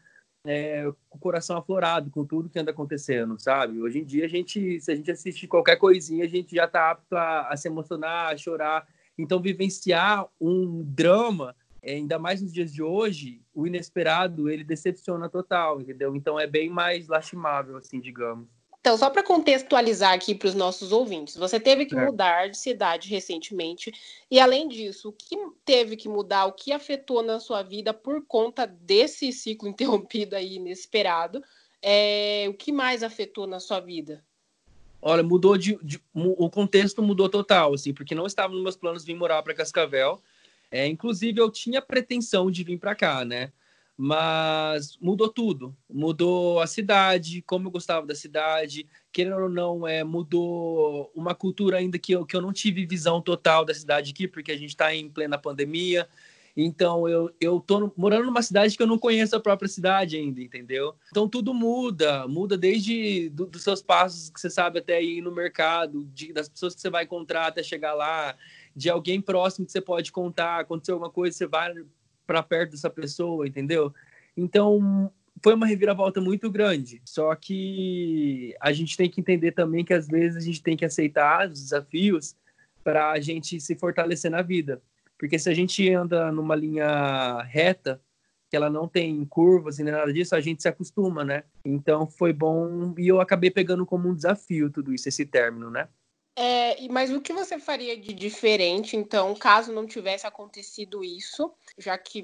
é, 0.45 0.85
com 1.09 1.17
o 1.17 1.19
coração 1.21 1.57
aflorado 1.57 2.09
com 2.09 2.23
tudo 2.23 2.49
que 2.49 2.57
anda 2.57 2.71
acontecendo, 2.71 3.37
sabe? 3.37 3.81
Hoje 3.81 3.99
em 3.99 4.05
dia, 4.05 4.23
a 4.23 4.27
gente, 4.29 4.79
se 4.79 4.91
a 4.91 4.95
gente 4.95 5.11
assistir 5.11 5.47
qualquer 5.47 5.75
coisinha, 5.75 6.23
a 6.23 6.29
gente 6.29 6.55
já 6.55 6.65
está 6.65 6.91
apto 6.91 7.15
a, 7.15 7.49
a, 7.49 7.57
se 7.57 7.67
emocionar, 7.67 8.33
a 8.33 8.37
chorar. 8.37 8.87
Então, 9.17 9.41
vivenciar 9.41 10.25
um 10.39 10.81
drama, 10.81 11.55
é, 11.81 11.95
ainda 11.95 12.17
mais 12.17 12.41
nos 12.41 12.53
dias 12.53 12.71
de 12.71 12.81
hoje, 12.81 13.41
o 13.53 13.67
inesperado, 13.67 14.49
ele 14.49 14.63
decepciona 14.63 15.27
total, 15.27 15.81
entendeu? 15.81 16.15
Então, 16.15 16.39
é 16.39 16.47
bem 16.47 16.69
mais 16.69 17.07
lastimável, 17.07 17.77
assim, 17.77 17.99
digamos. 17.99 18.47
Então, 18.85 18.99
só 18.99 19.09
para 19.09 19.23
contextualizar 19.23 20.13
aqui 20.13 20.35
para 20.35 20.47
os 20.47 20.53
nossos 20.53 20.91
ouvintes, 20.91 21.35
você 21.35 21.59
teve 21.59 21.87
que 21.87 21.97
é. 21.97 22.05
mudar 22.05 22.51
de 22.51 22.57
cidade 22.59 23.09
recentemente, 23.09 23.91
e 24.29 24.39
além 24.39 24.67
disso, 24.67 25.09
o 25.09 25.11
que 25.11 25.35
teve 25.65 25.95
que 25.95 26.07
mudar, 26.07 26.45
o 26.45 26.53
que 26.53 26.71
afetou 26.71 27.23
na 27.23 27.39
sua 27.39 27.63
vida 27.63 27.95
por 27.95 28.23
conta 28.27 28.67
desse 28.67 29.33
ciclo 29.33 29.67
interrompido 29.67 30.35
aí, 30.35 30.57
inesperado, 30.57 31.43
é, 31.81 32.45
o 32.47 32.53
que 32.53 32.71
mais 32.71 33.01
afetou 33.01 33.47
na 33.47 33.59
sua 33.59 33.79
vida? 33.79 34.23
Olha, 35.01 35.23
mudou 35.23 35.57
de, 35.57 35.79
de, 35.83 35.99
o 36.13 36.47
contexto 36.47 37.01
mudou 37.01 37.27
total, 37.27 37.73
assim, 37.73 37.91
porque 37.91 38.13
não 38.13 38.27
estava 38.27 38.53
nos 38.53 38.61
meus 38.61 38.75
planos 38.75 39.03
vir 39.03 39.15
morar 39.15 39.41
para 39.41 39.55
Cascavel. 39.55 40.21
É, 40.69 40.85
inclusive, 40.85 41.41
eu 41.41 41.49
tinha 41.49 41.81
pretensão 41.81 42.51
de 42.51 42.63
vir 42.63 42.77
para 42.77 42.93
cá, 42.93 43.25
né? 43.25 43.51
Mas 43.97 44.97
mudou 45.01 45.29
tudo. 45.29 45.75
Mudou 45.89 46.59
a 46.59 46.67
cidade, 46.67 47.41
como 47.41 47.67
eu 47.67 47.71
gostava 47.71 48.05
da 48.05 48.15
cidade, 48.15 48.87
querendo 49.11 49.37
ou 49.43 49.49
não, 49.49 49.87
é, 49.87 50.03
mudou 50.03 51.11
uma 51.15 51.33
cultura 51.33 51.77
ainda 51.77 51.97
que 51.97 52.11
eu, 52.11 52.25
que 52.25 52.35
eu 52.35 52.41
não 52.41 52.51
tive 52.51 52.85
visão 52.85 53.21
total 53.21 53.63
da 53.63 53.73
cidade 53.73 54.11
aqui, 54.11 54.27
porque 54.27 54.51
a 54.51 54.57
gente 54.57 54.69
está 54.69 54.93
em 54.93 55.09
plena 55.09 55.37
pandemia. 55.37 56.07
Então, 56.57 57.07
eu, 57.07 57.29
eu 57.39 57.59
tô 57.59 57.91
morando 57.97 58.25
numa 58.25 58.41
cidade 58.41 58.77
que 58.77 58.83
eu 58.83 58.87
não 58.87 58.97
conheço 58.97 59.35
a 59.35 59.41
própria 59.41 59.67
cidade 59.67 60.15
ainda, 60.15 60.41
entendeu? 60.41 60.95
Então, 61.11 61.27
tudo 61.27 61.53
muda. 61.53 62.27
Muda 62.27 62.57
desde 62.57 63.29
do, 63.29 63.45
dos 63.45 63.61
seus 63.61 63.81
passos 63.81 64.29
que 64.29 64.39
você 64.39 64.49
sabe 64.49 64.79
até 64.79 65.03
ir 65.03 65.21
no 65.21 65.33
mercado, 65.33 66.05
de, 66.13 66.31
das 66.31 66.47
pessoas 66.47 66.73
que 66.73 66.79
você 66.79 66.89
vai 66.89 67.03
encontrar 67.03 67.47
até 67.47 67.61
chegar 67.61 67.93
lá, 67.93 68.37
de 68.73 68.89
alguém 68.89 69.19
próximo 69.19 69.65
que 69.65 69.71
você 69.71 69.81
pode 69.81 70.13
contar. 70.13 70.61
Aconteceu 70.61 70.95
alguma 70.95 71.11
coisa, 71.11 71.35
você 71.35 71.45
vai 71.45 71.73
para 72.25 72.43
perto 72.43 72.71
dessa 72.71 72.89
pessoa, 72.89 73.47
entendeu? 73.47 73.93
Então, 74.35 75.11
foi 75.41 75.53
uma 75.53 75.65
reviravolta 75.65 76.19
muito 76.19 76.49
grande. 76.49 77.01
Só 77.05 77.33
que 77.35 78.55
a 78.59 78.71
gente 78.71 78.97
tem 78.97 79.09
que 79.09 79.21
entender 79.21 79.51
também 79.51 79.83
que 79.83 79.93
às 79.93 80.07
vezes 80.07 80.37
a 80.37 80.45
gente 80.45 80.61
tem 80.61 80.77
que 80.77 80.85
aceitar 80.85 81.47
os 81.49 81.61
desafios 81.61 82.35
para 82.83 83.11
a 83.11 83.19
gente 83.19 83.59
se 83.59 83.75
fortalecer 83.75 84.31
na 84.31 84.41
vida. 84.41 84.81
Porque 85.17 85.39
se 85.39 85.49
a 85.49 85.53
gente 85.53 85.89
anda 85.91 86.31
numa 86.31 86.55
linha 86.55 87.41
reta, 87.43 88.01
que 88.49 88.55
ela 88.55 88.69
não 88.69 88.87
tem 88.87 89.25
curvas 89.25 89.79
e 89.79 89.83
nem 89.83 89.93
nada 89.93 90.13
disso, 90.13 90.35
a 90.35 90.41
gente 90.41 90.61
se 90.61 90.67
acostuma, 90.67 91.23
né? 91.23 91.43
Então 91.63 92.07
foi 92.07 92.31
bom 92.31 92.93
e 92.97 93.07
eu 93.07 93.19
acabei 93.19 93.49
pegando 93.49 93.85
como 93.85 94.09
um 94.09 94.15
desafio 94.15 94.69
tudo 94.69 94.93
isso, 94.93 95.09
esse 95.09 95.25
término, 95.25 95.69
né? 95.69 95.87
É, 96.37 96.87
mas 96.89 97.11
o 97.11 97.21
que 97.21 97.31
você 97.31 97.57
faria 97.57 97.95
de 97.95 98.13
diferente, 98.13 98.97
então, 98.97 99.33
caso 99.35 99.71
não 99.71 99.87
tivesse 99.87 100.27
acontecido 100.27 101.01
isso, 101.01 101.53
já 101.77 101.97
que 101.97 102.23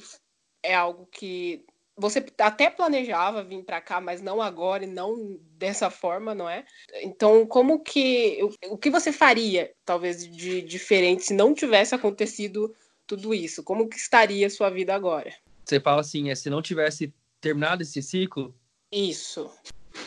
é 0.64 0.74
algo 0.74 1.08
que 1.12 1.66
você 1.97 2.26
até 2.39 2.70
planejava 2.70 3.43
vir 3.43 3.64
para 3.64 3.82
cá, 3.82 4.02
mas 4.02 4.22
não 4.22 4.41
agora 4.41 4.84
e 4.84 4.88
não 4.88 5.39
dessa 5.58 5.89
forma, 5.89 6.34
não 6.34 6.49
é? 6.49 6.66
Então, 7.02 7.45
como 7.45 7.84
que 7.84 8.39
o 8.70 8.78
que 8.78 8.89
você 8.89 9.12
faria, 9.12 9.72
talvez 9.86 10.28
de 10.28 10.62
diferente, 10.62 11.24
se 11.24 11.34
não 11.34 11.54
tivesse 11.54 11.93
acontecido 11.93 12.74
tudo 13.06 13.34
isso? 13.34 13.64
Como 13.64 13.88
que 13.88 13.97
estaria 13.97 14.47
a 14.47 14.49
sua 14.49 14.70
vida 14.70 14.95
agora? 14.95 15.34
Você 15.66 15.80
fala 15.80 16.02
assim, 16.02 16.30
é 16.30 16.36
se 16.36 16.49
não 16.49 16.62
tivesse 16.62 17.14
terminado 17.39 17.84
esse 17.84 18.02
ciclo? 18.02 18.56
Isso. 18.91 19.52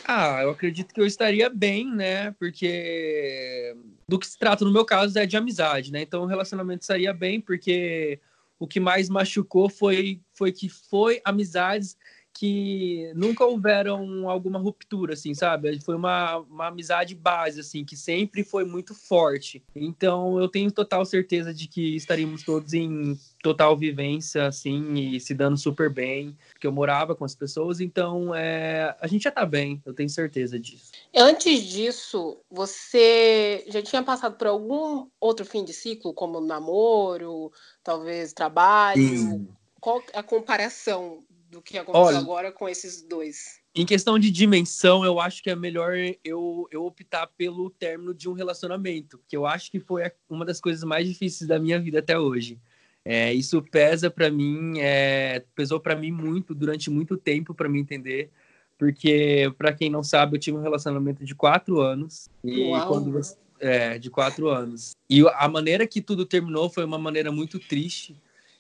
Ah, 0.07 0.43
eu 0.43 0.51
acredito 0.51 0.93
que 0.93 1.01
eu 1.01 1.07
estaria 1.07 1.49
bem, 1.49 1.91
né? 1.95 2.33
Porque 2.33 3.77
do 4.09 4.19
que 4.19 4.27
se 4.27 4.39
trata 4.39 4.65
no 4.65 4.73
meu 4.73 4.85
caso 4.85 5.19
é 5.19 5.27
de 5.27 5.37
amizade, 5.37 5.93
né? 5.93 6.03
Então 6.03 6.23
o 6.23 6.27
relacionamento 6.27 6.83
estaria 6.83 7.13
bem, 7.13 7.41
porque 7.41 8.19
o 8.59 8.67
que 8.67 8.81
mais 8.81 9.09
machucou 9.09 9.69
foi, 9.69 10.21
foi 10.33 10.53
que 10.53 10.69
foi 10.69 11.21
amizades 11.25 11.97
que 12.35 13.13
nunca 13.15 13.45
houveram 13.45 14.29
alguma 14.29 14.59
ruptura, 14.59 15.15
assim, 15.15 15.33
sabe? 15.35 15.81
Foi 15.81 15.95
uma, 15.95 16.39
uma 16.39 16.67
amizade 16.67 17.15
base, 17.15 17.61
assim, 17.61 17.85
que 17.85 17.97
sempre 17.97 18.43
foi 18.43 18.65
muito 18.65 18.93
forte. 18.93 19.63
Então, 19.75 20.41
eu 20.41 20.49
tenho 20.49 20.71
total 20.73 21.05
certeza 21.05 21.55
de 21.55 21.69
que 21.69 21.95
estaríamos 21.95 22.43
todos 22.43 22.75
em 22.75 23.17
total 23.41 23.77
vivência, 23.77 24.47
assim, 24.47 24.95
e 24.95 25.21
se 25.21 25.33
dando 25.33 25.57
super 25.57 25.89
bem, 25.89 26.37
porque 26.53 26.67
eu 26.67 26.73
morava 26.73 27.15
com 27.15 27.25
as 27.25 27.35
pessoas, 27.35 27.81
então 27.81 28.35
é, 28.35 28.97
a 29.01 29.07
gente 29.07 29.23
já 29.23 29.31
tá 29.31 29.47
bem, 29.47 29.81
eu 29.87 29.95
tenho 29.95 30.09
certeza 30.09 30.59
disso. 30.59 30.91
Antes 31.15 31.63
disso, 31.63 32.39
você 32.51 33.65
já 33.69 33.81
tinha 33.81 34.03
passado 34.03 34.37
por 34.37 34.49
algum 34.49 35.07
outro 35.21 35.47
fim 35.47 35.65
de 35.65 35.73
ciclo, 35.73 36.13
como 36.13 36.41
namoro, 36.41 37.53
talvez 37.83 38.33
trabalho? 38.33 39.01
Sim. 39.01 39.49
Qual 39.81 40.03
a 40.15 40.23
comparação 40.23 41.23
do 41.55 41.63
que 41.63 41.79
aconteceu 41.79 42.07
Olha, 42.07 42.19
agora 42.19 42.53
com 42.53 42.69
esses 42.69 43.03
dois. 43.03 43.61
Em 43.75 43.87
questão 43.87 44.19
de 44.19 44.31
dimensão, 44.31 45.05
eu 45.05 45.19
acho 45.19 45.43
que 45.43 45.51
é 45.51 45.57
melhor 45.57 45.95
eu, 46.23 46.69
eu 46.71 46.85
optar 46.85 47.27
pelo 47.27 47.71
término 47.71 48.13
de 48.13 48.29
um 48.29 48.33
relacionamento, 48.33 49.21
que 49.27 49.37
eu 49.37 49.47
acho 49.47 49.71
que 49.71 49.81
foi 49.81 50.11
uma 50.29 50.45
das 50.45 50.61
coisas 50.61 50.85
mais 50.85 51.07
difíceis 51.07 51.49
da 51.49 51.59
minha 51.59 51.79
vida 51.81 52.01
até 52.01 52.19
hoje. 52.19 52.61
É, 53.05 53.33
isso 53.33 53.63
pesa 53.63 54.11
para 54.11 54.31
mim, 54.31 54.79
é, 54.79 55.45
pesou 55.55 55.79
para 55.79 55.95
mim 55.95 56.11
muito 56.11 56.55
durante 56.55 56.91
muito 56.91 57.17
tempo 57.17 57.55
para 57.55 57.69
me 57.69 57.79
entender, 57.79 58.31
porque 58.79 59.53
para 59.59 59.73
quem 59.73 59.91
não 59.91 60.03
sabe, 60.03 60.37
eu 60.37 60.41
tive 60.41 60.57
um 60.57 60.63
relacionamento 60.63 61.25
de 61.25 61.35
quatro 61.35 61.81
anos 61.81 62.29
e 62.43 62.71
Uau. 62.71 62.89
quando 62.89 63.13
você, 63.13 63.37
é, 63.61 63.99
de 63.99 64.11
quatro 64.11 64.49
anos 64.49 64.93
e 65.09 65.21
a 65.29 65.49
maneira 65.49 65.87
que 65.87 66.01
tudo 66.01 66.25
terminou 66.25 66.71
foi 66.71 66.85
uma 66.85 66.99
maneira 66.99 67.31
muito 67.31 67.59
triste 67.59 68.17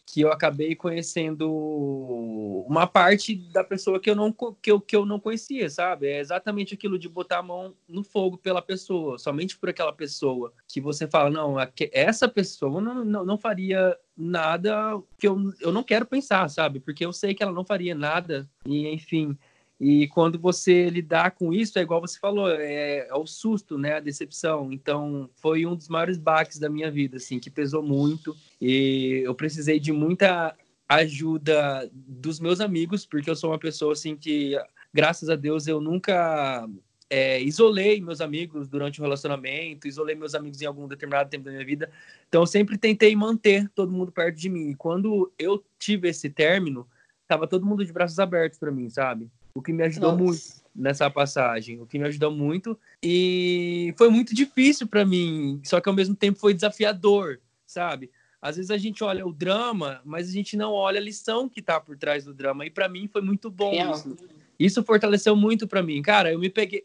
que 0.07 0.20
eu 0.20 0.30
acabei 0.30 0.74
conhecendo 0.74 1.50
uma 2.68 2.86
parte 2.86 3.34
da 3.34 3.64
pessoa 3.64 3.98
que 3.98 4.11
eu 4.11 4.14
não, 4.14 4.34
que 4.61 4.70
eu, 4.70 4.80
que 4.80 4.94
eu 4.94 5.07
não 5.07 5.18
conhecia, 5.18 5.68
sabe? 5.70 6.09
É 6.09 6.20
exatamente 6.20 6.74
aquilo 6.74 6.98
de 6.98 7.09
botar 7.09 7.38
a 7.38 7.42
mão 7.42 7.74
no 7.88 8.05
fogo 8.05 8.36
pela 8.36 8.61
pessoa, 8.61 9.18
somente 9.18 9.59
por 9.59 9.68
aquela 9.68 9.92
pessoa, 9.92 10.52
que 10.68 10.80
você 10.80 11.07
fala, 11.07 11.30
não, 11.30 11.57
essa 11.92 12.28
pessoa 12.28 12.80
não, 12.80 13.05
não, 13.05 13.24
não 13.24 13.38
faria 13.38 13.96
nada 14.16 15.00
que 15.18 15.26
eu, 15.26 15.52
eu 15.61 15.72
não 15.72 15.82
quero 15.82 16.07
pensar, 16.07 16.48
sabe? 16.48 16.80
Porque 16.80 17.05
eu 17.05 17.12
sei 17.12 17.34
que 17.34 17.42
ela 17.42 17.52
não 17.52 17.64
faria 17.64 17.94
nada, 17.94 18.48
e 18.66 18.86
enfim. 18.88 19.36
E 19.80 20.06
quando 20.08 20.38
você 20.38 20.88
lidar 20.88 21.32
com 21.32 21.52
isso, 21.52 21.78
é 21.78 21.82
igual 21.82 22.00
você 22.00 22.18
falou, 22.18 22.48
é, 22.48 23.08
é, 23.08 23.14
o 23.14 23.26
susto, 23.26 23.76
né, 23.76 23.94
a 23.94 24.00
decepção. 24.00 24.72
Então, 24.72 25.28
foi 25.36 25.66
um 25.66 25.74
dos 25.74 25.88
maiores 25.88 26.16
baques 26.16 26.58
da 26.58 26.70
minha 26.70 26.90
vida, 26.90 27.16
assim, 27.16 27.40
que 27.40 27.50
pesou 27.50 27.82
muito. 27.82 28.36
E 28.60 29.22
eu 29.24 29.34
precisei 29.34 29.80
de 29.80 29.92
muita 29.92 30.54
ajuda 30.88 31.90
dos 31.92 32.38
meus 32.38 32.60
amigos, 32.60 33.04
porque 33.04 33.28
eu 33.28 33.36
sou 33.36 33.50
uma 33.50 33.58
pessoa, 33.58 33.92
assim, 33.92 34.16
que, 34.16 34.56
graças 34.92 35.28
a 35.28 35.34
Deus, 35.34 35.66
eu 35.66 35.80
nunca 35.80 36.68
é, 37.10 37.42
isolei 37.42 38.00
meus 38.00 38.20
amigos 38.20 38.68
durante 38.68 39.00
o 39.00 39.02
relacionamento, 39.02 39.88
isolei 39.88 40.14
meus 40.14 40.36
amigos 40.36 40.62
em 40.62 40.66
algum 40.66 40.86
determinado 40.86 41.28
tempo 41.28 41.44
da 41.44 41.50
minha 41.50 41.64
vida. 41.64 41.90
Então, 42.28 42.42
eu 42.42 42.46
sempre 42.46 42.78
tentei 42.78 43.14
manter 43.16 43.68
todo 43.74 43.90
mundo 43.90 44.12
perto 44.12 44.36
de 44.36 44.48
mim. 44.48 44.70
E 44.70 44.74
quando 44.76 45.32
eu 45.36 45.64
tive 45.80 46.08
esse 46.08 46.30
término, 46.30 46.86
tava 47.26 47.48
todo 47.48 47.66
mundo 47.66 47.84
de 47.84 47.92
braços 47.92 48.20
abertos 48.20 48.58
para 48.58 48.70
mim, 48.70 48.88
sabe? 48.88 49.28
O 49.55 49.62
que 49.62 49.72
me 49.72 49.84
ajudou 49.84 50.12
Nossa. 50.12 50.24
muito 50.24 50.64
nessa 50.74 51.09
passagem, 51.09 51.80
o 51.80 51.86
que 51.86 51.98
me 51.98 52.07
ajudou 52.09 52.32
muito 52.32 52.76
e 53.00 53.94
foi 53.96 54.09
muito 54.09 54.34
difícil 54.34 54.88
para 54.88 55.05
mim, 55.05 55.61
só 55.64 55.80
que 55.80 55.88
ao 55.88 55.94
mesmo 55.94 56.16
tempo 56.16 56.38
foi 56.38 56.52
desafiador, 56.52 57.40
sabe? 57.64 58.11
Às 58.42 58.57
vezes 58.57 58.70
a 58.70 58.76
gente 58.76 59.02
olha 59.05 59.24
o 59.24 59.32
drama, 59.32 60.02
mas 60.05 60.28
a 60.28 60.32
gente 60.32 60.57
não 60.57 60.72
olha 60.72 60.98
a 60.98 61.02
lição 61.02 61.48
que 61.48 61.62
tá 61.62 61.80
por 61.80 61.96
trás 61.96 62.24
do 62.24 62.34
drama 62.34 62.66
e 62.66 62.70
para 62.70 62.88
mim 62.88 63.07
foi 63.07 63.22
muito 63.22 63.48
bom 63.48 63.72
isso. 63.92 64.16
Isso 64.59 64.82
fortaleceu 64.84 65.34
muito 65.34 65.66
para 65.66 65.82
mim, 65.82 66.02
cara. 66.02 66.32
Eu 66.32 66.38
me 66.38 66.50
peguei, 66.50 66.84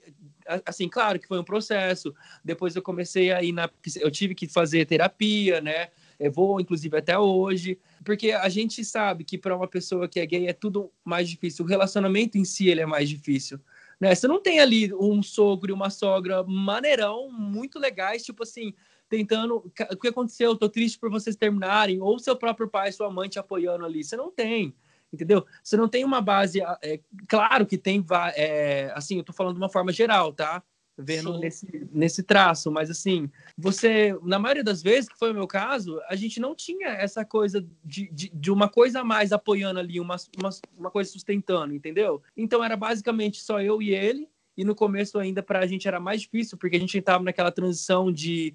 assim, 0.66 0.88
claro 0.88 1.20
que 1.20 1.28
foi 1.28 1.40
um 1.40 1.44
processo. 1.44 2.16
Depois 2.44 2.76
eu 2.76 2.82
comecei 2.82 3.32
a 3.32 3.44
ir 3.44 3.52
na. 3.52 3.70
Eu 3.98 4.10
tive 4.10 4.34
que 4.34 4.48
fazer 4.48 4.86
terapia, 4.86 5.62
né? 5.62 5.90
Eu 6.20 6.32
vou, 6.32 6.60
inclusive, 6.60 6.98
até 6.98 7.18
hoje, 7.18 7.80
porque 8.04 8.32
a 8.32 8.50
gente 8.50 8.84
sabe 8.84 9.24
que 9.24 9.38
para 9.38 9.56
uma 9.56 9.68
pessoa 9.68 10.08
que 10.08 10.20
é 10.20 10.26
gay 10.26 10.48
é 10.48 10.54
tudo 10.54 10.92
mais 11.04 11.30
difícil. 11.30 11.64
O 11.64 11.68
relacionamento 11.68 12.38
em 12.38 12.44
si 12.44 12.68
ele 12.68 12.82
é 12.82 12.86
mais 12.86 13.08
difícil. 13.08 13.60
Né? 14.00 14.14
Você 14.14 14.28
não 14.28 14.42
tem 14.42 14.60
ali 14.60 14.94
um 14.94 15.24
sogro 15.24 15.72
e 15.72 15.74
uma 15.74 15.90
sogra 15.90 16.44
maneirão, 16.44 17.32
muito 17.32 17.80
legais, 17.80 18.24
tipo 18.24 18.44
assim, 18.44 18.74
tentando. 19.08 19.72
O 19.92 19.98
que 19.98 20.08
aconteceu? 20.08 20.56
Tô 20.56 20.68
triste 20.68 21.00
por 21.00 21.10
vocês 21.10 21.36
terminarem, 21.36 22.02
ou 22.02 22.20
seu 22.20 22.36
próprio 22.36 22.68
pai, 22.68 22.92
sua 22.92 23.10
mãe 23.10 23.30
te 23.30 23.40
apoiando 23.40 23.86
ali. 23.86 24.04
Você 24.04 24.18
não 24.18 24.32
tem 24.32 24.76
entendeu? 25.12 25.46
Você 25.64 25.76
não 25.76 25.88
tem 25.88 26.06
uma 26.06 26.22
base, 26.22 26.62
é, 26.84 27.00
claro 27.28 27.66
que 27.66 27.78
tem, 27.78 28.06
é, 28.36 28.92
assim, 28.94 29.18
eu 29.18 29.24
tô 29.24 29.34
falando 29.34 29.56
de 29.56 29.60
uma 29.60 29.70
forma 29.70 29.92
geral, 29.92 30.32
tá? 30.32 30.64
Vendo 31.02 31.40
nesse, 31.40 31.88
nesse 31.92 32.22
traço, 32.22 32.70
mas 32.72 32.90
assim, 32.90 33.30
você, 33.58 34.18
na 34.22 34.38
maioria 34.38 34.64
das 34.64 34.82
vezes, 34.84 35.10
que 35.10 35.18
foi 35.18 35.32
o 35.32 35.34
meu 35.34 35.48
caso, 35.48 36.00
a 36.10 36.16
gente 36.16 36.40
não 36.40 36.54
tinha 36.54 36.90
essa 36.90 37.24
coisa 37.24 37.66
de, 37.84 38.10
de, 38.12 38.30
de 38.34 38.52
uma 38.52 38.68
coisa 38.68 39.02
a 39.02 39.04
mais 39.04 39.32
apoiando 39.32 39.80
ali, 39.80 40.00
uma, 40.00 40.18
uma, 40.38 40.50
uma 40.78 40.92
coisa 40.92 41.10
sustentando, 41.10 41.74
entendeu? 41.74 42.22
Então 42.36 42.64
era 42.64 42.76
basicamente 42.76 43.42
só 43.42 43.62
eu 43.62 43.82
e 43.82 43.94
ele, 43.94 44.28
e 44.58 44.66
no 44.66 44.76
começo 44.76 45.18
ainda 45.18 45.42
para 45.42 45.60
a 45.60 45.66
gente 45.66 45.88
era 45.88 46.00
mais 46.00 46.22
difícil, 46.22 46.58
porque 46.58 46.76
a 46.76 46.80
gente 46.80 46.98
estava 46.98 47.24
naquela 47.24 47.52
transição 47.52 48.12
de 48.12 48.54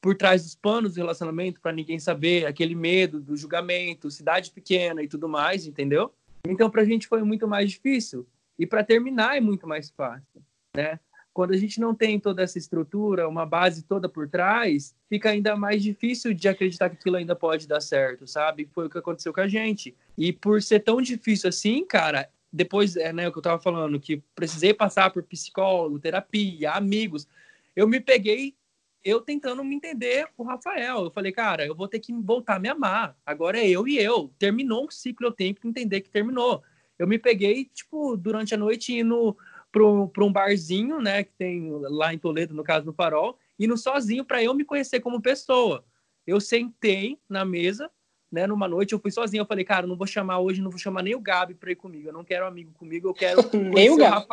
por 0.00 0.14
trás 0.14 0.42
dos 0.42 0.54
panos 0.54 0.94
do 0.94 0.98
relacionamento, 0.98 1.60
para 1.60 1.72
ninguém 1.72 1.98
saber, 1.98 2.46
aquele 2.46 2.74
medo 2.74 3.20
do 3.20 3.34
julgamento, 3.34 4.10
cidade 4.10 4.50
pequena 4.50 5.02
e 5.02 5.08
tudo 5.08 5.28
mais, 5.28 5.66
entendeu? 5.66 6.12
Então 6.46 6.70
para 6.70 6.82
a 6.82 6.84
gente 6.84 7.08
foi 7.08 7.22
muito 7.22 7.48
mais 7.48 7.70
difícil, 7.70 8.26
e 8.58 8.66
para 8.66 8.84
terminar 8.84 9.36
é 9.36 9.40
muito 9.40 9.66
mais 9.66 9.90
fácil, 9.90 10.42
né? 10.74 11.00
Quando 11.36 11.52
a 11.52 11.56
gente 11.58 11.78
não 11.78 11.94
tem 11.94 12.18
toda 12.18 12.42
essa 12.42 12.56
estrutura, 12.56 13.28
uma 13.28 13.44
base 13.44 13.82
toda 13.82 14.08
por 14.08 14.26
trás, 14.26 14.96
fica 15.06 15.28
ainda 15.28 15.54
mais 15.54 15.82
difícil 15.82 16.32
de 16.32 16.48
acreditar 16.48 16.88
que 16.88 16.96
aquilo 16.96 17.16
ainda 17.16 17.36
pode 17.36 17.68
dar 17.68 17.82
certo, 17.82 18.26
sabe? 18.26 18.66
Foi 18.72 18.86
o 18.86 18.88
que 18.88 18.96
aconteceu 18.96 19.34
com 19.34 19.42
a 19.42 19.46
gente. 19.46 19.94
E 20.16 20.32
por 20.32 20.62
ser 20.62 20.80
tão 20.80 20.98
difícil 20.98 21.50
assim, 21.50 21.84
cara, 21.84 22.26
depois, 22.50 22.96
é, 22.96 23.12
né, 23.12 23.28
o 23.28 23.32
que 23.32 23.36
eu 23.36 23.42
tava 23.42 23.60
falando, 23.60 24.00
que 24.00 24.22
precisei 24.34 24.72
passar 24.72 25.10
por 25.10 25.22
psicólogo, 25.24 25.98
terapia, 25.98 26.70
amigos, 26.70 27.28
eu 27.76 27.86
me 27.86 28.00
peguei 28.00 28.54
eu 29.04 29.20
tentando 29.20 29.62
me 29.62 29.76
entender 29.76 30.26
o 30.38 30.42
Rafael. 30.42 31.04
Eu 31.04 31.10
falei, 31.10 31.32
cara, 31.32 31.66
eu 31.66 31.74
vou 31.74 31.86
ter 31.86 32.00
que 32.00 32.14
voltar 32.14 32.56
a 32.56 32.58
me 32.58 32.70
amar. 32.70 33.14
Agora 33.26 33.58
é 33.58 33.68
eu 33.68 33.86
e 33.86 33.98
eu. 33.98 34.32
Terminou 34.38 34.86
um 34.86 34.90
ciclo, 34.90 35.26
eu 35.26 35.32
tenho 35.32 35.54
que 35.54 35.68
entender 35.68 36.00
que 36.00 36.08
terminou. 36.08 36.62
Eu 36.98 37.06
me 37.06 37.18
peguei, 37.18 37.66
tipo, 37.66 38.16
durante 38.16 38.54
a 38.54 38.56
noite 38.56 38.94
indo 38.94 39.36
para 40.12 40.24
um 40.24 40.32
barzinho, 40.32 41.00
né, 41.00 41.24
que 41.24 41.32
tem 41.32 41.70
lá 41.70 42.14
em 42.14 42.18
Toledo, 42.18 42.54
no 42.54 42.64
caso 42.64 42.86
no 42.86 42.92
Farol, 42.92 43.38
indo 43.58 43.76
sozinho 43.76 44.24
para 44.24 44.42
eu 44.42 44.54
me 44.54 44.64
conhecer 44.64 45.00
como 45.00 45.20
pessoa. 45.20 45.84
Eu 46.26 46.40
sentei 46.40 47.18
na 47.28 47.44
mesa, 47.44 47.90
né, 48.32 48.46
numa 48.46 48.66
noite, 48.66 48.92
eu 48.92 48.98
fui 48.98 49.10
sozinho, 49.10 49.42
eu 49.42 49.46
falei, 49.46 49.64
cara, 49.64 49.86
não 49.86 49.96
vou 49.96 50.06
chamar 50.06 50.38
hoje, 50.38 50.62
não 50.62 50.70
vou 50.70 50.78
chamar 50.78 51.02
nem 51.02 51.14
o 51.14 51.20
Gabi 51.20 51.54
para 51.54 51.70
ir 51.70 51.76
comigo, 51.76 52.08
eu 52.08 52.12
não 52.12 52.24
quero 52.24 52.46
amigo 52.46 52.72
comigo, 52.72 53.08
eu 53.08 53.14
quero 53.14 53.40
nem 53.52 53.90
o 53.90 53.96
Gabi. 53.96 54.26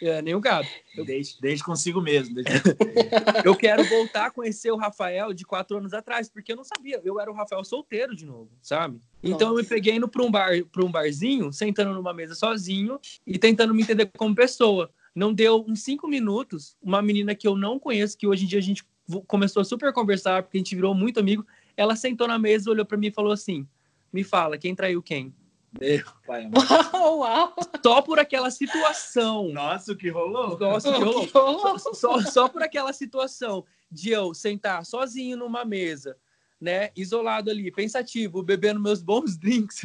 É, 0.00 0.20
nem 0.20 0.34
o 0.34 0.40
Gabi. 0.40 0.68
Eu... 0.96 1.04
Desde, 1.04 1.40
desde 1.40 1.64
consigo 1.64 2.00
mesmo. 2.00 2.34
Desde... 2.34 2.52
eu 3.44 3.54
quero 3.56 3.84
voltar 3.84 4.26
a 4.26 4.30
conhecer 4.30 4.70
o 4.70 4.76
Rafael 4.76 5.32
de 5.32 5.44
quatro 5.44 5.78
anos 5.78 5.94
atrás, 5.94 6.28
porque 6.28 6.52
eu 6.52 6.56
não 6.56 6.64
sabia. 6.64 7.00
Eu 7.04 7.18
era 7.18 7.30
o 7.30 7.34
Rafael 7.34 7.64
solteiro 7.64 8.14
de 8.14 8.26
novo, 8.26 8.50
sabe? 8.60 9.00
Então 9.22 9.48
Nossa. 9.48 9.52
eu 9.52 9.56
me 9.56 9.64
peguei 9.64 9.94
indo 9.94 10.08
para 10.08 10.22
um 10.22 10.30
bar, 10.30 10.50
para 10.70 10.84
um 10.84 10.90
barzinho, 10.90 11.52
sentando 11.52 11.94
numa 11.94 12.12
mesa 12.12 12.34
sozinho 12.34 13.00
e 13.26 13.38
tentando 13.38 13.74
me 13.74 13.82
entender 13.82 14.10
como 14.16 14.34
pessoa. 14.34 14.90
Não 15.14 15.32
deu 15.32 15.64
uns 15.66 15.82
cinco 15.82 16.06
minutos, 16.06 16.76
uma 16.82 17.00
menina 17.00 17.34
que 17.34 17.48
eu 17.48 17.56
não 17.56 17.78
conheço, 17.78 18.18
que 18.18 18.26
hoje 18.26 18.44
em 18.44 18.48
dia 18.48 18.58
a 18.58 18.62
gente 18.62 18.84
começou 19.26 19.62
a 19.62 19.64
super 19.64 19.92
conversar, 19.92 20.42
porque 20.42 20.58
a 20.58 20.60
gente 20.60 20.74
virou 20.74 20.94
muito 20.94 21.18
amigo. 21.18 21.46
Ela 21.74 21.96
sentou 21.96 22.28
na 22.28 22.38
mesa, 22.38 22.70
olhou 22.70 22.84
para 22.84 22.98
mim 22.98 23.06
e 23.06 23.12
falou 23.12 23.32
assim: 23.32 23.66
"Me 24.12 24.22
fala, 24.22 24.58
quem 24.58 24.74
traiu 24.74 25.02
quem?" 25.02 25.32
Meu 25.80 26.04
pai, 26.26 26.48
uau, 26.92 27.18
uau. 27.18 27.54
Só 27.82 28.02
por 28.02 28.18
aquela 28.18 28.50
situação. 28.50 29.48
Nossa, 29.52 29.92
o 29.92 29.96
que 29.96 30.08
rolou? 30.08 30.58
Nossa, 30.58 30.90
o 30.90 30.94
que 30.94 30.98
rolou. 30.98 31.26
Que 31.26 31.32
rolou? 31.32 31.78
Só, 31.78 31.94
só, 31.94 32.20
só 32.22 32.48
por 32.48 32.62
aquela 32.62 32.92
situação 32.92 33.64
de 33.90 34.10
eu 34.10 34.34
sentar 34.34 34.84
sozinho 34.84 35.36
numa 35.36 35.64
mesa, 35.64 36.16
né, 36.60 36.90
isolado 36.96 37.50
ali, 37.50 37.70
pensativo, 37.70 38.42
bebendo 38.42 38.80
meus 38.80 39.02
bons 39.02 39.36
drinks, 39.36 39.82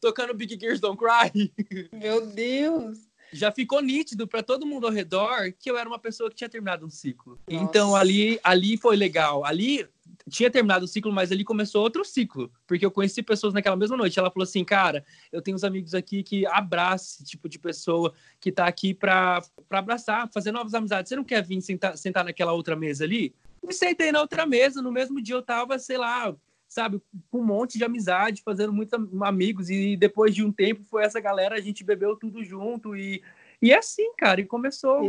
tocando 0.00 0.34
Big 0.34 0.58
Gears 0.60 0.80
Don't 0.80 0.98
Cry. 0.98 1.52
Meu 1.92 2.26
Deus! 2.26 3.12
já 3.32 3.50
ficou 3.50 3.80
nítido 3.80 4.28
para 4.28 4.42
todo 4.42 4.66
mundo 4.66 4.86
ao 4.86 4.92
redor 4.92 5.52
que 5.58 5.70
eu 5.70 5.78
era 5.78 5.88
uma 5.88 5.98
pessoa 5.98 6.28
que 6.28 6.36
tinha 6.36 6.50
terminado 6.50 6.84
um 6.84 6.90
ciclo. 6.90 7.40
Nossa. 7.48 7.64
Então 7.64 7.96
ali, 7.96 8.38
ali 8.44 8.76
foi 8.76 8.94
legal. 8.94 9.44
Ali 9.44 9.88
tinha 10.32 10.50
terminado 10.50 10.84
o 10.84 10.88
ciclo, 10.88 11.12
mas 11.12 11.30
ali 11.30 11.44
começou 11.44 11.82
outro 11.82 12.04
ciclo, 12.04 12.50
porque 12.66 12.84
eu 12.84 12.90
conheci 12.90 13.22
pessoas 13.22 13.52
naquela 13.52 13.76
mesma 13.76 13.96
noite. 13.96 14.18
Ela 14.18 14.30
falou 14.30 14.44
assim, 14.44 14.64
cara, 14.64 15.04
eu 15.30 15.42
tenho 15.42 15.54
uns 15.54 15.62
amigos 15.62 15.94
aqui 15.94 16.22
que 16.22 16.46
abraçam 16.46 17.16
esse 17.16 17.24
tipo 17.24 17.48
de 17.48 17.58
pessoa 17.58 18.12
que 18.40 18.50
tá 18.50 18.66
aqui 18.66 18.94
para 18.94 19.42
abraçar, 19.70 20.28
fazer 20.32 20.50
novas 20.50 20.74
amizades. 20.74 21.10
Você 21.10 21.16
não 21.16 21.24
quer 21.24 21.44
vir 21.44 21.60
sentar, 21.60 21.96
sentar 21.96 22.24
naquela 22.24 22.52
outra 22.52 22.74
mesa 22.74 23.04
ali? 23.04 23.34
Me 23.62 23.72
sentei 23.72 24.10
na 24.10 24.20
outra 24.20 24.46
mesa, 24.46 24.82
no 24.82 24.90
mesmo 24.90 25.22
dia 25.22 25.34
eu 25.34 25.42
tava, 25.42 25.78
sei 25.78 25.98
lá, 25.98 26.34
sabe, 26.66 27.00
com 27.30 27.38
um 27.38 27.44
monte 27.44 27.76
de 27.76 27.84
amizade, 27.84 28.42
fazendo 28.42 28.72
muitos 28.72 28.98
amigos, 29.22 29.68
e 29.68 29.96
depois 29.96 30.34
de 30.34 30.42
um 30.42 30.50
tempo 30.50 30.82
foi 30.84 31.04
essa 31.04 31.20
galera, 31.20 31.54
a 31.54 31.60
gente 31.60 31.84
bebeu 31.84 32.16
tudo 32.16 32.42
junto, 32.42 32.96
e, 32.96 33.22
e 33.60 33.70
é 33.70 33.78
assim, 33.78 34.12
cara, 34.16 34.40
e 34.40 34.46
começou 34.46 35.06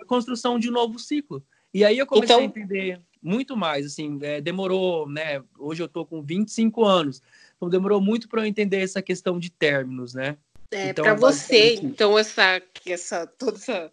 a 0.00 0.04
construção 0.06 0.58
de 0.58 0.70
um 0.70 0.72
novo 0.72 0.98
ciclo. 0.98 1.44
E 1.74 1.84
aí 1.84 1.98
eu 1.98 2.06
comecei 2.06 2.36
então... 2.36 2.40
a 2.40 2.44
entender 2.44 3.00
muito 3.22 3.56
mais, 3.56 3.86
assim, 3.86 4.18
é, 4.22 4.40
demorou, 4.40 5.08
né, 5.08 5.42
hoje 5.58 5.82
eu 5.82 5.88
tô 5.88 6.06
com 6.06 6.22
25 6.22 6.84
anos, 6.84 7.22
então 7.56 7.68
demorou 7.68 8.00
muito 8.00 8.28
para 8.28 8.42
eu 8.42 8.46
entender 8.46 8.82
essa 8.82 9.02
questão 9.02 9.38
de 9.38 9.50
términos, 9.50 10.14
né. 10.14 10.36
É, 10.70 10.90
então, 10.90 11.04
para 11.04 11.14
você, 11.14 11.74
então, 11.74 12.18
essa, 12.18 12.62
essa, 12.86 13.26
toda 13.26 13.56
essa, 13.56 13.92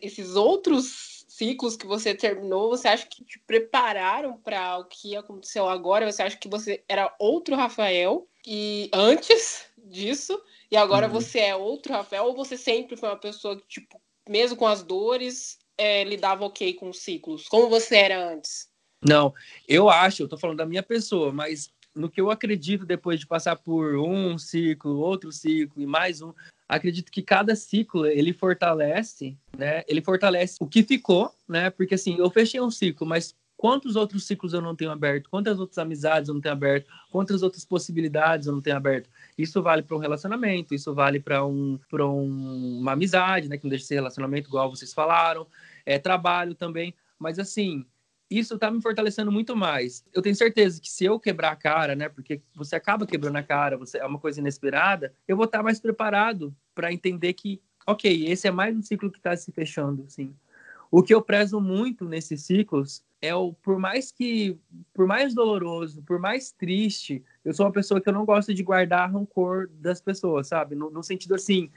esses 0.00 0.34
outros 0.34 1.24
ciclos 1.28 1.76
que 1.76 1.86
você 1.86 2.14
terminou, 2.14 2.70
você 2.70 2.88
acha 2.88 3.06
que 3.06 3.24
te 3.24 3.38
prepararam 3.38 4.36
para 4.36 4.78
o 4.78 4.84
que 4.84 5.16
aconteceu 5.16 5.68
agora? 5.68 6.10
Você 6.10 6.22
acha 6.22 6.36
que 6.36 6.48
você 6.48 6.82
era 6.88 7.14
outro 7.18 7.56
Rafael 7.56 8.28
e 8.46 8.90
antes 8.92 9.64
disso 9.78 10.40
e 10.70 10.76
agora 10.76 11.06
uhum. 11.06 11.12
você 11.12 11.38
é 11.38 11.56
outro 11.56 11.92
Rafael 11.92 12.26
ou 12.26 12.34
você 12.34 12.56
sempre 12.56 12.96
foi 12.96 13.08
uma 13.08 13.16
pessoa 13.16 13.56
que 13.56 13.66
tipo, 13.66 14.00
mesmo 14.28 14.56
com 14.56 14.66
as 14.66 14.82
dores, 14.82 15.58
é, 15.82 16.04
lidava 16.04 16.44
ok 16.44 16.74
com 16.74 16.88
os 16.90 17.00
ciclos? 17.00 17.48
Como 17.48 17.68
você 17.68 17.96
era 17.96 18.32
antes? 18.32 18.68
Não, 19.04 19.34
eu 19.66 19.90
acho, 19.90 20.22
eu 20.22 20.28
tô 20.28 20.38
falando 20.38 20.58
da 20.58 20.66
minha 20.66 20.82
pessoa, 20.82 21.32
mas 21.32 21.72
no 21.92 22.08
que 22.08 22.20
eu 22.20 22.30
acredito 22.30 22.86
depois 22.86 23.18
de 23.18 23.26
passar 23.26 23.56
por 23.56 23.96
um 23.96 24.38
ciclo, 24.38 25.00
outro 25.00 25.32
ciclo 25.32 25.82
e 25.82 25.86
mais 25.86 26.22
um, 26.22 26.32
acredito 26.68 27.10
que 27.10 27.20
cada 27.20 27.56
ciclo 27.56 28.06
ele 28.06 28.32
fortalece, 28.32 29.36
né? 29.58 29.82
Ele 29.88 30.00
fortalece 30.00 30.56
o 30.60 30.68
que 30.68 30.84
ficou, 30.84 31.34
né? 31.48 31.68
Porque 31.68 31.96
assim, 31.96 32.16
eu 32.16 32.30
fechei 32.30 32.60
um 32.60 32.70
ciclo, 32.70 33.04
mas 33.04 33.34
quantos 33.56 33.96
outros 33.96 34.24
ciclos 34.24 34.52
eu 34.52 34.60
não 34.60 34.74
tenho 34.74 34.90
aberto, 34.90 35.28
quantas 35.28 35.58
outras 35.60 35.78
amizades 35.78 36.28
eu 36.28 36.34
não 36.34 36.40
tenho 36.40 36.54
aberto, 36.54 36.88
quantas 37.10 37.42
outras 37.42 37.64
possibilidades 37.64 38.46
eu 38.46 38.52
não 38.52 38.62
tenho 38.62 38.76
aberto. 38.76 39.10
Isso 39.36 39.60
vale 39.62 39.82
para 39.82 39.96
um 39.96 40.00
relacionamento, 40.00 40.74
isso 40.74 40.94
vale 40.94 41.18
para 41.18 41.44
um, 41.44 41.78
um, 41.92 42.78
uma 42.80 42.92
amizade, 42.92 43.48
né? 43.48 43.58
Que 43.58 43.64
não 43.64 43.70
deixa 43.70 43.82
de 43.82 43.88
ser 43.88 43.94
relacionamento, 43.96 44.48
igual 44.48 44.70
vocês 44.70 44.92
falaram, 44.92 45.46
é 45.84 45.98
trabalho 45.98 46.54
também. 46.54 46.94
Mas 47.18 47.38
assim, 47.38 47.84
isso 48.30 48.54
está 48.54 48.70
me 48.70 48.80
fortalecendo 48.80 49.30
muito 49.30 49.54
mais. 49.54 50.04
Eu 50.12 50.22
tenho 50.22 50.34
certeza 50.34 50.80
que 50.80 50.90
se 50.90 51.04
eu 51.04 51.20
quebrar 51.20 51.52
a 51.52 51.56
cara, 51.56 51.94
né, 51.94 52.08
porque 52.08 52.40
você 52.54 52.76
acaba 52.76 53.06
quebrando 53.06 53.36
a 53.36 53.42
cara, 53.42 53.76
você 53.76 53.98
é 53.98 54.06
uma 54.06 54.18
coisa 54.18 54.40
inesperada, 54.40 55.14
eu 55.28 55.36
vou 55.36 55.44
estar 55.44 55.58
tá 55.58 55.64
mais 55.64 55.80
preparado 55.80 56.54
para 56.74 56.92
entender 56.92 57.32
que, 57.34 57.60
ok, 57.86 58.26
esse 58.26 58.48
é 58.48 58.50
mais 58.50 58.76
um 58.76 58.82
ciclo 58.82 59.10
que 59.10 59.18
está 59.18 59.36
se 59.36 59.52
fechando, 59.52 60.04
assim. 60.06 60.34
O 60.94 61.02
que 61.02 61.14
eu 61.14 61.22
prezo 61.22 61.58
muito 61.58 62.04
nesses 62.04 62.42
ciclos 62.42 63.02
é 63.22 63.34
o, 63.34 63.54
por 63.54 63.78
mais 63.78 64.12
que, 64.12 64.58
por 64.92 65.06
mais 65.06 65.32
doloroso, 65.32 66.02
por 66.02 66.18
mais 66.18 66.52
triste, 66.52 67.24
eu 67.42 67.54
sou 67.54 67.64
uma 67.64 67.72
pessoa 67.72 67.98
que 67.98 68.10
eu 68.10 68.12
não 68.12 68.26
gosto 68.26 68.52
de 68.52 68.62
guardar 68.62 69.10
rancor 69.10 69.70
das 69.80 70.02
pessoas, 70.02 70.48
sabe? 70.48 70.74
No, 70.74 70.90
no 70.90 71.02
sentido 71.02 71.34
assim, 71.34 71.70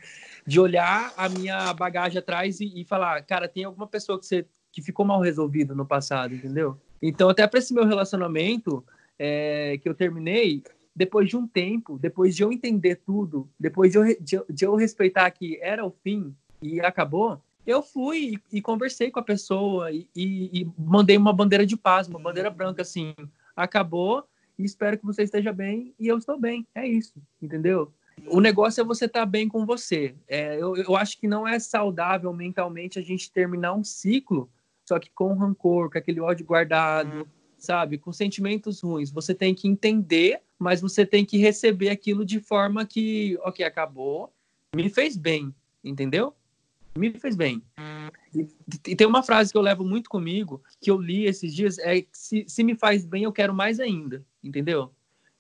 de 0.45 0.59
olhar 0.59 1.13
a 1.16 1.30
minha 1.30 1.74
bagagem 1.74 2.20
atrás 2.20 2.59
e, 2.59 2.82
e 2.82 2.84
falar, 2.84 3.22
cara, 3.22 3.47
tem 3.47 3.63
alguma 3.63 3.88
pessoa 3.88 4.20
que 4.20 4.26
você 4.26 4.45
que 4.70 4.82
ficou 4.82 5.05
mal 5.05 5.22
resolvido 5.22 5.74
no 5.74 5.86
passado, 5.86 6.36
entendeu? 6.36 6.78
Então, 7.01 7.30
até 7.30 7.47
para 7.47 7.59
esse 7.59 7.74
meu 7.74 7.86
relacionamento 7.86 8.84
é, 9.18 9.78
que 9.82 9.88
eu 9.88 9.95
terminei, 9.95 10.61
depois 10.93 11.30
de 11.30 11.38
um 11.38 11.47
tempo, 11.47 11.97
depois 11.97 12.36
de 12.36 12.43
eu 12.43 12.51
entender 12.51 12.97
tudo, 12.97 13.49
depois 13.57 13.93
de 13.93 13.97
eu, 13.97 14.03
de, 14.20 14.43
de 14.49 14.66
eu 14.66 14.76
respeitar 14.76 15.32
que 15.32 15.57
era 15.61 15.86
o 15.86 15.91
fim 16.03 16.36
e 16.61 16.82
acabou, 16.82 17.41
eu 17.66 17.82
fui 17.82 18.36
e, 18.51 18.57
e 18.57 18.61
conversei 18.61 19.11
com 19.11 19.20
a 19.20 19.24
pessoa 19.24 19.91
e, 19.91 20.07
e, 20.16 20.61
e, 20.61 20.72
mandei 20.78 21.18
uma 21.18 21.34
bandeira 21.34 21.66
de 21.66 21.76
paz, 21.76 22.07
uma 22.07 22.20
bandeira 22.20 22.49
branca 22.49 22.82
assim, 22.82 23.13
acabou 23.55 24.28
e 24.57 24.63
espero 24.63 24.97
que 24.97 25.05
você 25.05 25.24
esteja 25.24 25.51
bem 25.51 25.93
e 25.99 26.07
eu 26.07 26.18
estou 26.18 26.39
bem, 26.39 26.66
é 26.76 26.88
isso, 26.88 27.13
entendeu? 27.41 27.91
O 28.28 28.39
negócio 28.39 28.80
é 28.80 28.84
você 28.84 29.05
estar 29.05 29.22
tá 29.22 29.26
bem 29.26 29.47
com 29.49 29.66
você. 29.66 30.16
É, 30.26 30.55
eu, 30.55 30.78
eu 30.78 30.95
acho 30.95 31.20
que 31.20 31.28
não 31.28 31.45
é 31.45 31.59
saudável 31.59 32.32
mentalmente 32.32 32.97
a 32.97 33.01
gente 33.01 33.30
terminar 33.30 33.74
um 33.74 33.84
ciclo 33.84 34.49
só 34.86 34.99
que 34.99 35.09
com 35.09 35.34
rancor, 35.34 35.89
com 35.89 35.97
aquele 35.97 36.22
ódio 36.22 36.45
guardado, 36.45 37.24
hum. 37.24 37.26
sabe? 37.57 37.97
Com 37.97 38.13
sentimentos 38.13 38.82
ruins. 38.82 39.11
Você 39.11 39.34
tem 39.34 39.53
que 39.53 39.68
entender, 39.68 40.41
mas 40.59 40.80
você 40.80 41.05
tem 41.05 41.26
que 41.26 41.38
receber 41.38 41.89
aquilo 41.89 42.24
de 42.24 42.39
forma 42.39 42.86
que, 42.86 43.38
ok, 43.41 43.66
acabou, 43.66 44.32
me 44.76 44.88
fez 44.89 45.18
bem, 45.18 45.53
entendeu? 45.84 46.36
Me 46.98 47.12
fez 47.20 47.36
bem. 47.36 47.62
E, 48.34 48.96
tem 48.96 49.08
uma 49.08 49.24
frase 49.24 49.52
que 49.52 49.58
eu 49.58 49.62
levo 49.62 49.84
muito 49.84 50.10
comigo, 50.10 50.64
que 50.82 50.89
eu 50.89 51.00
li 51.00 51.26
esses 51.26 51.54
dias, 51.54 51.78
é 51.80 52.06
se, 52.12 52.46
se 52.48 52.64
me 52.64 52.76
faz 52.76 53.06
bem, 53.06 53.24
eu 53.24 53.32
quero 53.32 53.54
mais 53.54 53.80
ainda, 53.80 54.26
entendeu? 54.43 54.91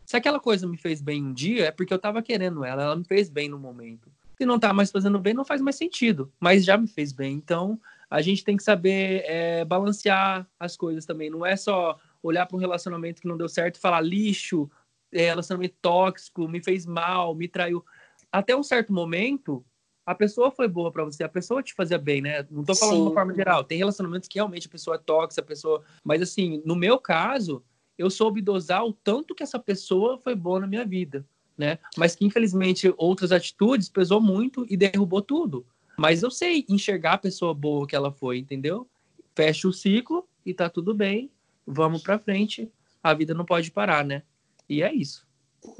Se 0.05 0.15
aquela 0.15 0.39
coisa 0.39 0.67
me 0.67 0.77
fez 0.77 1.01
bem 1.01 1.23
um 1.23 1.33
dia, 1.33 1.65
é 1.65 1.71
porque 1.71 1.93
eu 1.93 1.99
tava 1.99 2.21
querendo 2.21 2.63
ela, 2.63 2.83
ela 2.83 2.95
me 2.95 3.03
fez 3.03 3.29
bem 3.29 3.49
no 3.49 3.57
momento. 3.57 4.11
Se 4.37 4.45
não 4.45 4.59
tá 4.59 4.73
mais 4.73 4.91
fazendo 4.91 5.17
bem, 5.17 5.33
não 5.33 5.45
faz 5.45 5.61
mais 5.61 5.77
sentido, 5.77 6.31
mas 6.39 6.65
já 6.65 6.77
me 6.77 6.87
fez 6.87 7.11
bem. 7.11 7.33
Então, 7.33 7.79
a 8.09 8.21
gente 8.21 8.43
tem 8.43 8.57
que 8.57 8.63
saber 8.63 9.23
é, 9.25 9.65
balancear 9.65 10.47
as 10.59 10.75
coisas 10.75 11.05
também. 11.05 11.29
Não 11.29 11.45
é 11.45 11.55
só 11.55 11.97
olhar 12.21 12.45
para 12.45 12.57
um 12.57 12.59
relacionamento 12.59 13.21
que 13.21 13.27
não 13.27 13.37
deu 13.37 13.47
certo 13.47 13.77
e 13.77 13.79
falar 13.79 14.01
lixo, 14.01 14.69
é, 15.11 15.25
relacionamento 15.29 15.75
tóxico, 15.81 16.47
me 16.47 16.61
fez 16.61 16.85
mal, 16.85 17.33
me 17.33 17.47
traiu. 17.47 17.83
Até 18.31 18.55
um 18.55 18.63
certo 18.63 18.91
momento, 18.91 19.65
a 20.05 20.13
pessoa 20.13 20.51
foi 20.51 20.67
boa 20.67 20.91
para 20.91 21.03
você, 21.03 21.23
a 21.23 21.29
pessoa 21.29 21.63
te 21.63 21.73
fazia 21.73 21.97
bem, 21.97 22.21
né? 22.21 22.45
Não 22.51 22.63
tô 22.63 22.75
falando 22.75 22.95
Sim. 22.95 23.01
de 23.01 23.07
uma 23.07 23.13
forma 23.13 23.33
geral. 23.33 23.63
Tem 23.63 23.77
relacionamentos 23.77 24.29
que 24.29 24.37
realmente 24.37 24.67
a 24.67 24.71
pessoa 24.71 24.95
é 24.95 24.99
tóxica, 24.99 25.41
a 25.41 25.45
pessoa. 25.45 25.81
Mas 26.03 26.21
assim, 26.21 26.61
no 26.63 26.75
meu 26.75 26.99
caso, 26.99 27.63
eu 27.97 28.09
soube 28.09 28.41
dosar 28.41 28.85
o 28.85 28.93
tanto 28.93 29.33
que 29.33 29.41
essa 29.41 29.57
pessoa 29.57 30.17
foi 30.19 30.35
boa 30.35 30.59
na 30.59 30.67
minha 30.67 30.85
vida, 30.85 31.25
né? 31.57 31.79
Mas 31.97 32.15
que 32.15 32.25
infelizmente 32.25 32.93
outras 32.97 33.31
atitudes 33.31 33.89
pesou 33.89 34.21
muito 34.21 34.65
e 34.69 34.77
derrubou 34.77 35.21
tudo. 35.21 35.65
Mas 35.97 36.21
eu 36.21 36.29
sei 36.29 36.65
enxergar 36.69 37.13
a 37.13 37.17
pessoa 37.17 37.53
boa 37.53 37.87
que 37.87 37.95
ela 37.95 38.11
foi, 38.11 38.37
entendeu? 38.37 38.87
Fecha 39.33 39.67
o 39.67 39.73
ciclo 39.73 40.27
e 40.45 40.53
tá 40.53 40.69
tudo 40.69 40.93
bem. 40.93 41.31
Vamos 41.65 42.03
para 42.03 42.19
frente. 42.19 42.71
A 43.01 43.13
vida 43.13 43.33
não 43.33 43.45
pode 43.45 43.71
parar, 43.71 44.05
né? 44.05 44.23
E 44.69 44.83
é 44.83 44.93
isso. 44.93 45.25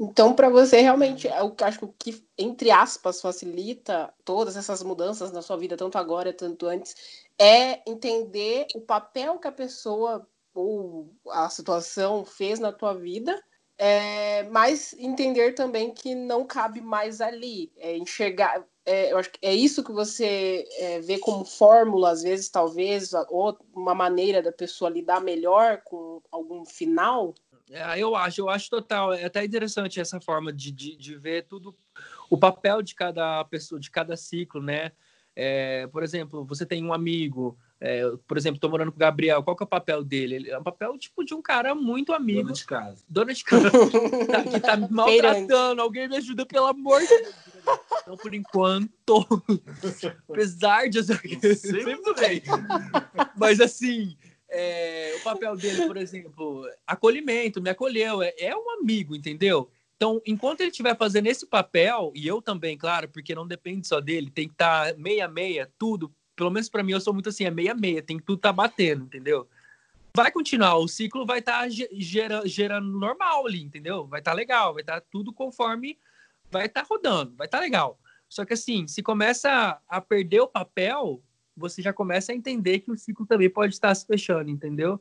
Então, 0.00 0.34
para 0.34 0.48
você, 0.48 0.80
realmente, 0.80 1.26
eu 1.28 1.54
acho 1.62 1.88
que, 1.98 2.24
entre 2.38 2.70
aspas, 2.70 3.20
facilita 3.20 4.12
todas 4.24 4.56
essas 4.56 4.82
mudanças 4.82 5.32
na 5.32 5.42
sua 5.42 5.56
vida, 5.56 5.76
tanto 5.76 5.98
agora, 5.98 6.32
tanto 6.32 6.66
antes, 6.66 6.94
é 7.38 7.82
entender 7.90 8.66
o 8.74 8.80
papel 8.80 9.38
que 9.38 9.48
a 9.48 9.52
pessoa 9.52 10.26
ou 10.54 11.10
a 11.28 11.48
situação 11.50 12.24
fez 12.24 12.58
na 12.58 12.72
tua 12.72 12.94
vida, 12.94 13.42
é, 13.78 14.44
mas 14.44 14.94
entender 14.94 15.52
também 15.52 15.92
que 15.92 16.14
não 16.14 16.46
cabe 16.46 16.80
mais 16.80 17.20
ali. 17.20 17.70
É 17.76 17.96
enxergar, 17.96 18.64
é, 18.86 19.12
eu 19.12 19.18
acho 19.18 19.30
que 19.30 19.38
é 19.42 19.54
isso 19.54 19.84
que 19.84 19.92
você 19.92 20.66
é, 20.78 21.00
vê 21.00 21.18
como 21.18 21.44
fórmula, 21.44 22.10
às 22.10 22.22
vezes, 22.22 22.48
talvez, 22.48 23.12
ou 23.28 23.56
uma 23.74 23.94
maneira 23.94 24.42
da 24.42 24.50
pessoa 24.50 24.90
lidar 24.90 25.20
melhor 25.20 25.82
com 25.84 26.22
algum 26.30 26.64
final? 26.64 27.34
É, 27.70 27.98
eu 27.98 28.14
acho, 28.14 28.40
eu 28.40 28.48
acho 28.48 28.70
total. 28.70 29.12
É 29.12 29.24
até 29.24 29.44
interessante 29.44 30.00
essa 30.00 30.20
forma 30.20 30.52
de, 30.52 30.70
de, 30.70 30.96
de 30.96 31.16
ver 31.16 31.46
tudo, 31.46 31.76
o 32.30 32.38
papel 32.38 32.82
de 32.82 32.94
cada 32.94 33.44
pessoa, 33.44 33.80
de 33.80 33.90
cada 33.90 34.16
ciclo, 34.16 34.62
né? 34.62 34.92
É, 35.34 35.86
por 35.88 36.02
exemplo, 36.02 36.44
você 36.44 36.64
tem 36.64 36.82
um 36.82 36.94
amigo, 36.94 37.58
é, 37.78 38.02
por 38.26 38.38
exemplo, 38.38 38.58
tô 38.58 38.70
morando 38.70 38.90
com 38.90 38.96
o 38.96 39.00
Gabriel, 39.00 39.42
qual 39.42 39.54
que 39.54 39.62
é 39.62 39.66
o 39.66 39.68
papel 39.68 40.02
dele? 40.02 40.36
Ele 40.36 40.50
é 40.50 40.58
um 40.58 40.62
papel 40.62 40.96
tipo 40.96 41.22
de 41.22 41.34
um 41.34 41.42
cara 41.42 41.74
muito 41.74 42.14
amigo. 42.14 42.44
Dona 42.44 42.54
de 42.54 42.64
casa. 42.64 43.04
Dona 43.06 43.34
de 43.34 43.44
casa. 43.44 43.70
tá, 43.70 44.42
que 44.44 44.60
tá 44.60 44.76
me 44.76 44.88
maltratando. 44.90 45.82
Alguém 45.82 46.08
me 46.08 46.16
ajuda, 46.16 46.46
pelo 46.46 46.66
amor 46.66 47.02
de 47.02 47.08
Deus. 47.08 47.34
Então, 48.00 48.16
por 48.16 48.32
enquanto, 48.32 49.42
apesar 50.30 50.88
de 50.88 50.98
eu 50.98 51.04
sempre 51.04 52.14
bem. 52.14 52.42
Mas 53.36 53.60
assim, 53.60 54.16
é, 54.48 55.14
o 55.16 55.22
papel 55.22 55.56
dele, 55.56 55.86
por 55.86 55.96
exemplo, 55.96 56.68
acolhimento, 56.86 57.60
me 57.60 57.70
acolheu, 57.70 58.22
é, 58.22 58.34
é 58.38 58.56
um 58.56 58.70
amigo, 58.80 59.14
entendeu? 59.14 59.70
Então, 59.96 60.20
enquanto 60.26 60.60
ele 60.60 60.70
estiver 60.70 60.96
fazendo 60.96 61.26
esse 61.26 61.46
papel, 61.46 62.12
e 62.14 62.26
eu 62.26 62.42
também, 62.42 62.76
claro, 62.76 63.08
porque 63.08 63.34
não 63.34 63.46
depende 63.46 63.86
só 63.86 64.00
dele, 64.00 64.30
tem 64.30 64.46
que 64.46 64.54
estar 64.54 64.92
tá 64.92 64.98
meia-meia, 64.98 65.70
tudo. 65.78 66.12
Pelo 66.34 66.50
menos 66.50 66.68
para 66.68 66.82
mim, 66.82 66.92
eu 66.92 67.00
sou 67.00 67.14
muito 67.14 67.30
assim, 67.30 67.44
é 67.44 67.50
meia-meia, 67.50 68.02
tem 68.02 68.18
que 68.18 68.24
tudo 68.24 68.36
estar 68.36 68.50
tá 68.50 68.52
batendo, 68.52 69.04
entendeu? 69.04 69.48
Vai 70.14 70.30
continuar, 70.30 70.76
o 70.76 70.88
ciclo 70.88 71.26
vai 71.26 71.38
estar 71.38 71.62
tá 71.62 71.68
gerando, 71.68 72.46
gerando 72.46 72.98
normal 72.98 73.46
ali, 73.46 73.62
entendeu? 73.62 74.06
Vai 74.06 74.20
estar 74.20 74.32
tá 74.32 74.36
legal, 74.36 74.74
vai 74.74 74.82
estar 74.82 75.00
tá 75.00 75.06
tudo 75.10 75.32
conforme 75.32 75.98
vai 76.50 76.66
estar 76.66 76.82
tá 76.82 76.86
rodando, 76.88 77.34
vai 77.36 77.46
estar 77.46 77.58
tá 77.58 77.64
legal. 77.64 77.98
Só 78.28 78.44
que 78.44 78.54
assim, 78.54 78.86
se 78.86 79.02
começa 79.02 79.80
a 79.88 80.00
perder 80.00 80.40
o 80.40 80.48
papel, 80.48 81.22
você 81.56 81.80
já 81.80 81.92
começa 81.92 82.32
a 82.32 82.34
entender 82.34 82.80
que 82.80 82.90
o 82.90 82.96
ciclo 82.96 83.26
também 83.26 83.48
pode 83.48 83.74
estar 83.74 83.94
se 83.94 84.06
fechando, 84.06 84.50
entendeu? 84.50 85.00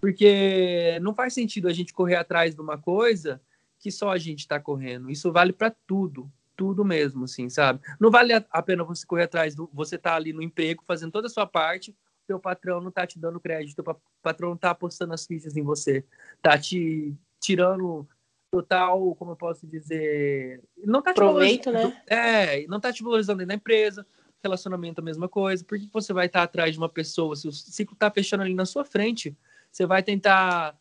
Porque 0.00 0.98
não 1.02 1.14
faz 1.14 1.34
sentido 1.34 1.68
a 1.68 1.72
gente 1.72 1.92
correr 1.92 2.16
atrás 2.16 2.54
de 2.54 2.60
uma 2.60 2.78
coisa 2.78 3.40
que 3.78 3.90
só 3.90 4.10
a 4.10 4.18
gente 4.18 4.40
está 4.40 4.58
correndo. 4.58 5.10
Isso 5.10 5.30
vale 5.30 5.52
para 5.52 5.74
tudo, 5.86 6.30
tudo 6.56 6.84
mesmo, 6.84 7.24
assim, 7.24 7.48
sabe? 7.48 7.80
Não 7.98 8.10
vale 8.10 8.32
a 8.32 8.62
pena 8.62 8.84
você 8.84 9.06
correr 9.06 9.24
atrás 9.24 9.54
do. 9.54 9.68
Você 9.72 9.98
tá 9.98 10.14
ali 10.14 10.32
no 10.32 10.42
emprego, 10.42 10.82
fazendo 10.86 11.12
toda 11.12 11.26
a 11.26 11.30
sua 11.30 11.46
parte, 11.46 11.94
seu 12.26 12.38
patrão 12.38 12.80
não 12.80 12.90
tá 12.90 13.06
te 13.06 13.18
dando 13.18 13.40
crédito, 13.40 13.80
o 13.80 13.96
patrão 14.22 14.50
não 14.50 14.56
tá 14.56 14.70
apostando 14.70 15.12
as 15.12 15.26
fichas 15.26 15.56
em 15.56 15.62
você, 15.62 16.04
tá 16.40 16.56
te 16.56 17.14
tirando 17.40 18.06
total, 18.50 19.14
como 19.14 19.32
eu 19.32 19.36
posso 19.36 19.66
dizer, 19.66 20.62
não 20.84 21.00
tá 21.00 21.12
te 21.12 21.16
Proveito, 21.16 21.70
né? 21.70 22.02
É, 22.06 22.66
não 22.66 22.80
tá 22.80 22.92
te 22.92 23.02
valorizando 23.02 23.44
na 23.46 23.54
empresa, 23.54 24.06
relacionamento 24.42 25.00
a 25.00 25.04
mesma 25.04 25.28
coisa. 25.28 25.64
Por 25.64 25.78
que 25.78 25.88
você 25.92 26.12
vai 26.12 26.26
estar 26.26 26.42
atrás 26.42 26.72
de 26.72 26.78
uma 26.78 26.88
pessoa 26.88 27.36
se 27.36 27.48
o 27.48 27.52
ciclo 27.52 27.96
tá 27.96 28.10
fechando 28.10 28.42
ali 28.42 28.54
na 28.54 28.66
sua 28.66 28.84
frente? 28.84 29.36
Você 29.70 29.86
vai 29.86 30.02
tentar 30.02 30.76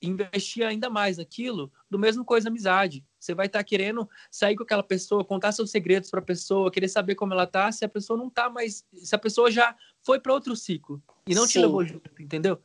investir 0.00 0.64
ainda 0.64 0.90
mais 0.90 1.16
naquilo, 1.18 1.72
do 1.90 1.98
mesmo 1.98 2.24
coisa 2.24 2.48
amizade. 2.48 3.04
Você 3.18 3.34
vai 3.34 3.46
estar 3.46 3.60
tá 3.60 3.64
querendo 3.64 4.08
sair 4.30 4.54
com 4.54 4.62
aquela 4.62 4.82
pessoa, 4.82 5.24
contar 5.24 5.52
seus 5.52 5.70
segredos 5.70 6.10
para 6.10 6.20
a 6.20 6.22
pessoa, 6.22 6.70
querer 6.70 6.88
saber 6.88 7.14
como 7.14 7.32
ela 7.32 7.46
tá, 7.46 7.72
se 7.72 7.84
a 7.84 7.88
pessoa 7.88 8.18
não 8.18 8.28
tá 8.28 8.48
mais, 8.50 8.84
se 8.94 9.14
a 9.14 9.18
pessoa 9.18 9.50
já 9.50 9.74
foi 10.02 10.20
para 10.20 10.32
outro 10.32 10.54
ciclo 10.54 11.02
e 11.26 11.34
não 11.34 11.44
Sim. 11.44 11.52
te 11.52 11.58
levou 11.60 11.84
junto, 11.84 12.10
entendeu? 12.20 12.60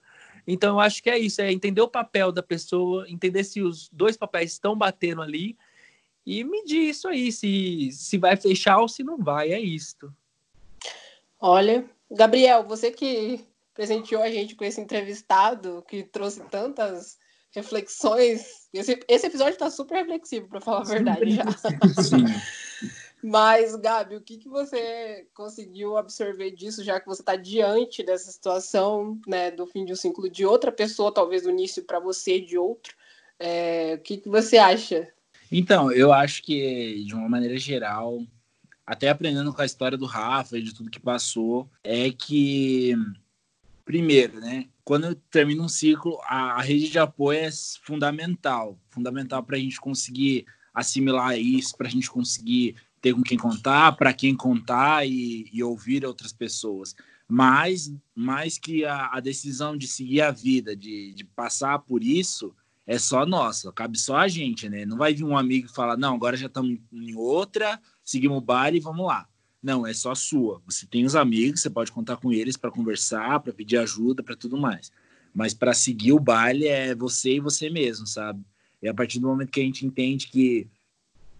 Então 0.45 0.75
eu 0.75 0.79
acho 0.79 1.01
que 1.01 1.09
é 1.09 1.17
isso, 1.17 1.41
é 1.41 1.51
entender 1.51 1.81
o 1.81 1.87
papel 1.87 2.31
da 2.31 2.43
pessoa, 2.43 3.09
entender 3.09 3.43
se 3.43 3.61
os 3.61 3.89
dois 3.89 4.17
papéis 4.17 4.53
estão 4.53 4.75
batendo 4.75 5.21
ali 5.21 5.57
e 6.25 6.43
medir 6.43 6.89
isso 6.89 7.07
aí, 7.07 7.31
se 7.31 7.91
se 7.91 8.17
vai 8.17 8.35
fechar 8.35 8.79
ou 8.79 8.87
se 8.87 9.03
não 9.03 9.17
vai, 9.17 9.51
é 9.51 9.59
isto. 9.59 10.13
Olha, 11.41 11.83
Gabriel, 12.09 12.63
você 12.63 12.91
que 12.91 13.43
presenteou 13.73 14.21
a 14.21 14.29
gente 14.29 14.55
com 14.55 14.63
esse 14.63 14.79
entrevistado 14.79 15.83
que 15.87 16.03
trouxe 16.03 16.41
tantas 16.51 17.17
reflexões. 17.51 18.67
Esse, 18.73 18.99
esse 19.07 19.27
episódio 19.27 19.53
está 19.53 19.69
super 19.69 19.95
reflexivo, 19.95 20.47
para 20.47 20.61
falar 20.61 20.81
a 20.81 20.83
verdade 20.83 21.31
já. 21.31 21.43
Sim. 22.01 22.25
Mas, 23.23 23.75
Gabi, 23.75 24.15
o 24.15 24.21
que, 24.21 24.37
que 24.37 24.49
você 24.49 25.27
conseguiu 25.33 25.95
absorver 25.95 26.51
disso, 26.51 26.83
já 26.83 26.99
que 26.99 27.05
você 27.05 27.21
está 27.21 27.35
diante 27.35 28.03
dessa 28.03 28.31
situação, 28.31 29.19
né, 29.27 29.51
do 29.51 29.67
fim 29.67 29.85
de 29.85 29.93
um 29.93 29.95
ciclo 29.95 30.27
de 30.27 30.43
outra 30.43 30.71
pessoa, 30.71 31.13
talvez 31.13 31.45
o 31.45 31.51
início 31.51 31.83
para 31.83 31.99
você 31.99 32.39
de 32.39 32.57
outro? 32.57 32.95
É, 33.39 33.95
o 33.95 33.99
que, 33.99 34.17
que 34.17 34.29
você 34.29 34.57
acha? 34.57 35.07
Então, 35.51 35.91
eu 35.91 36.11
acho 36.11 36.41
que, 36.41 37.03
de 37.05 37.13
uma 37.13 37.29
maneira 37.29 37.57
geral, 37.57 38.21
até 38.91 39.07
aprendendo 39.07 39.53
com 39.53 39.61
a 39.61 39.65
história 39.65 39.97
do 39.97 40.05
Rafa 40.05 40.57
e 40.57 40.61
de 40.61 40.73
tudo 40.73 40.89
que 40.89 40.99
passou, 40.99 41.71
é 41.81 42.11
que, 42.11 42.93
primeiro, 43.85 44.37
né, 44.41 44.67
quando 44.83 45.15
termina 45.15 45.63
um 45.63 45.69
ciclo, 45.69 46.19
a, 46.25 46.55
a 46.55 46.61
rede 46.61 46.89
de 46.89 46.99
apoio 46.99 47.39
é 47.39 47.49
fundamental 47.85 48.77
fundamental 48.89 49.43
para 49.43 49.55
a 49.55 49.59
gente 49.61 49.79
conseguir 49.79 50.45
assimilar 50.73 51.39
isso, 51.39 51.77
para 51.77 51.87
a 51.87 51.89
gente 51.89 52.11
conseguir 52.11 52.75
ter 52.99 53.13
com 53.13 53.23
quem 53.23 53.37
contar, 53.37 53.93
para 53.93 54.11
quem 54.11 54.35
contar 54.35 55.07
e, 55.07 55.49
e, 55.53 55.63
ouvir 55.63 56.05
outras 56.05 56.33
pessoas. 56.33 56.93
Mas, 57.29 57.95
mais 58.13 58.57
que 58.57 58.83
a, 58.83 59.11
a 59.13 59.21
decisão 59.21 59.77
de 59.77 59.87
seguir 59.87 60.19
a 60.19 60.31
vida, 60.31 60.75
de, 60.75 61.13
de, 61.13 61.23
passar 61.23 61.79
por 61.79 62.03
isso, 62.03 62.53
é 62.85 62.99
só 62.99 63.25
nossa, 63.25 63.71
cabe 63.71 63.97
só 63.97 64.17
a 64.17 64.27
gente, 64.27 64.67
né? 64.67 64.85
Não 64.85 64.97
vai 64.97 65.13
vir 65.13 65.23
um 65.23 65.37
amigo 65.37 65.67
e 65.67 65.73
falar, 65.73 65.95
não, 65.95 66.13
agora 66.13 66.35
já 66.35 66.47
estamos 66.47 66.77
em 66.91 67.15
outra, 67.15 67.79
seguimos 68.11 68.37
o 68.37 68.41
baile 68.41 68.77
e 68.77 68.81
vamos 68.81 69.05
lá. 69.05 69.27
Não, 69.61 69.85
é 69.85 69.93
só 69.93 70.15
sua. 70.15 70.61
Você 70.65 70.87
tem 70.87 71.05
os 71.05 71.15
amigos, 71.15 71.61
você 71.61 71.69
pode 71.69 71.91
contar 71.91 72.17
com 72.17 72.31
eles 72.31 72.57
para 72.57 72.71
conversar, 72.71 73.39
para 73.39 73.53
pedir 73.53 73.77
ajuda, 73.77 74.23
para 74.23 74.35
tudo 74.35 74.57
mais. 74.57 74.91
Mas 75.33 75.53
para 75.53 75.73
seguir 75.73 76.13
o 76.13 76.19
baile 76.19 76.67
é 76.67 76.95
você 76.95 77.35
e 77.35 77.39
você 77.39 77.69
mesmo, 77.69 78.07
sabe? 78.07 78.43
E 78.81 78.87
a 78.87 78.93
partir 78.93 79.19
do 79.19 79.27
momento 79.27 79.51
que 79.51 79.61
a 79.61 79.63
gente 79.63 79.85
entende 79.85 80.27
que 80.27 80.67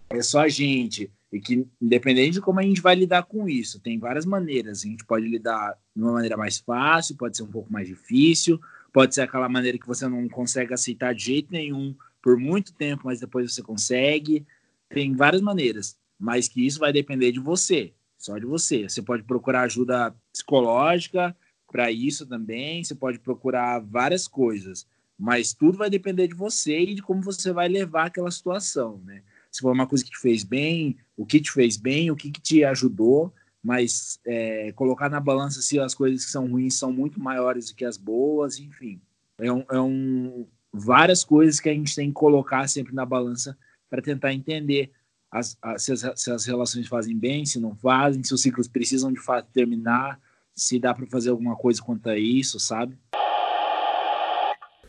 é 0.10 0.22
só 0.22 0.42
a 0.42 0.50
gente 0.50 1.12
e 1.32 1.40
que, 1.40 1.66
independente 1.82 2.34
de 2.34 2.42
como 2.42 2.60
a 2.60 2.64
gente 2.64 2.82
vai 2.82 2.94
lidar 2.94 3.24
com 3.24 3.50
isso, 3.50 3.80
tem 3.80 3.98
várias 3.98 4.26
maneiras. 4.26 4.84
A 4.84 4.88
gente 4.88 5.06
pode 5.06 5.28
lidar 5.28 5.78
de 5.96 6.02
uma 6.02 6.14
maneira 6.14 6.38
mais 6.38 6.60
fácil, 6.60 7.16
pode 7.16 7.38
ser 7.38 7.44
um 7.44 7.52
pouco 7.52 7.72
mais 7.72 7.88
difícil, 7.88 8.60
pode 8.94 9.16
ser 9.16 9.22
aquela 9.22 9.50
maneira 9.50 9.78
que 9.78 9.88
você 9.88 10.08
não 10.08 10.28
consegue 10.30 10.74
aceitar 10.74 11.16
de 11.16 11.24
jeito 11.24 11.52
nenhum 11.52 11.96
por 12.22 12.38
muito 12.38 12.74
tempo, 12.74 13.04
mas 13.06 13.20
depois 13.20 13.52
você 13.52 13.64
consegue. 13.64 14.46
Tem 14.90 15.16
várias 15.16 15.42
maneiras, 15.42 15.98
mas 16.22 16.48
que 16.48 16.66
isso 16.66 16.80
vai 16.80 16.94
depender 16.94 17.32
de 17.32 17.40
você, 17.40 17.92
só 18.18 18.38
de 18.38 18.46
você. 18.46 18.88
Você 18.88 19.02
pode 19.02 19.24
procurar 19.24 19.64
ajuda 19.64 20.16
psicológica 20.32 21.36
para 21.68 21.92
isso 21.92 22.28
também, 22.28 22.84
você 22.84 22.94
pode 22.94 23.18
procurar 23.18 23.80
várias 23.80 24.28
coisas, 24.28 24.86
mas 25.18 25.54
tudo 25.54 25.80
vai 25.80 25.90
depender 25.90 26.28
de 26.28 26.36
você 26.36 26.80
e 26.80 26.94
de 26.94 27.02
como 27.02 27.22
você 27.22 27.52
vai 27.52 27.68
levar 27.68 28.06
aquela 28.06 28.30
situação, 28.30 29.02
né? 29.04 29.24
se 29.52 29.62
foi 29.62 29.72
uma 29.72 29.86
coisa 29.86 30.04
que 30.04 30.12
te 30.12 30.18
fez 30.18 30.44
bem, 30.44 30.98
o 31.18 31.26
que 31.26 31.40
te 31.40 31.52
fez 31.52 31.76
bem, 31.76 32.10
o 32.10 32.16
que, 32.16 32.32
que 32.32 32.42
te 32.42 32.64
ajudou, 32.64 33.34
mas 33.62 34.20
é, 34.26 34.72
colocar 34.72 35.10
na 35.10 35.20
balança 35.20 35.62
se 35.62 35.78
as 35.80 35.94
coisas 35.94 36.26
que 36.26 36.32
são 36.32 36.48
ruins 36.48 36.76
são 36.76 36.92
muito 36.92 37.20
maiores 37.20 37.68
do 37.68 37.76
que 37.76 37.84
as 37.84 37.98
boas, 37.98 38.60
enfim. 38.60 39.02
É, 39.38 39.52
um, 39.52 39.66
é 39.70 39.82
um, 39.82 40.48
várias 40.72 41.24
coisas 41.24 41.60
que 41.60 41.70
a 41.70 41.74
gente 41.74 41.94
tem 41.94 42.08
que 42.08 42.14
colocar 42.14 42.68
sempre 42.68 42.94
na 42.94 43.06
balança 43.06 43.58
para 43.90 44.02
tentar 44.02 44.34
entender 44.34 44.92
as, 45.32 45.58
as, 45.62 45.84
se, 45.84 45.94
as, 45.94 46.12
se, 46.16 46.32
as, 46.32 46.46
relações 46.46 46.88
fazem 46.88 47.18
bem, 47.18 47.46
se 47.46 47.60
não 47.60 47.74
fazem, 47.76 48.24
se 48.24 48.34
os 48.34 48.42
ciclos 48.42 48.68
precisam 48.68 49.12
de 49.12 49.20
fato 49.20 49.48
terminar, 49.54 50.20
se 50.54 50.78
dá 50.78 50.94
para 50.94 51.08
fazer 51.08 51.30
alguma 51.30 51.56
coisa 51.56 51.82
quanto 51.82 52.10
a 52.10 52.18
isso, 52.18 52.60
sabe? 52.60 52.98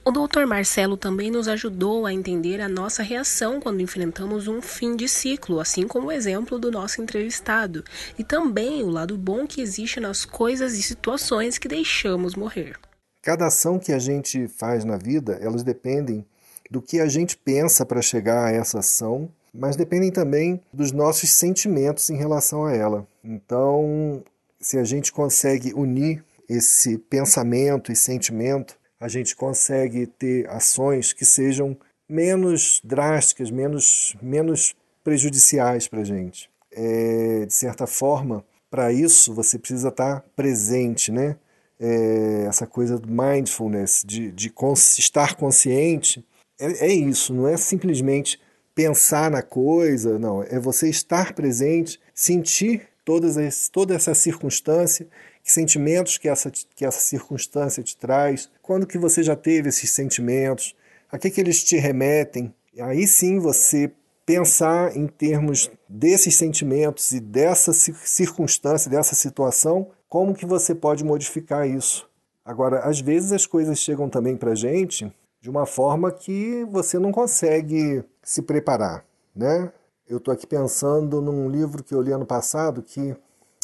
O 0.05 0.11
Dr. 0.11 0.47
Marcelo 0.49 0.97
também 0.97 1.30
nos 1.30 1.47
ajudou 1.47 2.07
a 2.07 2.12
entender 2.12 2.61
a 2.61 2.68
nossa 2.68 3.05
reação 3.05 3.61
quando 3.61 3.80
enfrentamos 3.80 4.49
um 4.49 4.61
fim 4.61 4.97
de 4.97 5.09
ciclo, 5.09 5.61
assim 5.61 5.86
como 5.86 6.09
o 6.09 6.12
exemplo 6.12 6.59
do 6.59 6.72
nosso 6.72 7.01
entrevistado, 7.01 7.84
e 8.18 8.24
também 8.24 8.82
o 8.82 8.90
lado 8.90 9.16
bom 9.16 9.47
que 9.47 9.61
existe 9.61 10.01
nas 10.01 10.24
coisas 10.24 10.74
e 10.74 10.82
situações 10.82 11.57
que 11.57 11.68
deixamos 11.68 12.34
morrer. 12.34 12.76
Cada 13.22 13.47
ação 13.47 13.78
que 13.78 13.93
a 13.93 13.99
gente 14.01 14.49
faz 14.49 14.84
na 14.84 14.97
vida, 14.97 15.38
elas 15.40 15.62
dependem 15.62 16.26
do 16.68 16.82
que 16.82 16.99
a 16.99 17.07
gente 17.07 17.36
pensa 17.36 17.86
para 17.86 18.03
chegar 18.03 18.47
a 18.47 18.51
essa 18.51 18.80
ação, 18.80 19.30
mas 19.55 19.76
dependem 19.76 20.11
também 20.11 20.61
dos 20.72 20.92
nossos 20.92 21.30
sentimentos 21.30 22.09
em 22.11 22.16
relação 22.16 22.64
a 22.64 22.74
ela. 22.74 23.07
Então, 23.22 24.22
se 24.61 24.78
a 24.78 24.84
gente 24.84 25.12
consegue 25.12 25.72
unir 25.74 26.24
esse 26.48 26.98
pensamento 26.98 27.92
e 27.92 27.96
sentimento, 27.96 28.78
a 28.98 29.09
gente 29.09 29.34
consegue 29.34 30.07
ter 30.07 30.48
ações 30.48 31.12
que 31.12 31.24
sejam 31.24 31.76
menos 32.09 32.80
drásticas, 32.84 33.50
menos, 33.50 34.16
menos 34.22 34.74
prejudiciais 35.03 35.88
para 35.88 36.00
a 36.00 36.05
gente. 36.05 36.48
É, 36.70 37.44
de 37.46 37.53
certa 37.53 37.86
forma, 37.86 38.44
para 38.70 38.92
isso 38.92 39.34
você 39.34 39.59
precisa 39.59 39.88
estar 39.88 40.24
presente, 40.34 41.11
né? 41.11 41.36
É, 41.78 42.44
essa 42.48 42.66
coisa 42.66 42.96
do 42.96 43.11
mindfulness, 43.11 44.05
de, 44.07 44.30
de 44.30 44.53
estar 44.98 45.34
consciente, 45.34 46.24
é, 46.59 46.86
é 46.86 46.92
isso, 46.92 47.34
não 47.34 47.48
é 47.48 47.57
simplesmente 47.57 48.40
pensar 48.74 49.30
na 49.30 49.42
coisa, 49.42 50.18
não, 50.18 50.42
é 50.42 50.58
você 50.58 50.88
estar 50.88 51.34
presente, 51.34 52.00
sentir 52.14 52.88
todas 53.04 53.36
as, 53.36 53.68
toda 53.68 53.94
essa 53.94 54.14
circunstância 54.14 55.06
que 55.42 55.50
sentimentos 55.50 56.18
que 56.18 56.28
essa, 56.28 56.50
que 56.50 56.84
essa 56.84 57.00
circunstância 57.00 57.82
te 57.82 57.96
traz, 57.96 58.48
quando 58.62 58.86
que 58.86 58.96
você 58.96 59.22
já 59.22 59.34
teve 59.34 59.68
esses 59.68 59.90
sentimentos, 59.90 60.74
a 61.10 61.18
que, 61.18 61.30
que 61.30 61.40
eles 61.40 61.62
te 61.64 61.76
remetem. 61.76 62.54
Aí 62.78 63.06
sim 63.06 63.38
você 63.38 63.90
pensar 64.24 64.96
em 64.96 65.06
termos 65.06 65.70
desses 65.88 66.36
sentimentos 66.36 67.10
e 67.10 67.20
dessa 67.20 67.72
circunstância, 67.72 68.90
dessa 68.90 69.14
situação, 69.14 69.90
como 70.08 70.34
que 70.34 70.46
você 70.46 70.74
pode 70.74 71.04
modificar 71.04 71.68
isso. 71.68 72.08
Agora, 72.44 72.80
às 72.80 73.00
vezes 73.00 73.32
as 73.32 73.46
coisas 73.46 73.78
chegam 73.78 74.08
também 74.08 74.36
para 74.36 74.54
gente 74.54 75.12
de 75.40 75.50
uma 75.50 75.66
forma 75.66 76.12
que 76.12 76.64
você 76.70 76.98
não 76.98 77.10
consegue 77.10 78.04
se 78.22 78.42
preparar, 78.42 79.04
né? 79.34 79.72
Eu 80.08 80.18
estou 80.18 80.32
aqui 80.32 80.46
pensando 80.46 81.20
num 81.20 81.48
livro 81.48 81.82
que 81.82 81.94
eu 81.94 82.00
li 82.00 82.12
ano 82.12 82.26
passado 82.26 82.82
que 82.82 83.16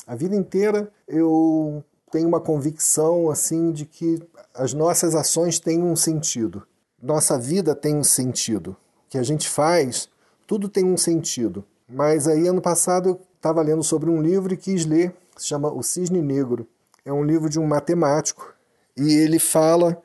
a 0.06 0.14
vida 0.14 0.34
inteira 0.34 0.90
eu 1.06 1.84
tenho 2.10 2.26
uma 2.26 2.40
convicção 2.40 3.30
assim 3.30 3.70
de 3.70 3.84
que 3.84 4.18
as 4.54 4.72
nossas 4.72 5.14
ações 5.14 5.60
têm 5.60 5.82
um 5.82 5.94
sentido. 5.94 6.66
Nossa 7.00 7.38
vida 7.38 7.74
tem 7.74 7.94
um 7.94 8.04
sentido. 8.04 8.70
O 9.06 9.10
que 9.10 9.18
a 9.18 9.22
gente 9.22 9.48
faz, 9.48 10.08
tudo 10.46 10.68
tem 10.68 10.84
um 10.84 10.96
sentido. 10.96 11.64
Mas 11.88 12.26
aí 12.26 12.48
ano 12.48 12.60
passado 12.60 13.10
eu 13.10 13.20
estava 13.36 13.62
lendo 13.62 13.82
sobre 13.82 14.10
um 14.10 14.20
livro 14.20 14.52
e 14.52 14.56
quis 14.56 14.84
ler, 14.84 15.14
se 15.36 15.46
chama 15.46 15.72
O 15.72 15.82
Cisne 15.82 16.20
Negro. 16.20 16.66
É 17.04 17.12
um 17.12 17.22
livro 17.22 17.48
de 17.48 17.58
um 17.58 17.66
matemático 17.66 18.54
e 18.96 19.14
ele 19.14 19.38
fala, 19.38 20.02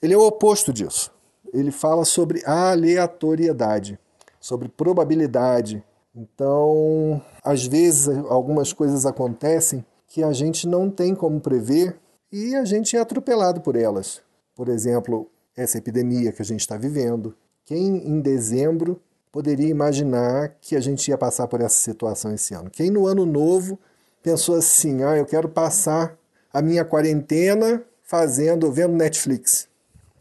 ele 0.00 0.14
é 0.14 0.16
o 0.16 0.26
oposto 0.26 0.72
disso. 0.72 1.12
Ele 1.56 1.70
fala 1.70 2.04
sobre 2.04 2.42
aleatoriedade, 2.44 3.98
sobre 4.40 4.68
probabilidade, 4.68 5.82
então, 6.16 7.20
às 7.44 7.66
vezes, 7.66 8.08
algumas 8.08 8.72
coisas 8.72 9.04
acontecem 9.04 9.84
que 10.08 10.22
a 10.22 10.32
gente 10.32 10.66
não 10.66 10.90
tem 10.90 11.14
como 11.14 11.38
prever 11.38 11.98
e 12.32 12.54
a 12.54 12.64
gente 12.64 12.96
é 12.96 13.00
atropelado 13.00 13.60
por 13.60 13.76
elas. 13.76 14.22
Por 14.54 14.70
exemplo, 14.70 15.30
essa 15.54 15.76
epidemia 15.76 16.32
que 16.32 16.40
a 16.40 16.44
gente 16.44 16.60
está 16.60 16.78
vivendo. 16.78 17.36
Quem 17.66 18.08
em 18.08 18.18
dezembro 18.20 18.98
poderia 19.30 19.68
imaginar 19.68 20.56
que 20.58 20.74
a 20.74 20.80
gente 20.80 21.06
ia 21.08 21.18
passar 21.18 21.48
por 21.48 21.60
essa 21.60 21.78
situação 21.78 22.32
esse 22.32 22.54
ano? 22.54 22.70
Quem 22.70 22.90
no 22.90 23.06
ano 23.06 23.26
novo 23.26 23.78
pensou 24.22 24.54
assim: 24.54 25.02
ah, 25.02 25.18
eu 25.18 25.26
quero 25.26 25.50
passar 25.50 26.16
a 26.50 26.62
minha 26.62 26.84
quarentena 26.84 27.84
fazendo, 28.02 28.72
vendo 28.72 28.94
Netflix? 28.94 29.68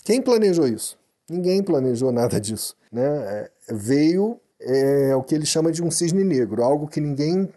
Quem 0.04 0.22
planejou 0.22 0.68
isso? 0.68 0.98
Ninguém 1.30 1.64
planejou 1.64 2.12
nada 2.12 2.40
disso. 2.40 2.76
Né? 2.92 3.04
É, 3.04 3.52
veio 3.72 4.40
é 4.60 5.16
o 5.16 5.22
que 5.22 5.36
ele 5.36 5.46
chama 5.46 5.72
de 5.72 5.84
um 5.84 5.92
cisne 5.92 6.24
negro, 6.24 6.64
algo 6.64 6.88
que 6.88 7.00
ninguém 7.00 7.52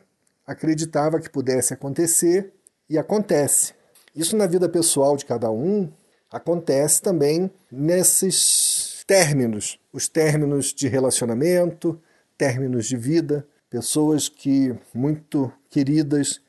acreditava 0.46 1.20
que 1.20 1.30
pudesse 1.30 1.72
acontecer 1.72 2.52
e 2.88 2.98
acontece. 2.98 3.72
Isso 4.14 4.36
na 4.36 4.46
vida 4.46 4.68
pessoal 4.68 5.16
de 5.16 5.24
cada 5.24 5.50
um 5.50 5.90
acontece 6.30 7.00
também 7.00 7.50
nesses 7.70 9.04
términos, 9.06 9.78
os 9.92 10.08
términos 10.08 10.74
de 10.74 10.88
relacionamento, 10.88 12.00
términos 12.36 12.86
de 12.86 12.96
vida, 12.96 13.46
pessoas 13.70 14.28
que 14.28 14.74
muito 14.94 15.52
queridas 15.70 16.40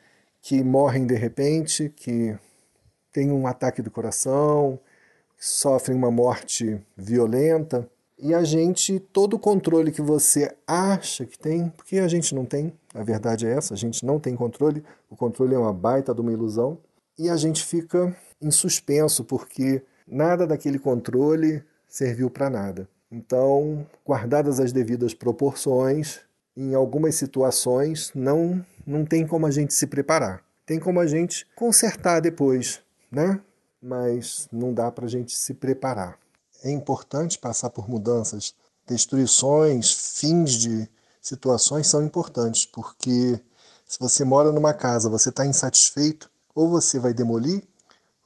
que 0.42 0.64
morrem 0.64 1.06
de 1.06 1.16
repente, 1.16 1.90
que 1.96 2.38
têm 3.12 3.32
um 3.32 3.48
ataque 3.48 3.82
do 3.82 3.92
coração, 3.92 4.80
sofrem 5.40 5.98
uma 5.98 6.12
morte 6.12 6.80
violenta. 6.98 7.90
E 8.22 8.34
a 8.34 8.44
gente, 8.44 9.00
todo 9.00 9.36
o 9.36 9.40
controle 9.40 9.94
que 9.94 10.02
você 10.02 10.54
acha 10.68 11.26
que 11.26 11.40
tem, 11.40 11.70
porque 11.70 12.00
a 12.00 12.08
gente 12.10 12.36
não 12.36 12.44
tem, 12.44 12.74
a 12.94 13.02
verdade 13.02 13.48
é 13.48 13.54
essa, 13.54 13.74
a 13.74 13.78
gente 13.78 14.06
não 14.06 14.20
tem 14.20 14.36
controle, 14.36 14.84
o 15.10 15.16
controle 15.16 15.56
é 15.56 15.58
uma 15.58 15.72
baita 15.72 16.14
de 16.14 16.20
uma 16.20 16.34
ilusão, 16.34 16.78
e 17.18 17.30
a 17.30 17.38
gente 17.38 17.66
fica 17.66 18.14
em 18.42 18.52
suspenso, 18.52 19.24
porque 19.24 19.82
nada 20.06 20.46
daquele 20.46 20.78
controle 20.78 21.64
serviu 21.88 22.30
para 22.30 22.50
nada. 22.50 22.90
Então, 23.10 23.88
guardadas 24.06 24.60
as 24.60 24.74
devidas 24.74 25.14
proporções, 25.14 26.20
em 26.56 26.76
algumas 26.76 27.16
situações 27.16 28.12
não, 28.14 28.64
não 28.86 29.06
tem 29.06 29.26
como 29.26 29.46
a 29.46 29.52
gente 29.52 29.74
se 29.74 29.88
preparar. 29.88 30.44
Tem 30.66 30.78
como 30.78 31.00
a 31.00 31.08
gente 31.08 31.48
consertar 31.56 32.20
depois, 32.20 32.82
né? 33.10 33.40
Mas 33.82 34.48
não 34.52 34.74
dá 34.74 34.92
para 34.92 35.06
a 35.06 35.10
gente 35.10 35.36
se 35.36 35.54
preparar. 35.54 36.18
É 36.64 36.72
importante 36.72 37.38
passar 37.38 37.70
por 37.70 37.90
mudanças, 37.90 38.54
destruições, 38.86 39.92
fins 39.92 40.54
de 40.54 40.90
situações 41.22 41.88
são 41.88 42.04
importantes, 42.04 42.66
porque 42.66 43.40
se 43.86 44.00
você 44.00 44.24
mora 44.24 44.52
numa 44.52 44.74
casa, 44.74 45.10
você 45.10 45.30
está 45.30 45.46
insatisfeito, 45.46 46.30
ou 46.54 46.70
você 46.70 47.00
vai 47.00 47.14
demolir, 47.14 47.64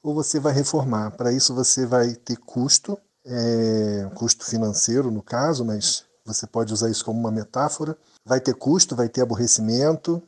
ou 0.01 0.13
você 0.13 0.39
vai 0.39 0.53
reformar. 0.53 1.11
Para 1.11 1.31
isso 1.31 1.53
você 1.53 1.85
vai 1.85 2.13
ter 2.15 2.37
custo, 2.37 2.97
é, 3.25 4.09
custo 4.15 4.45
financeiro 4.45 5.11
no 5.11 5.21
caso, 5.21 5.63
mas 5.63 6.03
você 6.25 6.47
pode 6.47 6.73
usar 6.73 6.89
isso 6.89 7.05
como 7.05 7.19
uma 7.19 7.31
metáfora. 7.31 7.97
Vai 8.25 8.39
ter 8.39 8.55
custo, 8.55 8.95
vai 8.95 9.07
ter 9.07 9.21
aborrecimento, 9.21 10.21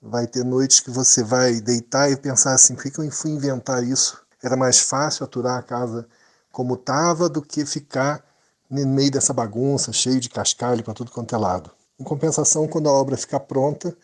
vai 0.00 0.26
ter 0.26 0.44
noites 0.44 0.80
que 0.80 0.90
você 0.90 1.22
vai 1.22 1.60
deitar 1.60 2.10
e 2.10 2.16
pensar 2.16 2.54
assim: 2.54 2.74
por 2.74 2.84
que 2.84 2.98
eu 2.98 3.10
fui 3.10 3.30
inventar 3.30 3.82
isso? 3.84 4.22
Era 4.42 4.56
mais 4.56 4.80
fácil 4.80 5.24
aturar 5.24 5.58
a 5.58 5.62
casa 5.62 6.08
como 6.50 6.72
estava 6.72 7.28
do 7.28 7.42
que 7.42 7.66
ficar 7.66 8.24
no 8.70 8.86
meio 8.86 9.10
dessa 9.10 9.34
bagunça, 9.34 9.92
cheio 9.92 10.18
de 10.18 10.30
cascalho 10.30 10.82
para 10.82 10.94
tudo 10.94 11.10
quanto 11.10 11.34
é 11.34 11.38
lado. 11.38 11.70
Em 11.98 12.04
compensação, 12.04 12.66
quando 12.66 12.88
a 12.88 12.92
obra 12.92 13.18
ficar 13.18 13.40
pronta, 13.40 13.94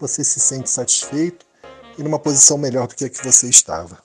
você 0.00 0.24
se 0.24 0.40
sente 0.40 0.68
satisfeito 0.68 1.46
e 1.96 2.02
numa 2.02 2.18
posição 2.18 2.58
melhor 2.58 2.88
do 2.88 2.96
que 2.96 3.04
a 3.04 3.08
que 3.08 3.24
você 3.24 3.48
estava. 3.48 4.02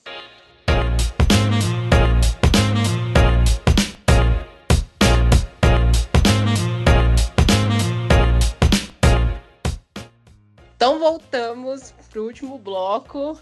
Então 10.75 10.99
voltamos 10.99 11.91
para 12.11 12.21
o 12.21 12.25
último 12.25 12.59
bloco 12.59 13.35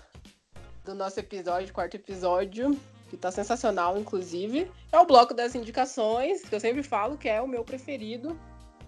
do 0.84 0.94
nosso 0.94 1.20
episódio, 1.20 1.74
quarto 1.74 1.96
episódio, 1.96 2.78
que 3.10 3.16
está 3.16 3.32
sensacional, 3.32 3.98
inclusive. 3.98 4.70
É 4.92 5.00
o 5.00 5.06
bloco 5.06 5.34
das 5.34 5.56
indicações, 5.56 6.42
que 6.42 6.54
eu 6.54 6.60
sempre 6.60 6.84
falo 6.84 7.18
que 7.18 7.30
é 7.30 7.42
o 7.42 7.48
meu 7.48 7.64
preferido. 7.64 8.38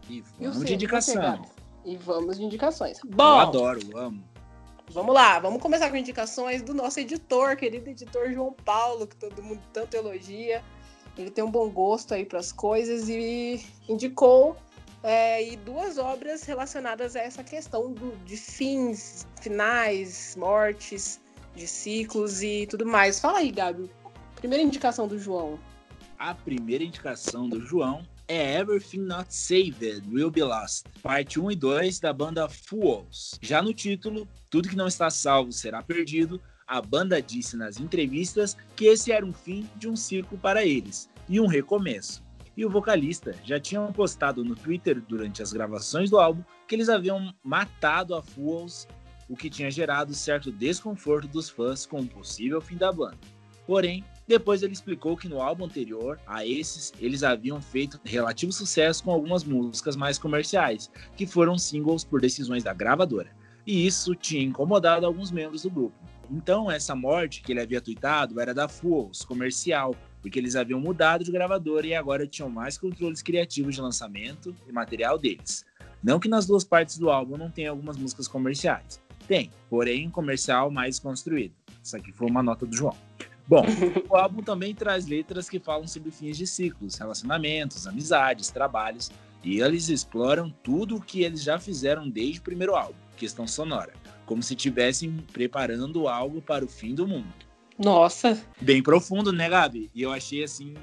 E 0.10 0.22
vamos 0.40 0.62
e 0.62 0.66
de 0.66 0.74
indicação. 0.74 1.46
E 1.84 1.96
vamos 1.98 2.38
de 2.38 2.44
indicações. 2.44 3.00
Bom, 3.06 3.24
eu 3.24 3.40
adoro, 3.40 3.98
amo. 3.98 4.24
Vamos 4.90 5.16
lá, 5.16 5.40
vamos 5.40 5.62
começar 5.62 5.90
com 5.90 5.96
indicações 5.96 6.62
do 6.62 6.74
nosso 6.74 7.00
editor, 7.00 7.56
querido 7.56 7.90
editor 7.90 8.32
João 8.32 8.54
Paulo, 8.54 9.08
que 9.08 9.16
todo 9.16 9.42
mundo 9.42 9.62
tanto 9.74 9.96
elogia. 9.96 10.64
Ele 11.18 11.32
tem 11.32 11.44
um 11.44 11.50
bom 11.50 11.70
gosto 11.70 12.14
aí 12.14 12.26
para 12.26 12.40
as 12.40 12.52
coisas 12.52 13.10
e 13.10 13.66
indicou 13.90 14.56
é, 15.02 15.48
e 15.48 15.56
duas 15.58 15.98
obras 15.98 16.44
relacionadas 16.44 17.16
a 17.16 17.20
essa 17.20 17.44
questão 17.44 17.94
do, 17.94 18.16
de 18.26 18.36
fins, 18.36 19.28
finais, 19.42 20.36
mortes, 20.36 21.20
de 21.56 21.68
ciclos 21.68 22.42
e 22.42 22.68
tudo 22.68 22.86
mais. 22.86 23.20
Fala 23.20 23.40
aí, 23.40 23.52
Gabi. 23.52 23.90
Primeira 24.36 24.64
indicação 24.64 25.08
do 25.08 25.18
João. 25.18 25.60
A 26.18 26.34
primeira 26.34 26.84
indicação 26.84 27.50
do 27.50 27.60
João 27.60 28.06
é 28.28 28.60
Everything 28.60 29.00
Not 29.00 29.34
Saved 29.34 30.04
Will 30.12 30.32
Be 30.32 30.44
Lost, 30.44 30.86
parte 31.02 31.40
1 31.40 31.52
e 31.52 31.56
2 31.56 32.00
da 32.00 32.14
banda 32.14 32.50
Fools. 32.50 33.38
Já 33.42 33.62
no 33.62 33.74
título, 33.74 34.28
Tudo 34.50 34.70
que 34.70 34.76
não 34.76 34.88
está 34.88 35.10
salvo 35.10 35.52
será 35.52 35.84
perdido, 35.84 36.42
a 36.66 36.82
banda 36.82 37.22
disse 37.22 37.56
nas 37.56 37.80
entrevistas 37.80 38.56
que 38.76 38.86
esse 38.86 39.12
era 39.12 39.26
um 39.26 39.34
fim 39.34 39.70
de 39.76 39.88
um 39.88 39.96
ciclo 39.96 40.38
para 40.38 40.66
eles 40.66 41.10
e 41.30 41.40
um 41.40 41.46
recomeço 41.46 42.26
e 42.58 42.66
o 42.66 42.70
vocalista 42.70 43.36
já 43.44 43.60
tinham 43.60 43.92
postado 43.92 44.44
no 44.44 44.56
Twitter 44.56 45.02
durante 45.02 45.42
as 45.42 45.52
gravações 45.52 46.10
do 46.10 46.20
álbum 46.20 46.44
que 46.68 46.76
eles 46.76 46.90
haviam 46.90 47.34
matado 47.44 48.16
a 48.16 48.22
Fools, 48.22 48.88
o 49.28 49.36
que 49.36 49.50
tinha 49.50 49.72
gerado 49.72 50.14
certo 50.14 50.52
desconforto 50.52 51.28
dos 51.28 51.50
fãs 51.50 51.86
com 51.86 52.00
o 52.00 52.08
possível 52.08 52.62
fim 52.62 52.76
da 52.76 52.92
banda. 52.92 53.18
Porém, 53.66 54.04
depois 54.28 54.62
ele 54.62 54.74
explicou 54.74 55.18
que 55.18 55.28
no 55.28 55.42
álbum 55.42 55.66
anterior 55.66 56.20
a 56.26 56.46
esses, 56.46 56.94
eles 57.00 57.24
haviam 57.24 57.62
feito 57.62 58.00
relativo 58.04 58.52
sucesso 58.52 59.04
com 59.04 59.12
algumas 59.12 59.44
músicas 59.44 59.96
mais 59.96 60.18
comerciais, 60.18 60.92
que 61.16 61.26
foram 61.26 61.58
singles 61.58 62.04
por 62.04 62.22
decisões 62.22 62.64
da 62.64 62.74
gravadora, 62.74 63.30
e 63.66 63.86
isso 63.86 64.16
tinha 64.16 64.44
incomodado 64.44 65.06
alguns 65.06 65.32
membros 65.32 65.64
do 65.64 65.70
grupo. 65.70 65.96
Então, 66.30 66.72
essa 66.72 66.96
morte 66.96 67.42
que 67.42 67.52
ele 67.52 67.62
havia 67.62 67.82
tweetado 67.82 68.40
era 68.40 68.54
da 68.54 68.68
Fools, 68.68 69.24
comercial, 69.24 69.96
porque 70.22 70.40
eles 70.40 70.56
haviam 70.56 70.80
mudado 70.80 71.24
de 71.24 71.32
gravadora 71.32 71.86
e 71.86 71.94
agora 71.94 72.26
tinham 72.26 72.50
mais 72.50 72.80
controles 72.80 73.22
criativos 73.22 73.76
de 73.76 73.82
lançamento 73.82 74.56
e 74.68 74.72
material 74.72 75.20
deles. 75.20 75.64
Não 76.04 76.20
que 76.20 76.28
nas 76.28 76.48
duas 76.48 76.64
partes 76.64 76.98
do 76.98 77.12
álbum 77.12 77.38
não 77.38 77.52
tenha 77.52 77.70
algumas 77.70 77.98
músicas 77.98 78.28
comerciais. 78.28 79.05
Tem, 79.28 79.50
porém 79.70 80.10
comercial 80.10 80.70
mais 80.70 81.00
construído. 81.00 81.54
Isso 81.84 81.96
aqui 81.96 82.12
foi 82.12 82.30
uma 82.30 82.44
nota 82.44 82.66
do 82.66 82.76
João. 82.76 82.96
Bom, 83.48 83.64
o 84.10 84.16
álbum 84.16 84.42
também 84.42 84.74
traz 84.74 85.06
letras 85.06 85.50
que 85.50 85.60
falam 85.60 85.88
sobre 85.88 86.12
fins 86.12 86.38
de 86.38 86.48
ciclos, 86.48 86.96
relacionamentos, 86.96 87.86
amizades, 87.88 88.50
trabalhos, 88.50 89.12
e 89.44 89.62
eles 89.62 89.90
exploram 89.90 90.50
tudo 90.64 90.96
o 90.96 91.02
que 91.02 91.22
eles 91.22 91.44
já 91.44 91.60
fizeram 91.60 92.10
desde 92.10 92.40
o 92.40 92.44
primeiro 92.44 92.76
álbum, 92.76 92.96
questão 93.16 93.46
sonora, 93.46 93.94
como 94.26 94.42
se 94.42 94.56
estivessem 94.56 95.16
preparando 95.32 96.08
algo 96.08 96.42
para 96.42 96.66
o 96.66 96.68
fim 96.68 96.96
do 96.96 97.08
mundo. 97.08 97.46
Nossa. 97.78 98.42
Bem 98.60 98.82
profundo, 98.82 99.32
né, 99.32 99.50
Gabi? 99.50 99.92
E 99.94 100.02
eu 100.02 100.12
achei 100.12 100.44
assim 100.44 100.74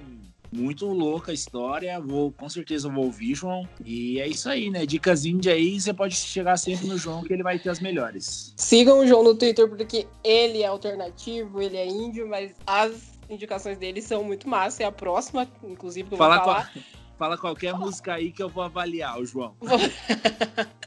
muito 0.53 0.87
louca 0.87 1.31
a 1.31 1.35
história. 1.35 1.99
Vou, 2.01 2.31
com 2.31 2.49
certeza 2.49 2.89
vou 2.89 3.07
ouvir, 3.07 3.35
João. 3.35 3.67
E 3.85 4.21
é 4.21 4.29
isso 4.29 4.49
aí, 4.49 4.71
né? 4.71 4.85
Dicas 4.85 5.25
índia 5.25 5.55
aí, 5.55 5.81
você 5.81 5.93
pode 5.93 6.15
chegar 6.15 6.57
sempre 6.57 6.87
no 6.87 6.99
João 6.99 7.23
que 7.23 7.33
ele 7.33 7.43
vai 7.43 7.59
ter 7.59 7.71
as 7.71 7.81
melhores. 7.81 8.53
Sigam 8.57 9.01
o 9.01 9.07
João 9.07 9.25
no 9.25 9.35
Twitter 9.35 9.69
porque 9.69 10.07
ele 10.23 10.63
é 10.63 10.67
alternativo, 10.67 11.61
ele 11.61 11.77
é 11.77 11.87
índio, 11.87 12.29
mas 12.29 12.53
as 12.67 13.19
indicações 13.31 13.79
dele 13.79 14.03
são 14.03 14.23
muito 14.23 14.49
massa. 14.49 14.83
É 14.83 14.87
a 14.87 14.93
próxima, 14.93 15.49
inclusive, 15.65 16.09
que 16.09 16.15
eu 16.15 16.19
fala 16.19 16.37
vou 16.37 16.45
falar. 16.45 16.73
Qual, 16.73 16.85
fala 17.19 17.39
qualquer 17.39 17.75
música 17.75 18.15
aí 18.15 18.31
que 18.31 18.43
eu 18.43 18.49
vou 18.49 18.63
avaliar, 18.63 19.19
o 19.19 19.25
João. 19.25 19.57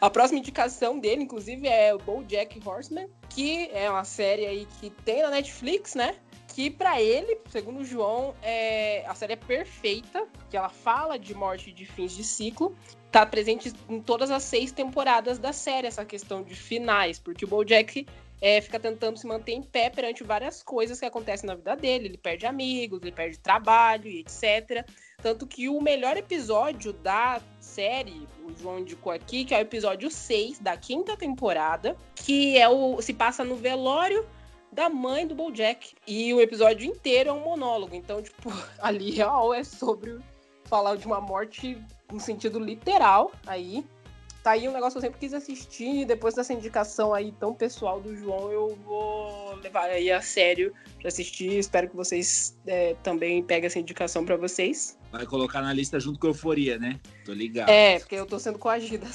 A 0.00 0.08
próxima 0.08 0.38
indicação 0.38 0.98
dele, 0.98 1.24
inclusive, 1.24 1.66
é 1.66 1.92
o 1.92 1.98
BoJack 1.98 2.60
Horseman, 2.64 3.08
que 3.28 3.68
é 3.72 3.90
uma 3.90 4.04
série 4.04 4.46
aí 4.46 4.66
que 4.78 4.90
tem 4.90 5.22
na 5.22 5.30
Netflix, 5.30 5.96
né? 5.96 6.14
Que 6.48 6.70
para 6.70 7.00
ele, 7.00 7.38
segundo 7.50 7.84
João, 7.84 8.34
é... 8.42 9.04
a 9.06 9.14
série 9.14 9.34
é 9.34 9.36
perfeita, 9.36 10.26
que 10.50 10.56
ela 10.56 10.68
fala 10.68 11.18
de 11.18 11.34
morte 11.34 11.70
de 11.72 11.86
fins 11.86 12.12
de 12.12 12.24
ciclo, 12.24 12.74
tá 13.10 13.24
presente 13.24 13.72
em 13.88 14.00
todas 14.00 14.30
as 14.30 14.42
seis 14.42 14.72
temporadas 14.72 15.38
da 15.38 15.52
série 15.52 15.86
essa 15.86 16.04
questão 16.04 16.42
de 16.42 16.54
finais, 16.54 17.18
porque 17.18 17.44
o 17.44 17.48
BoJack 17.48 18.06
é, 18.40 18.60
fica 18.60 18.78
tentando 18.78 19.18
se 19.18 19.26
manter 19.26 19.52
em 19.52 19.62
pé 19.62 19.90
perante 19.90 20.22
várias 20.22 20.62
coisas 20.62 21.00
que 21.00 21.06
acontecem 21.06 21.46
na 21.46 21.54
vida 21.54 21.74
dele. 21.74 22.06
Ele 22.06 22.18
perde 22.18 22.46
amigos, 22.46 23.00
ele 23.02 23.12
perde 23.12 23.38
trabalho 23.38 24.06
e 24.06 24.20
etc. 24.20 24.86
Tanto 25.20 25.46
que 25.46 25.68
o 25.68 25.80
melhor 25.80 26.16
episódio 26.16 26.92
da 26.92 27.40
série, 27.58 28.26
o 28.44 28.56
João 28.56 28.78
indicou 28.78 29.12
aqui, 29.12 29.44
que 29.44 29.54
é 29.54 29.58
o 29.58 29.60
episódio 29.60 30.10
6 30.10 30.60
da 30.60 30.76
quinta 30.76 31.16
temporada, 31.16 31.96
que 32.14 32.56
é 32.56 32.68
o 32.68 33.00
se 33.02 33.12
passa 33.12 33.42
no 33.42 33.56
velório 33.56 34.24
da 34.72 34.88
mãe 34.88 35.26
do 35.26 35.34
Bojack. 35.34 35.94
E 36.06 36.32
o 36.34 36.40
episódio 36.40 36.86
inteiro 36.86 37.30
é 37.30 37.32
um 37.32 37.40
monólogo. 37.40 37.94
Então, 37.94 38.22
tipo, 38.22 38.52
ali 38.80 39.10
real 39.10 39.52
é 39.52 39.64
sobre 39.64 40.18
falar 40.64 40.96
de 40.96 41.06
uma 41.06 41.20
morte 41.20 41.78
no 42.12 42.20
sentido 42.20 42.58
literal 42.58 43.32
aí. 43.46 43.84
Tá 44.42 44.52
aí 44.52 44.68
um 44.68 44.72
negócio 44.72 44.92
que 44.92 44.98
eu 44.98 45.10
sempre 45.10 45.20
quis 45.20 45.34
assistir. 45.34 46.02
E 46.02 46.04
depois 46.04 46.34
dessa 46.34 46.52
indicação 46.52 47.12
aí 47.12 47.32
tão 47.32 47.52
pessoal 47.52 48.00
do 48.00 48.16
João, 48.16 48.52
eu 48.52 48.78
vou 48.84 49.56
levar 49.56 49.90
aí 49.90 50.10
a 50.10 50.20
sério 50.20 50.72
para 50.98 51.08
assistir. 51.08 51.58
Espero 51.58 51.88
que 51.88 51.96
vocês 51.96 52.56
é, 52.66 52.94
também 53.02 53.42
peguem 53.42 53.66
essa 53.66 53.78
indicação 53.78 54.24
para 54.24 54.36
vocês. 54.36 54.96
Vai 55.10 55.26
colocar 55.26 55.60
na 55.62 55.72
lista 55.72 55.98
junto 55.98 56.18
com 56.18 56.28
Euforia, 56.28 56.78
né? 56.78 57.00
Tô 57.24 57.32
ligado. 57.32 57.68
É, 57.68 57.98
porque 57.98 58.14
eu 58.14 58.26
tô 58.26 58.38
sendo 58.38 58.58
coagida 58.58 59.06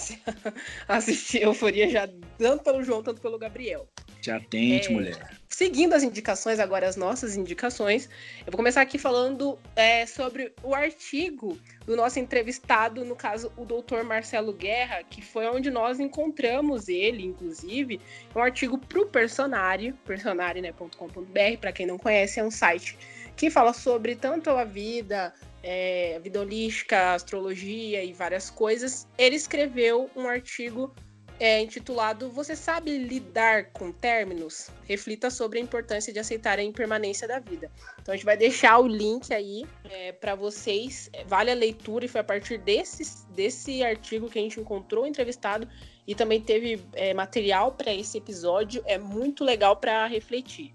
a 0.88 0.96
assistir 0.98 1.44
Euforia 1.44 1.88
já 1.90 2.10
tanto 2.38 2.64
pelo 2.64 2.84
João, 2.84 3.02
tanto 3.02 3.22
pelo 3.22 3.38
Gabriel. 3.38 3.88
Te 4.24 4.32
atente, 4.32 4.88
é, 4.88 4.92
mulher. 4.94 5.38
Seguindo 5.50 5.92
as 5.92 6.02
indicações, 6.02 6.58
agora 6.58 6.88
as 6.88 6.96
nossas 6.96 7.36
indicações, 7.36 8.06
eu 8.40 8.46
vou 8.52 8.56
começar 8.56 8.80
aqui 8.80 8.98
falando 8.98 9.60
é, 9.76 10.06
sobre 10.06 10.54
o 10.64 10.74
artigo 10.74 11.60
do 11.86 11.94
nosso 11.98 12.20
entrevistado, 12.20 13.04
no 13.04 13.18
caso, 13.18 13.52
o 13.58 13.66
doutor 13.66 14.02
Marcelo 14.06 14.54
Guerra, 14.54 15.04
que 15.04 15.22
foi 15.22 15.46
onde 15.48 15.70
nós 15.70 16.00
encontramos 16.00 16.88
ele, 16.88 17.26
inclusive, 17.26 18.00
um 18.34 18.40
artigo 18.40 18.78
para 18.78 19.02
o 19.02 19.06
Personário, 19.08 19.94
personario.com.br, 20.06 21.58
para 21.60 21.74
quem 21.74 21.86
não 21.86 21.98
conhece, 21.98 22.40
é 22.40 22.44
um 22.46 22.52
site 22.52 22.98
que 23.36 23.50
fala 23.50 23.74
sobre 23.74 24.16
tanto 24.16 24.52
a 24.52 24.64
vida, 24.64 25.34
é, 25.62 26.18
vida 26.24 26.40
holística, 26.40 27.14
astrologia 27.14 28.02
e 28.02 28.14
várias 28.14 28.50
coisas. 28.50 29.06
Ele 29.18 29.36
escreveu 29.36 30.10
um 30.16 30.30
artigo 30.30 30.96
é 31.40 31.62
intitulado 31.62 32.30
Você 32.32 32.56
sabe 32.56 32.98
lidar 32.98 33.72
com 33.72 33.92
términos? 33.92 34.70
Reflita 34.86 35.30
sobre 35.30 35.60
a 35.60 35.62
importância 35.62 36.14
de 36.14 36.20
aceitar 36.20 36.60
a 36.60 36.64
impermanência 36.64 37.28
da 37.28 37.40
vida. 37.40 37.72
Então 38.02 38.14
a 38.14 38.16
gente 38.16 38.26
vai 38.26 38.38
deixar 38.38 38.80
o 38.80 38.88
link 38.88 39.34
aí 39.34 39.66
é, 39.86 40.12
para 40.12 40.36
vocês. 40.36 41.10
Vale 41.28 41.52
a 41.52 41.56
leitura 41.56 42.06
e 42.06 42.08
foi 42.08 42.22
a 42.22 42.24
partir 42.24 42.58
desse, 42.58 43.26
desse 43.30 43.84
artigo 43.84 44.30
que 44.30 44.40
a 44.40 44.42
gente 44.42 44.60
encontrou 44.60 45.04
o 45.04 45.08
entrevistado 45.08 45.68
e 46.08 46.14
também 46.14 46.42
teve 46.42 46.84
é, 46.94 47.14
material 47.14 47.72
para 47.72 47.94
esse 47.94 48.18
episódio. 48.18 48.84
É 48.86 48.98
muito 48.98 49.44
legal 49.44 49.76
para 49.76 50.06
refletir. 50.08 50.74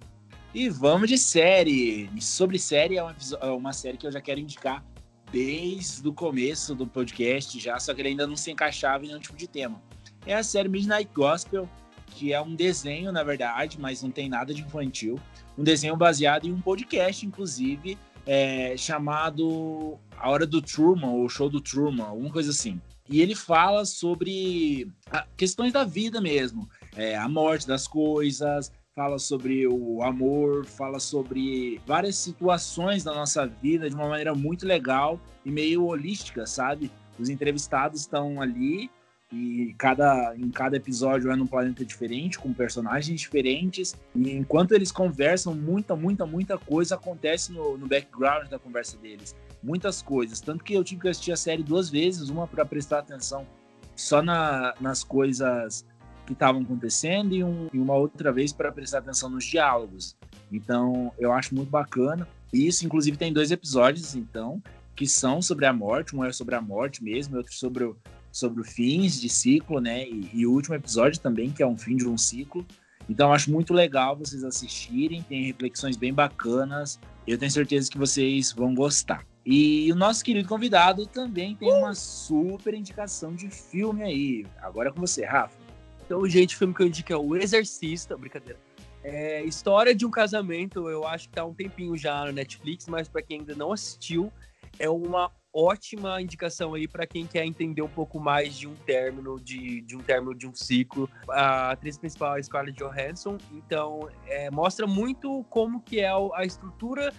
E 0.55 0.69
vamos 0.69 1.09
de 1.09 1.19
série. 1.19 2.11
Sobre 2.21 2.59
série 2.59 2.97
é 2.97 3.03
uma, 3.03 3.17
é 3.41 3.47
uma 3.51 3.73
série 3.73 3.97
que 3.97 4.07
eu 4.07 4.13
já 4.13 4.21
quero 4.21 4.41
indicar 4.41 4.85
desde 5.31 6.09
o 6.09 6.13
começo 6.13 6.75
do 6.75 6.87
podcast 6.87 7.61
já, 7.61 7.79
só 7.79 7.93
que 7.93 8.01
ele 8.01 8.09
ainda 8.09 8.27
não 8.27 8.35
se 8.35 8.51
encaixava 8.51 9.05
em 9.05 9.09
nenhum 9.09 9.21
tipo 9.21 9.37
de 9.37 9.47
tema 9.47 9.88
é 10.27 10.35
a 10.35 10.43
série 10.43 10.69
Midnight 10.69 11.11
Gospel, 11.15 11.69
que 12.07 12.33
é 12.33 12.41
um 12.41 12.55
desenho, 12.55 13.13
na 13.13 13.23
verdade, 13.23 13.79
mas 13.81 14.03
não 14.03 14.11
tem 14.11 14.29
nada 14.29 14.53
de 14.53 14.63
infantil. 14.63 15.19
Um 15.57 15.65
desenho 15.65 15.97
baseado 15.97 16.47
em 16.47 16.53
um 16.53 16.61
podcast, 16.61 17.25
inclusive, 17.25 17.99
é, 18.27 18.77
chamado 18.77 19.99
A 20.17 20.31
Hora 20.31 20.47
do 20.47 20.61
Truman, 20.61 21.09
ou 21.09 21.29
Show 21.29 21.49
do 21.49 21.61
Truman, 21.61 22.05
alguma 22.05 22.31
coisa 22.31 22.51
assim. 22.51 22.81
E 23.09 23.23
ele 23.23 23.35
fala 23.35 23.87
sobre 23.87 24.93
questões 25.37 25.73
da 25.73 25.83
vida 25.83 26.21
mesmo, 26.21 26.69
é, 26.95 27.17
a 27.17 27.27
morte 27.29 27.67
das 27.67 27.89
coisas, 27.89 28.71
fala 28.95 29.19
sobre 29.19 29.67
o 29.67 30.03
amor, 30.03 30.67
fala 30.67 30.99
sobre 30.99 31.81
várias 31.87 32.17
situações 32.17 33.05
da 33.05 33.15
nossa 33.15 33.47
vida 33.47 33.89
de 33.89 33.95
uma 33.95 34.09
maneira 34.09 34.35
muito 34.35 34.67
legal 34.67 35.21
e 35.45 35.51
meio 35.51 35.87
holística, 35.87 36.45
sabe? 36.47 36.91
Os 37.19 37.29
entrevistados 37.29 38.01
estão 38.01 38.43
ali 38.43 38.91
e 39.31 39.75
cada, 39.77 40.35
em 40.37 40.51
cada 40.51 40.77
episódio 40.77 41.31
é 41.31 41.37
num 41.37 41.47
planeta 41.47 41.85
diferente, 41.85 42.39
com 42.39 42.53
personagens 42.53 43.21
diferentes. 43.21 43.95
E 44.15 44.31
enquanto 44.33 44.73
eles 44.73 44.91
conversam, 44.91 45.55
muita, 45.55 45.95
muita, 45.95 46.25
muita 46.25 46.57
coisa 46.57 46.95
acontece 46.95 47.53
no, 47.53 47.77
no 47.77 47.87
background 47.87 48.49
da 48.49 48.59
conversa 48.59 48.97
deles. 48.97 49.37
Muitas 49.63 50.01
coisas. 50.01 50.41
Tanto 50.41 50.65
que 50.65 50.73
eu 50.73 50.83
tive 50.83 51.03
que 51.03 51.09
assistir 51.09 51.33
a 51.33 51.37
série 51.37 51.63
duas 51.63 51.91
vezes, 51.91 52.31
uma 52.31 52.47
para 52.47 52.65
prestar 52.65 53.01
atenção 53.01 53.47
só 53.95 54.23
na, 54.23 54.75
nas 54.81 55.05
coisas 55.05 55.85
que 56.25 56.33
estavam 56.33 56.63
acontecendo 56.63 57.35
e, 57.35 57.45
um, 57.45 57.69
e, 57.73 57.79
uma 57.79 57.95
outra 57.95 58.33
vez 58.33 58.53
para 58.53 58.73
prestar 58.73 58.99
atenção 58.99 59.29
nos 59.29 59.45
diálogos. 59.45 60.17
Então, 60.51 61.13
eu 61.19 61.33
acho 61.33 61.55
muito 61.55 61.71
bacana. 61.71 62.27
E 62.51 62.67
isso, 62.67 62.87
inclusive, 62.87 63.19
tem 63.19 63.31
dois 63.31 63.51
episódios, 63.51 64.15
então, 64.15 64.63
que 64.97 65.07
são 65.07 65.43
sobre 65.43 65.67
a 65.67 65.73
morte. 65.73 66.17
Um 66.17 66.25
é 66.25 66.33
sobre 66.33 66.55
a 66.55 66.63
morte 66.63 67.05
mesmo, 67.05 67.37
outro 67.37 67.53
sobre 67.53 67.85
o, 67.85 67.97
sobre 68.39 68.63
fins 68.65 69.21
de 69.21 69.29
ciclo, 69.29 69.81
né? 69.81 70.07
E, 70.07 70.31
e, 70.33 70.47
o 70.47 70.53
último 70.53 70.75
episódio 70.75 71.21
também, 71.21 71.51
que 71.51 71.63
é 71.63 71.67
um 71.67 71.77
fim 71.77 71.97
de 71.97 72.09
um 72.09 72.17
ciclo. 72.17 72.65
Então, 73.09 73.33
acho 73.33 73.51
muito 73.51 73.73
legal 73.73 74.17
vocês 74.17 74.45
assistirem, 74.45 75.23
tem 75.23 75.45
reflexões 75.45 75.97
bem 75.97 76.13
bacanas. 76.13 77.01
Eu 77.27 77.39
tenho 77.39 77.51
certeza 77.51 77.91
que 77.91 77.99
vocês 77.99 78.53
vão 78.53 78.75
gostar. 78.75 79.25
E 79.45 79.91
o 79.91 79.97
nosso 79.97 80.23
querido 80.23 80.47
convidado 80.47 81.07
também 81.07 81.57
tem 81.57 81.73
uma 81.73 81.95
super 81.95 82.75
indicação 82.75 83.35
de 83.35 83.49
filme 83.49 84.03
aí. 84.03 84.47
Agora 84.61 84.91
é 84.91 84.93
com 84.93 85.01
você, 85.01 85.25
Rafa. 85.25 85.57
Então, 86.05 86.21
o 86.21 86.31
filme 86.31 86.75
que 86.75 86.83
eu 86.83 86.87
indico 86.87 87.13
é 87.13 87.17
O 87.17 87.35
Exorcista. 87.35 88.17
Brincadeira. 88.17 88.59
É 89.03 89.43
História 89.45 89.95
de 89.95 90.05
um 90.05 90.11
Casamento. 90.11 90.89
Eu 90.89 91.07
acho 91.07 91.29
que 91.29 91.35
tá 91.35 91.45
um 91.45 91.55
tempinho 91.55 91.97
já 91.97 92.27
no 92.27 92.33
Netflix, 92.33 92.87
mas 92.89 93.09
para 93.09 93.23
quem 93.23 93.41
ainda 93.41 93.55
não 93.55 93.73
assistiu, 93.73 94.31
é 94.79 94.89
uma 94.89 95.31
ótima 95.59 96.23
indicação 96.23 96.75
aí 96.75 96.87
para 96.87 97.05
quem 97.05 97.27
quer 97.27 97.45
entender 97.45 97.83
um 97.83 97.89
pouco 97.89 98.21
mais 98.21 98.57
de 98.57 98.69
um 98.69 98.75
término 98.75 99.41
de, 99.41 99.81
de 99.81 99.97
um 99.97 100.01
término 100.01 100.33
de 100.33 100.47
um 100.47 100.55
ciclo. 100.55 101.11
A 101.29 101.73
atriz 101.73 101.99
principal 101.99 102.37
é 102.37 102.43
Scarlett 102.43 102.79
Johansson, 102.79 103.39
então 103.53 104.09
é, 104.27 104.51
mostra 104.51 104.87
muito 104.87 105.45
como 105.51 105.81
que 105.81 105.99
é 105.99 106.11
a 106.35 106.45
estrutura 106.45 107.13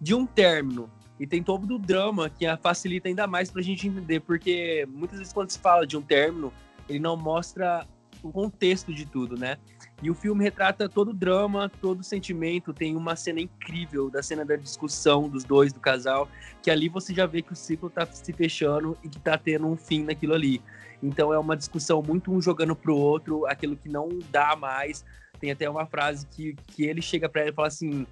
de 0.00 0.12
um 0.12 0.26
término. 0.26 0.90
E 1.20 1.26
tem 1.26 1.40
todo 1.40 1.72
o 1.72 1.78
drama 1.78 2.28
que 2.28 2.44
facilita 2.60 3.08
ainda 3.08 3.26
mais 3.28 3.48
para 3.48 3.60
a 3.60 3.64
gente 3.64 3.86
entender, 3.86 4.20
porque 4.20 4.84
muitas 4.90 5.18
vezes 5.18 5.32
quando 5.32 5.50
se 5.50 5.58
fala 5.60 5.86
de 5.86 5.96
um 5.96 6.02
término, 6.02 6.52
ele 6.88 6.98
não 6.98 7.16
mostra 7.16 7.86
o 8.22 8.32
contexto 8.32 8.92
de 8.92 9.06
tudo, 9.06 9.36
né? 9.36 9.56
E 10.02 10.10
o 10.10 10.14
filme 10.14 10.42
retrata 10.42 10.88
todo 10.88 11.10
o 11.10 11.14
drama, 11.14 11.70
todo 11.80 12.00
o 12.00 12.04
sentimento. 12.04 12.72
Tem 12.72 12.96
uma 12.96 13.16
cena 13.16 13.40
incrível 13.40 14.10
da 14.10 14.22
cena 14.22 14.44
da 14.44 14.56
discussão 14.56 15.28
dos 15.28 15.44
dois, 15.44 15.72
do 15.72 15.80
casal, 15.80 16.28
que 16.62 16.70
ali 16.70 16.88
você 16.88 17.14
já 17.14 17.26
vê 17.26 17.40
que 17.42 17.52
o 17.52 17.56
ciclo 17.56 17.88
tá 17.88 18.04
se 18.06 18.32
fechando 18.32 18.96
e 19.02 19.08
que 19.08 19.18
tá 19.20 19.38
tendo 19.38 19.66
um 19.66 19.76
fim 19.76 20.02
naquilo 20.02 20.34
ali. 20.34 20.60
Então 21.02 21.32
é 21.32 21.38
uma 21.38 21.56
discussão 21.56 22.02
muito 22.02 22.32
um 22.32 22.40
jogando 22.40 22.74
pro 22.74 22.96
outro, 22.96 23.46
aquilo 23.46 23.76
que 23.76 23.88
não 23.88 24.08
dá 24.30 24.56
mais. 24.56 25.04
Tem 25.38 25.50
até 25.50 25.68
uma 25.68 25.86
frase 25.86 26.26
que, 26.26 26.54
que 26.68 26.84
ele 26.84 27.02
chega 27.02 27.28
para 27.28 27.42
ela 27.42 27.50
e 27.50 27.54
fala 27.54 27.68
assim: 27.68 28.06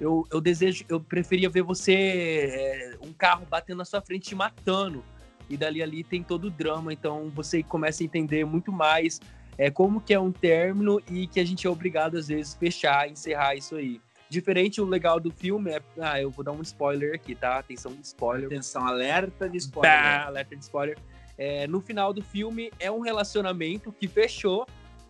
eu, 0.00 0.26
eu 0.30 0.40
desejo, 0.40 0.84
eu 0.88 1.00
preferia 1.00 1.48
ver 1.48 1.62
você, 1.62 1.92
é, 1.92 2.96
um 3.02 3.12
carro 3.12 3.46
batendo 3.48 3.78
na 3.78 3.84
sua 3.84 4.00
frente 4.00 4.28
te 4.28 4.34
matando. 4.34 5.04
E 5.48 5.56
dali 5.56 5.82
ali 5.82 6.02
tem 6.02 6.22
todo 6.22 6.46
o 6.46 6.50
drama, 6.50 6.92
então 6.92 7.30
você 7.34 7.62
começa 7.62 8.02
a 8.02 8.06
entender 8.06 8.46
muito 8.46 8.72
mais 8.72 9.20
é, 9.56 9.70
como 9.70 10.00
que 10.00 10.12
é 10.12 10.20
um 10.20 10.32
término 10.32 11.00
e 11.10 11.26
que 11.26 11.40
a 11.40 11.44
gente 11.44 11.66
é 11.66 11.70
obrigado, 11.70 12.16
às 12.16 12.28
vezes, 12.28 12.54
fechar, 12.54 13.08
encerrar 13.08 13.54
isso 13.54 13.76
aí. 13.76 14.00
Diferente, 14.28 14.80
o 14.80 14.84
legal 14.84 15.20
do 15.20 15.30
filme 15.30 15.70
é. 15.70 15.80
Ah, 16.00 16.20
eu 16.20 16.30
vou 16.30 16.44
dar 16.44 16.52
um 16.52 16.62
spoiler 16.62 17.14
aqui, 17.14 17.34
tá? 17.34 17.58
Atenção, 17.58 17.96
spoiler. 18.02 18.46
Atenção, 18.46 18.86
alerta 18.86 19.48
de 19.48 19.58
spoiler. 19.58 19.92
Bah, 19.92 20.26
alerta 20.26 20.56
de 20.56 20.62
spoiler. 20.62 20.98
É, 21.36 21.66
no 21.66 21.80
final 21.80 22.12
do 22.12 22.22
filme, 22.22 22.72
é 22.80 22.90
um 22.90 23.00
relacionamento 23.00 23.92
que 23.92 24.08
fechou, 24.08 24.66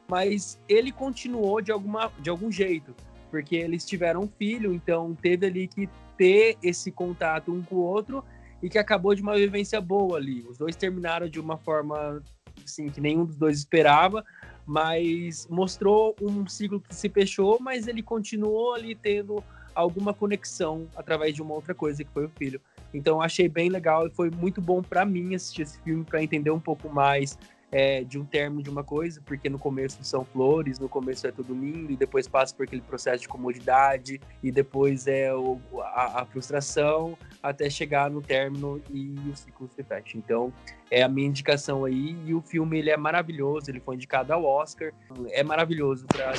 mas 0.09 0.61
ele 0.69 0.91
continuou 0.91 1.61
de, 1.61 1.71
alguma, 1.73 2.13
de 2.19 2.29
algum 2.29 2.51
jeito. 2.51 2.95
Porque 3.31 3.57
eles 3.57 3.85
tiveram 3.85 4.23
um 4.23 4.29
filho, 4.29 4.75
então 4.75 5.15
teve 5.15 5.47
ali 5.47 5.69
que 5.69 5.89
ter 6.17 6.57
esse 6.63 6.93
contato 6.93 7.53
um 7.53 7.63
com 7.63 7.77
o 7.77 7.83
outro 7.83 8.25
e 8.63 8.69
que 8.69 8.79
acabou 8.79 9.15
de 9.15 9.23
uma 9.23 9.37
vivência 9.37 9.81
boa 9.81 10.19
ali. 10.19 10.45
Os 10.49 10.57
dois 10.57 10.77
terminaram 10.77 11.29
de 11.29 11.41
uma 11.41 11.57
forma 11.57 12.23
assim, 12.65 12.89
que 12.89 13.01
nenhum 13.01 13.25
dos 13.25 13.37
dois 13.37 13.59
esperava, 13.59 14.25
mas 14.67 15.47
mostrou 15.49 16.15
um 16.21 16.47
ciclo 16.47 16.81
que 16.81 16.95
se 16.95 17.09
fechou, 17.09 17.59
mas 17.61 17.87
ele 17.87 18.03
continuou 18.03 18.75
ali 18.75 18.95
tendo 18.95 19.43
alguma 19.75 20.15
conexão 20.15 20.87
através 20.97 21.35
de 21.35 21.43
uma 21.43 21.55
outra 21.55 21.75
coisa 21.75 22.05
que 22.05 22.11
foi 22.11 22.27
o 22.27 22.31
filho. 22.31 22.61
Então 22.93 23.21
achei 23.21 23.49
bem 23.49 23.69
legal 23.69 24.07
e 24.07 24.11
foi 24.11 24.31
muito 24.31 24.61
bom 24.61 24.81
para 24.81 25.05
mim 25.05 25.35
assistir 25.35 25.63
esse 25.63 25.81
filme 25.81 26.05
para 26.05 26.23
entender 26.23 26.51
um 26.51 26.61
pouco 26.61 26.89
mais 26.89 27.37
é, 27.75 28.05
de 28.05 28.21
um 28.21 28.25
término 28.25 28.63
de 28.63 28.71
uma 28.71 28.85
coisa, 28.85 29.21
porque 29.27 29.49
no 29.49 29.59
começo 29.59 29.99
são 30.05 30.25
flores, 30.25 30.79
no 30.79 30.89
começo 30.89 31.27
é 31.27 31.33
tudo 31.33 31.53
lindo, 31.53 31.91
e 31.91 31.97
depois 31.97 32.29
passa 32.29 32.55
por 32.55 32.63
aquele 32.63 32.81
processo 32.81 33.23
de 33.23 33.29
comodidade, 33.29 34.21
e 34.41 34.53
depois 34.53 35.09
é 35.09 35.35
o, 35.35 35.59
a, 35.81 36.23
a, 36.23 36.25
frustração, 36.25 37.19
até 37.43 37.69
chegar 37.69 38.09
no 38.09 38.23
término 38.23 38.81
e 38.89 39.13
o 39.29 39.35
ciclo 39.35 39.69
se 39.75 39.83
fecha. 39.83 40.17
Então, 40.17 40.53
é 40.89 41.03
a 41.03 41.09
minha 41.09 41.27
indicação 41.27 41.85
aí, 41.85 42.17
e 42.25 42.33
o 42.33 42.41
filme 42.41 42.79
ele 42.79 42.91
é 42.91 42.97
maravilhoso, 42.97 43.69
ele 43.69 43.81
foi 43.81 43.97
indicado 43.97 44.33
ao 44.33 44.45
Oscar, 44.45 44.93
é 45.31 45.43
maravilhoso 45.43 46.07
para 46.07 46.33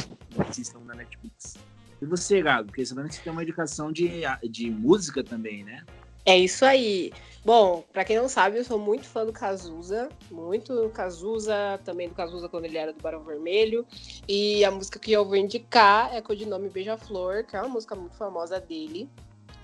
assistam 0.47 0.79
na 0.85 0.95
Netflix. 0.95 1.57
E 2.01 2.05
você, 2.05 2.41
Gago? 2.41 2.67
Porque 2.67 2.85
sabendo 2.85 3.09
que 3.09 3.15
você 3.15 3.21
tem 3.21 3.33
uma 3.33 3.43
indicação 3.43 3.91
de, 3.91 4.21
de 4.49 4.71
música 4.71 5.21
também, 5.21 5.65
né? 5.65 5.83
É 6.25 6.37
isso 6.37 6.65
aí. 6.65 7.13
Bom, 7.45 7.83
para 7.93 8.03
quem 8.03 8.17
não 8.17 8.27
sabe, 8.27 8.57
eu 8.57 8.63
sou 8.63 8.79
muito 8.79 9.05
fã 9.05 9.23
do 9.23 9.31
Cazuza, 9.31 10.09
muito 10.31 10.89
Cazuza, 10.89 11.79
também 11.85 12.09
do 12.09 12.15
Cazuza 12.15 12.49
quando 12.49 12.65
ele 12.65 12.79
era 12.79 12.91
do 12.91 12.99
Barão 12.99 13.23
Vermelho. 13.23 13.85
E 14.27 14.65
a 14.65 14.71
música 14.71 14.97
que 14.97 15.11
eu 15.11 15.23
vou 15.23 15.35
indicar 15.35 16.11
é 16.15 16.21
Codinome 16.21 16.69
Beija-Flor, 16.69 17.45
que 17.45 17.55
é 17.55 17.61
uma 17.61 17.69
música 17.69 17.95
muito 17.95 18.15
famosa 18.15 18.59
dele. 18.59 19.07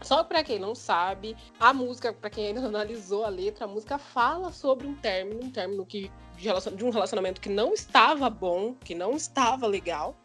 Só 0.03 0.23
para 0.23 0.43
quem 0.43 0.59
não 0.59 0.75
sabe, 0.75 1.35
a 1.59 1.73
música, 1.73 2.13
para 2.13 2.29
quem 2.29 2.47
ainda 2.47 2.61
não 2.61 2.69
analisou 2.69 3.25
a 3.25 3.29
letra, 3.29 3.65
a 3.65 3.67
música 3.67 3.97
fala 3.97 4.51
sobre 4.51 4.85
um 4.85 4.93
término, 4.93 5.43
um 5.43 5.49
término 5.49 5.83
que, 5.83 6.11
de 6.37 6.85
um 6.85 6.91
relacionamento 6.91 7.41
que 7.41 7.49
não 7.49 7.73
estava 7.73 8.29
bom, 8.29 8.75
que 8.75 8.93
não 8.93 9.15
estava 9.15 9.65
legal. 9.65 10.15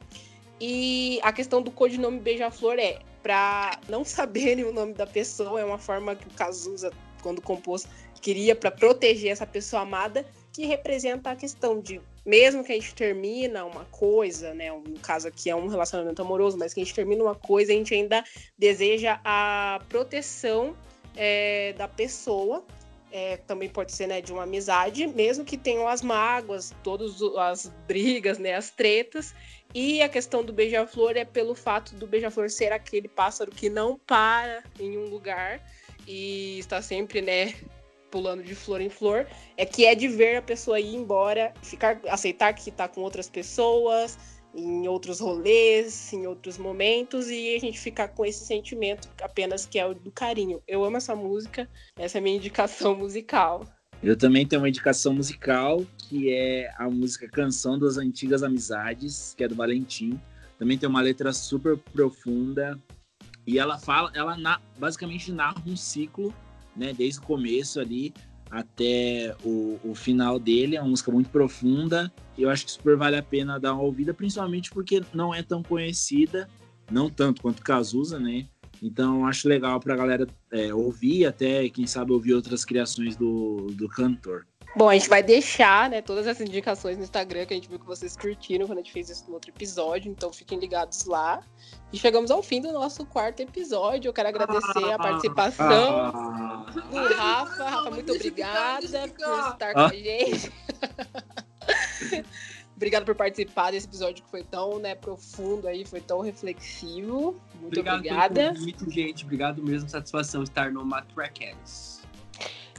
E 0.61 1.19
a 1.23 1.33
questão 1.33 1.63
do 1.63 1.71
codinome 1.71 2.19
Beija-Flor 2.19 2.79
é 2.79 3.01
para 3.27 3.81
não 3.89 4.05
saberem 4.05 4.65
o 4.65 4.73
nome 4.73 4.95
da 4.95 5.05
pessoa, 5.05 5.61
é 5.61 5.65
uma 5.65 5.79
forma 5.79 6.15
que 6.15 6.29
o 6.29 6.31
Cazuza, 6.31 6.93
quando 7.21 7.43
compôs, 7.43 7.85
queria 8.23 8.55
para 8.55 8.71
proteger 8.71 9.33
essa 9.33 9.45
pessoa 9.45 9.83
amada, 9.83 10.25
que 10.53 10.65
representa 10.65 11.33
a 11.33 11.35
questão 11.35 11.81
de, 11.81 12.01
mesmo 12.25 12.63
que 12.63 12.71
a 12.71 12.77
gente 12.77 12.95
termina 12.95 13.65
uma 13.65 13.85
coisa, 13.87 14.55
né, 14.55 14.71
no 14.71 15.01
caso 15.01 15.27
aqui 15.27 15.51
é 15.51 15.57
um 15.57 15.67
relacionamento 15.67 16.23
amoroso, 16.23 16.57
mas 16.57 16.73
que 16.73 16.81
a 16.81 16.85
gente 16.85 16.95
termina 16.95 17.25
uma 17.25 17.35
coisa, 17.35 17.73
a 17.73 17.75
gente 17.75 17.93
ainda 17.93 18.23
deseja 18.57 19.19
a 19.25 19.81
proteção 19.89 20.77
é, 21.17 21.73
da 21.73 21.89
pessoa, 21.89 22.65
é, 23.11 23.39
também 23.39 23.69
pode 23.69 23.91
ser 23.91 24.07
né, 24.07 24.21
de 24.21 24.33
uma 24.33 24.45
amizade, 24.45 25.05
mesmo 25.09 25.45
que 25.45 25.57
tenham 25.57 25.89
as 25.89 26.01
mágoas, 26.01 26.73
todas 26.85 27.21
as 27.37 27.73
brigas, 27.89 28.39
né, 28.39 28.55
as 28.55 28.71
tretas, 28.71 29.35
e 29.79 30.01
a 30.01 30.09
questão 30.09 30.43
do 30.43 30.55
beija-flor 30.55 31.19
é 31.19 31.25
pelo 31.27 31.55
fato 31.55 31.95
do 31.97 32.07
beija-flor 32.07 32.49
ser 32.49 32.73
aquele 32.73 33.09
pássaro 33.09 33.51
que 33.51 33.69
não 33.69 33.99
para 33.99 34.65
em 34.81 34.97
um 34.97 35.05
lugar 35.05 35.61
e 36.09 36.59
está 36.59 36.81
sempre, 36.81 37.21
né, 37.21 37.53
pulando 38.11 38.43
de 38.43 38.55
flor 38.55 38.81
em 38.81 38.89
flor, 38.89 39.27
é 39.55 39.67
que 39.67 39.85
é 39.85 39.95
de 39.95 40.09
ver 40.09 40.37
a 40.37 40.41
pessoa 40.41 40.81
ir 40.81 40.95
embora, 40.95 41.53
ficar, 41.63 42.01
aceitar 42.09 42.55
que 42.55 42.71
tá 42.71 42.89
com 42.89 43.03
outras 43.03 43.29
pessoas, 43.29 44.19
em 44.55 44.89
outros 44.89 45.21
rolês, 45.21 46.11
em 46.11 46.27
outros 46.27 46.57
momentos, 46.57 47.29
e 47.29 47.55
a 47.55 47.61
gente 47.61 47.79
ficar 47.79 48.09
com 48.09 48.25
esse 48.25 48.47
sentimento 48.47 49.11
apenas 49.21 49.67
que 49.67 49.79
é 49.79 49.85
o 49.85 49.93
do 49.93 50.11
carinho. 50.11 50.63
Eu 50.67 50.85
amo 50.85 50.97
essa 50.97 51.15
música, 51.15 51.69
essa 51.99 52.17
é 52.17 52.21
a 52.21 52.23
minha 52.23 52.37
indicação 52.37 52.95
musical. 52.97 53.63
Eu 54.03 54.17
também 54.17 54.47
tenho 54.47 54.63
uma 54.63 54.69
indicação 54.69 55.15
musical, 55.15 55.85
que 55.97 56.31
é 56.31 56.71
a 56.79 56.89
música 56.89 57.29
Canção 57.29 57.79
das 57.79 57.97
Antigas 57.97 58.43
Amizades, 58.43 59.35
que 59.37 59.43
é 59.43 59.49
do 59.49 59.55
Valentim. 59.55 60.21
Também 60.59 60.79
tem 60.79 60.89
uma 60.89 61.01
letra 61.01 61.33
super 61.33 61.77
profunda. 61.77 62.79
E 63.47 63.59
ela 63.59 63.79
fala, 63.79 64.11
ela 64.15 64.37
na, 64.37 64.61
basicamente 64.79 65.33
narra 65.33 65.63
um 65.67 65.77
ciclo, 65.77 66.35
né? 66.77 66.93
Desde 66.93 67.21
o 67.21 67.23
começo 67.23 67.81
ali 67.81 68.13
até 68.51 69.35
o, 69.45 69.79
o 69.83 69.95
final 69.95 70.39
dele. 70.39 70.77
É 70.77 70.81
uma 70.81 70.91
música 70.91 71.11
muito 71.11 71.31
profunda. 71.31 72.13
E 72.37 72.43
eu 72.43 72.51
acho 72.51 72.65
que 72.65 72.73
super 72.73 72.97
vale 72.97 73.17
a 73.17 73.23
pena 73.23 73.59
dar 73.59 73.73
uma 73.73 73.83
ouvida, 73.83 74.13
principalmente 74.13 74.71
porque 74.71 75.03
não 75.13 75.35
é 75.35 75.43
tão 75.43 75.63
conhecida, 75.63 76.49
não 76.91 77.09
tanto 77.09 77.41
quanto 77.41 77.63
Cazuza, 77.63 78.19
né? 78.19 78.47
Então 78.83 79.27
acho 79.27 79.49
legal 79.49 79.81
para 79.81 79.95
a 79.95 79.97
galera 79.97 80.27
é, 80.53 80.73
ouvir, 80.73 81.27
até 81.27 81.69
quem 81.69 81.87
sabe 81.87 82.13
ouvir 82.13 82.35
outras 82.35 82.65
criações 82.65 83.17
do, 83.17 83.69
do 83.73 83.89
cantor. 83.89 84.47
Bom, 84.77 84.91
a 84.91 84.93
gente 84.93 85.09
vai 85.09 85.23
deixar, 85.23 85.89
né, 85.89 86.03
todas 86.03 86.27
essas 86.27 86.47
indicações 86.47 86.99
no 86.99 87.03
Instagram 87.03 87.47
que 87.47 87.55
a 87.55 87.57
gente 87.57 87.67
viu 87.67 87.79
que 87.79 87.87
vocês 87.87 88.15
curtiram 88.15 88.67
quando 88.67 88.81
a 88.81 88.83
gente 88.83 88.93
fez 88.93 89.09
isso 89.09 89.25
no 89.27 89.33
outro 89.33 89.51
episódio, 89.51 90.11
então 90.11 90.31
fiquem 90.31 90.59
ligados 90.59 91.07
lá. 91.07 91.41
E 91.91 91.97
chegamos 91.97 92.31
ao 92.31 92.43
fim 92.43 92.61
do 92.61 92.71
nosso 92.73 93.07
quarto 93.07 93.41
episódio. 93.41 94.11
Eu 94.11 94.13
quero 94.13 94.29
agradecer 94.29 94.93
a 94.93 94.99
participação 94.99 95.97
ah, 95.97 96.67
do 96.91 97.15
Rafa. 97.15 97.65
Rafa, 97.65 97.91
muito 97.91 98.13
obrigada 98.13 98.87
por 99.09 99.49
estar 99.49 99.73
com 99.73 99.81
a 99.81 99.89
gente. 99.89 100.53
Obrigado 102.77 103.07
por 103.07 103.15
participar 103.15 103.71
desse 103.71 103.87
episódio 103.87 104.23
que 104.23 104.31
foi 104.31 104.45
tão 104.45 104.79
né, 104.79 104.95
profundo 104.95 105.67
aí, 105.67 105.85
foi 105.85 106.01
tão 106.01 106.21
reflexivo. 106.21 107.35
Muito 107.61 107.81
obrigado 107.81 107.97
obrigada. 107.97 108.53
Muito, 108.53 108.91
gente. 108.91 109.25
Obrigado 109.25 109.63
mesmo. 109.63 109.89
Satisfação 109.89 110.43
estar 110.43 110.71
no 110.71 110.85
Matrackers. 110.85 112.03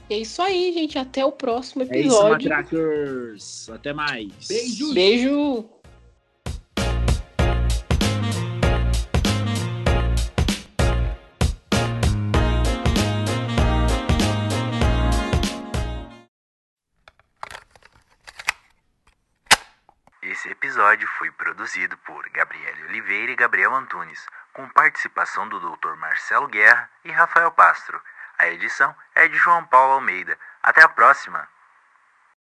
E 0.07 0.13
é 0.13 0.19
isso 0.19 0.41
aí, 0.41 0.71
gente. 0.71 0.99
Até 0.99 1.25
o 1.25 1.31
próximo 1.31 1.81
episódio. 1.81 2.05
É 2.05 2.37
isso, 2.37 2.49
Matrackers. 2.49 3.69
Até 3.71 3.91
mais. 3.91 4.47
Beijo. 4.47 4.93
Beijo. 4.93 5.65
Episódio 20.77 21.07
foi 21.17 21.31
produzido 21.31 21.97
por 22.05 22.29
Gabriele 22.29 22.83
Oliveira 22.83 23.31
e 23.31 23.35
Gabriel 23.35 23.73
Antunes, 23.73 24.23
com 24.53 24.69
participação 24.69 25.49
do 25.49 25.59
Dr. 25.59 25.95
Marcelo 25.95 26.47
Guerra 26.47 26.87
e 27.03 27.11
Rafael 27.11 27.49
Pastro. 27.49 27.99
A 28.37 28.47
edição 28.49 28.95
é 29.15 29.27
de 29.27 29.35
João 29.37 29.65
Paulo 29.65 29.93
Almeida. 29.93 30.37
Até 30.61 30.83
a 30.83 30.87
próxima! 30.87 31.49